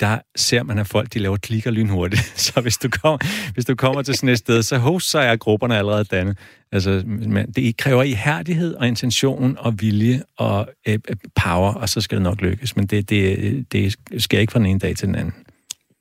der 0.01 0.19
ser 0.37 0.63
man, 0.63 0.79
at 0.79 0.87
folk 0.87 1.15
de 1.15 1.19
laver 1.19 1.37
klikker 1.37 1.71
lynhurtigt. 1.71 2.23
Så 2.47 2.61
hvis 2.61 2.77
du, 2.77 2.89
kom, 2.89 3.21
hvis 3.55 3.65
du 3.65 3.75
kommer 3.75 4.03
til 4.03 4.15
sådan 4.15 4.29
et 4.29 4.39
sted, 4.39 4.63
så 4.63 4.79
hos, 4.79 5.05
så 5.05 5.19
er 5.19 5.37
grupperne 5.37 5.79
allerede 5.79 6.05
dannet. 6.05 6.39
Altså, 6.73 7.03
men 7.07 7.53
det 7.53 7.77
kræver 7.77 8.03
ihærdighed 8.03 8.75
og 8.75 8.89
intention 8.89 9.57
og 9.59 9.81
vilje 9.81 10.23
og 10.37 10.69
øh, 10.89 10.99
power, 11.35 11.75
og 11.75 11.89
så 11.89 12.01
skal 12.01 12.17
det 12.17 12.23
nok 12.23 12.41
lykkes. 12.41 12.77
Men 12.77 12.87
det, 12.87 13.11
det, 13.11 13.73
det 13.73 13.95
sker 14.19 14.39
ikke 14.39 14.51
fra 14.51 14.59
den 14.59 14.67
ene 14.67 14.79
dag 14.79 14.97
til 14.97 15.07
den 15.07 15.15
anden. 15.15 15.35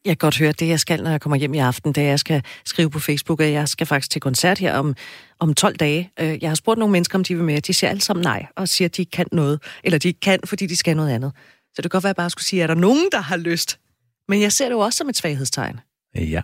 Jeg 0.08 0.18
godt 0.18 0.38
høre, 0.38 0.52
det 0.52 0.68
jeg 0.68 0.80
skal, 0.80 1.04
når 1.04 1.12
jeg 1.12 1.22
kommer 1.22 1.38
hjem 1.38 1.54
i 1.54 1.58
aften, 1.58 1.94
det 1.94 2.04
er, 2.04 2.08
jeg 2.08 2.20
skal 2.20 2.44
skrive 2.66 2.90
på 2.90 3.00
Facebook, 3.00 3.42
at 3.42 3.52
jeg 3.52 3.68
skal 3.68 3.88
faktisk 3.88 4.12
til 4.12 4.22
koncert 4.22 4.58
her 4.58 4.74
om, 4.74 4.96
om 5.40 5.54
12 5.54 5.76
dage. 5.76 6.12
Øh, 6.20 6.38
jeg 6.42 6.50
har 6.50 6.56
spurgt 6.56 6.80
nogle 6.80 6.92
mennesker, 6.92 7.18
om 7.18 7.24
de 7.24 7.36
vil 7.36 7.44
med. 7.44 7.62
De 7.62 7.74
siger 7.74 7.90
alle 7.90 8.02
sammen 8.02 8.24
nej, 8.24 8.46
og 8.56 8.68
siger, 8.68 8.88
at 8.88 8.98
de 8.98 9.06
kan 9.06 9.26
noget. 9.32 9.62
Eller 9.84 10.00
de 10.00 10.14
kan, 10.14 10.40
fordi 10.46 10.66
de 10.68 10.76
skal 10.76 10.96
noget 10.96 11.12
andet. 11.12 11.32
Så 11.76 11.82
det 11.82 11.84
kan 11.84 11.90
godt 11.90 12.04
være, 12.04 12.10
at 12.10 12.18
jeg 12.18 12.24
bare 12.24 12.30
skulle 12.30 12.46
sige, 12.46 12.64
at 12.64 12.70
er 12.70 12.74
der 12.74 12.82
nogen, 12.82 13.10
der 13.12 13.20
har 13.20 13.38
lyst? 13.38 13.80
Men 14.28 14.42
jeg 14.42 14.52
ser 14.52 14.66
det 14.66 14.74
jo 14.74 14.80
også 14.80 14.98
som 14.98 15.10
et 15.10 15.18
svaghedstegn. 15.18 15.80
Ja. 16.16 16.42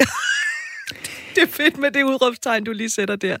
det 1.34 1.42
er 1.42 1.50
fedt 1.50 1.78
med 1.78 1.90
det 1.90 2.02
udråbstegn, 2.02 2.64
du 2.64 2.72
lige 2.72 2.90
sætter 2.90 3.16
der. 3.16 3.36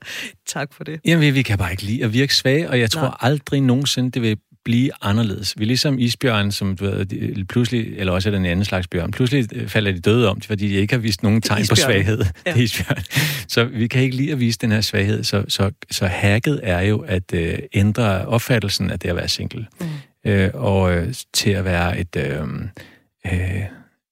Tak 0.46 0.74
for 0.74 0.84
det. 0.84 1.00
Jamen, 1.04 1.34
vi 1.34 1.42
kan 1.42 1.58
bare 1.58 1.70
ikke 1.70 1.82
lide 1.82 2.04
at 2.04 2.12
virke 2.12 2.34
svage, 2.34 2.70
og 2.70 2.80
jeg 2.80 2.90
tror 2.90 3.02
Nej. 3.02 3.16
aldrig 3.20 3.60
nogensinde, 3.60 4.10
det 4.10 4.22
vil 4.22 4.36
blive 4.66 4.90
anderledes. 5.02 5.54
Vi 5.58 5.64
er 5.64 5.66
ligesom 5.66 5.98
isbjørn, 5.98 6.52
som 6.52 6.76
du 6.76 6.84
ved, 6.84 7.44
pludselig, 7.44 7.92
eller 7.96 8.12
også 8.12 8.28
er 8.28 8.30
den 8.30 8.46
anden 8.46 8.64
slags 8.64 8.88
bjørn, 8.88 9.10
pludselig 9.10 9.48
øh, 9.52 9.68
falder 9.68 9.92
de 9.92 10.00
døde 10.00 10.28
om, 10.28 10.40
fordi 10.40 10.68
de 10.68 10.74
ikke 10.74 10.94
har 10.94 11.00
vist 11.00 11.22
nogen 11.22 11.42
tegn 11.42 11.66
på 11.68 11.74
svaghed. 11.74 12.18
Ja. 12.46 12.50
Det 12.52 12.58
er 12.58 12.62
isbjørn. 12.62 13.02
Så 13.48 13.64
vi 13.64 13.86
kan 13.86 14.02
ikke 14.02 14.16
lide 14.16 14.32
at 14.32 14.40
vise 14.40 14.58
den 14.58 14.72
her 14.72 14.80
svaghed. 14.80 15.24
Så, 15.24 15.44
så, 15.48 15.70
så 15.90 16.06
hacket 16.06 16.60
er 16.62 16.80
jo 16.80 16.98
at 16.98 17.34
øh, 17.34 17.58
ændre 17.74 18.26
opfattelsen 18.26 18.90
af 18.90 18.98
det 18.98 19.08
at 19.08 19.16
være 19.16 19.28
single. 19.28 19.66
Mm. 19.80 20.30
Øh, 20.30 20.50
og 20.54 20.96
øh, 20.96 21.14
til 21.32 21.50
at 21.50 21.64
være 21.64 22.00
et... 22.00 22.16
Øh, 22.16 22.42
øh, 23.26 23.62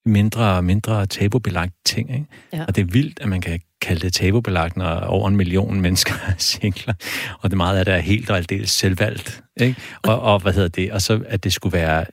mindre 0.07 0.57
og 0.57 0.65
mindre 0.65 1.07
tabubelagt 1.07 1.75
ting. 1.85 2.11
Ikke? 2.11 2.27
Ja. 2.53 2.65
Og 2.65 2.77
det 2.77 2.83
er 2.83 2.87
vildt, 2.87 3.21
at 3.21 3.29
man 3.29 3.41
kan 3.41 3.61
kalde 3.85 4.01
det 4.01 4.13
tabubelagt, 4.13 4.77
når 4.77 5.01
over 5.01 5.29
en 5.29 5.37
million 5.37 5.81
mennesker 5.81 6.15
er 6.27 6.33
singler. 6.53 6.95
Og 7.41 7.51
det 7.51 7.57
meget 7.57 7.79
af 7.79 7.85
det 7.85 7.95
er 7.95 7.99
helt 7.99 8.31
og 8.31 8.37
aldeles 8.37 8.71
selvvalgt. 8.71 9.43
Ikke? 9.61 9.81
Og, 10.03 10.21
og 10.21 10.41
hvad 10.41 10.53
hedder 10.53 10.69
det? 10.69 10.93
Og 10.93 11.03
så 11.03 11.23
at 11.27 11.45
det 11.45 11.53
skulle 11.53 11.79
være 11.79 12.05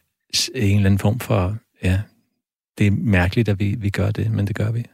en 0.55 0.75
eller 0.75 0.85
anden 0.85 0.99
form 0.99 1.19
for... 1.19 1.55
Ja, 1.83 1.99
det 2.77 2.87
er 2.87 2.91
mærkeligt, 2.91 3.49
at 3.49 3.59
vi, 3.59 3.75
vi 3.79 3.89
gør 3.89 4.11
det, 4.11 4.31
men 4.31 4.47
det 4.47 4.55
gør 4.55 4.71
vi. 4.71 4.85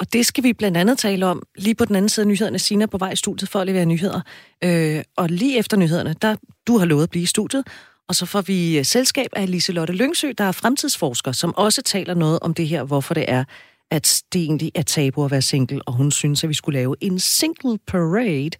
Og 0.00 0.12
det 0.12 0.26
skal 0.26 0.44
vi 0.44 0.52
blandt 0.52 0.76
andet 0.76 0.98
tale 0.98 1.26
om 1.26 1.42
lige 1.56 1.74
på 1.74 1.84
den 1.84 1.96
anden 1.96 2.08
side 2.08 2.24
af 2.24 2.28
nyhederne. 2.28 2.58
Sina 2.58 2.86
på 2.86 2.98
vej 2.98 3.10
i 3.10 3.16
studiet 3.16 3.48
for 3.48 3.60
at 3.60 3.66
levere 3.66 3.86
nyheder. 3.86 4.20
Øh, 4.64 5.02
og 5.16 5.28
lige 5.28 5.58
efter 5.58 5.76
nyhederne, 5.76 6.14
der 6.22 6.36
du 6.66 6.78
har 6.78 6.86
lovet 6.86 7.02
at 7.02 7.10
blive 7.10 7.22
i 7.22 7.26
studiet, 7.26 7.64
og 8.08 8.14
så 8.14 8.26
får 8.26 8.40
vi 8.40 8.78
øh, 8.78 8.84
selskab 8.84 9.30
af 9.36 9.50
Liselotte 9.50 9.92
Lyngsø, 9.92 10.32
der 10.38 10.44
er 10.44 10.52
fremtidsforsker, 10.52 11.32
som 11.32 11.54
også 11.56 11.82
taler 11.82 12.14
noget 12.14 12.38
om 12.42 12.54
det 12.54 12.68
her, 12.68 12.82
hvorfor 12.82 13.14
det 13.14 13.24
er, 13.28 13.44
at 13.90 14.22
det 14.32 14.42
egentlig 14.42 14.72
er 14.74 14.82
tabu 14.82 15.24
at 15.24 15.30
være 15.30 15.42
single, 15.42 15.82
og 15.82 15.92
hun 15.92 16.10
synes, 16.10 16.44
at 16.44 16.48
vi 16.48 16.54
skulle 16.54 16.78
lave 16.78 16.96
en 17.00 17.18
single 17.18 17.78
parade. 17.86 18.50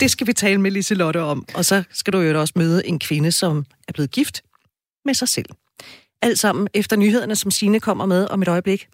Det 0.00 0.10
skal 0.10 0.26
vi 0.26 0.32
tale 0.32 0.60
med 0.60 0.70
Liselotte 0.70 1.22
om, 1.22 1.46
og 1.54 1.64
så 1.64 1.82
skal 1.92 2.12
du 2.12 2.20
jo 2.20 2.40
også 2.40 2.52
møde 2.56 2.86
en 2.86 2.98
kvinde, 2.98 3.32
som 3.32 3.64
er 3.88 3.92
blevet 3.92 4.10
gift 4.10 4.42
med 5.04 5.14
sig 5.14 5.28
selv. 5.28 5.46
Alt 6.22 6.38
sammen 6.38 6.68
efter 6.74 6.96
nyhederne, 6.96 7.36
som 7.36 7.50
Sine 7.50 7.80
kommer 7.80 8.06
med 8.06 8.26
om 8.30 8.42
et 8.42 8.48
øjeblik. 8.48 8.88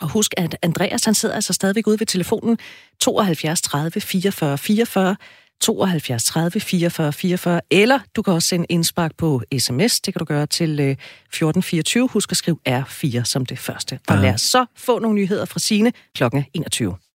Og 0.00 0.08
husk, 0.08 0.34
at 0.36 0.56
Andreas 0.62 1.04
han 1.04 1.14
sidder 1.14 1.34
altså 1.34 1.52
stadigvæk 1.52 1.86
ude 1.86 2.00
ved 2.00 2.06
telefonen 2.06 2.58
72 3.00 3.62
30 3.62 4.00
44 4.00 4.58
44, 4.58 5.16
72 5.60 6.24
30 6.24 6.60
44 6.60 7.12
44, 7.12 7.60
eller 7.70 8.00
du 8.16 8.22
kan 8.22 8.34
også 8.34 8.48
sende 8.48 8.66
indspark 8.68 9.12
på 9.18 9.42
sms. 9.58 10.00
Det 10.00 10.14
kan 10.14 10.18
du 10.18 10.24
gøre 10.24 10.46
til 10.46 10.80
1424. 10.80 12.08
Husk 12.08 12.32
at 12.32 12.36
skrive 12.36 12.58
R4 12.68 13.24
som 13.24 13.46
det 13.46 13.58
første. 13.58 13.98
Og 14.08 14.18
lad 14.18 14.34
os 14.34 14.40
så 14.40 14.66
få 14.76 14.98
nogle 14.98 15.14
nyheder 15.14 15.44
fra 15.44 15.60
Sine 15.60 15.92
klokken 16.14 16.44
21. 16.54 16.96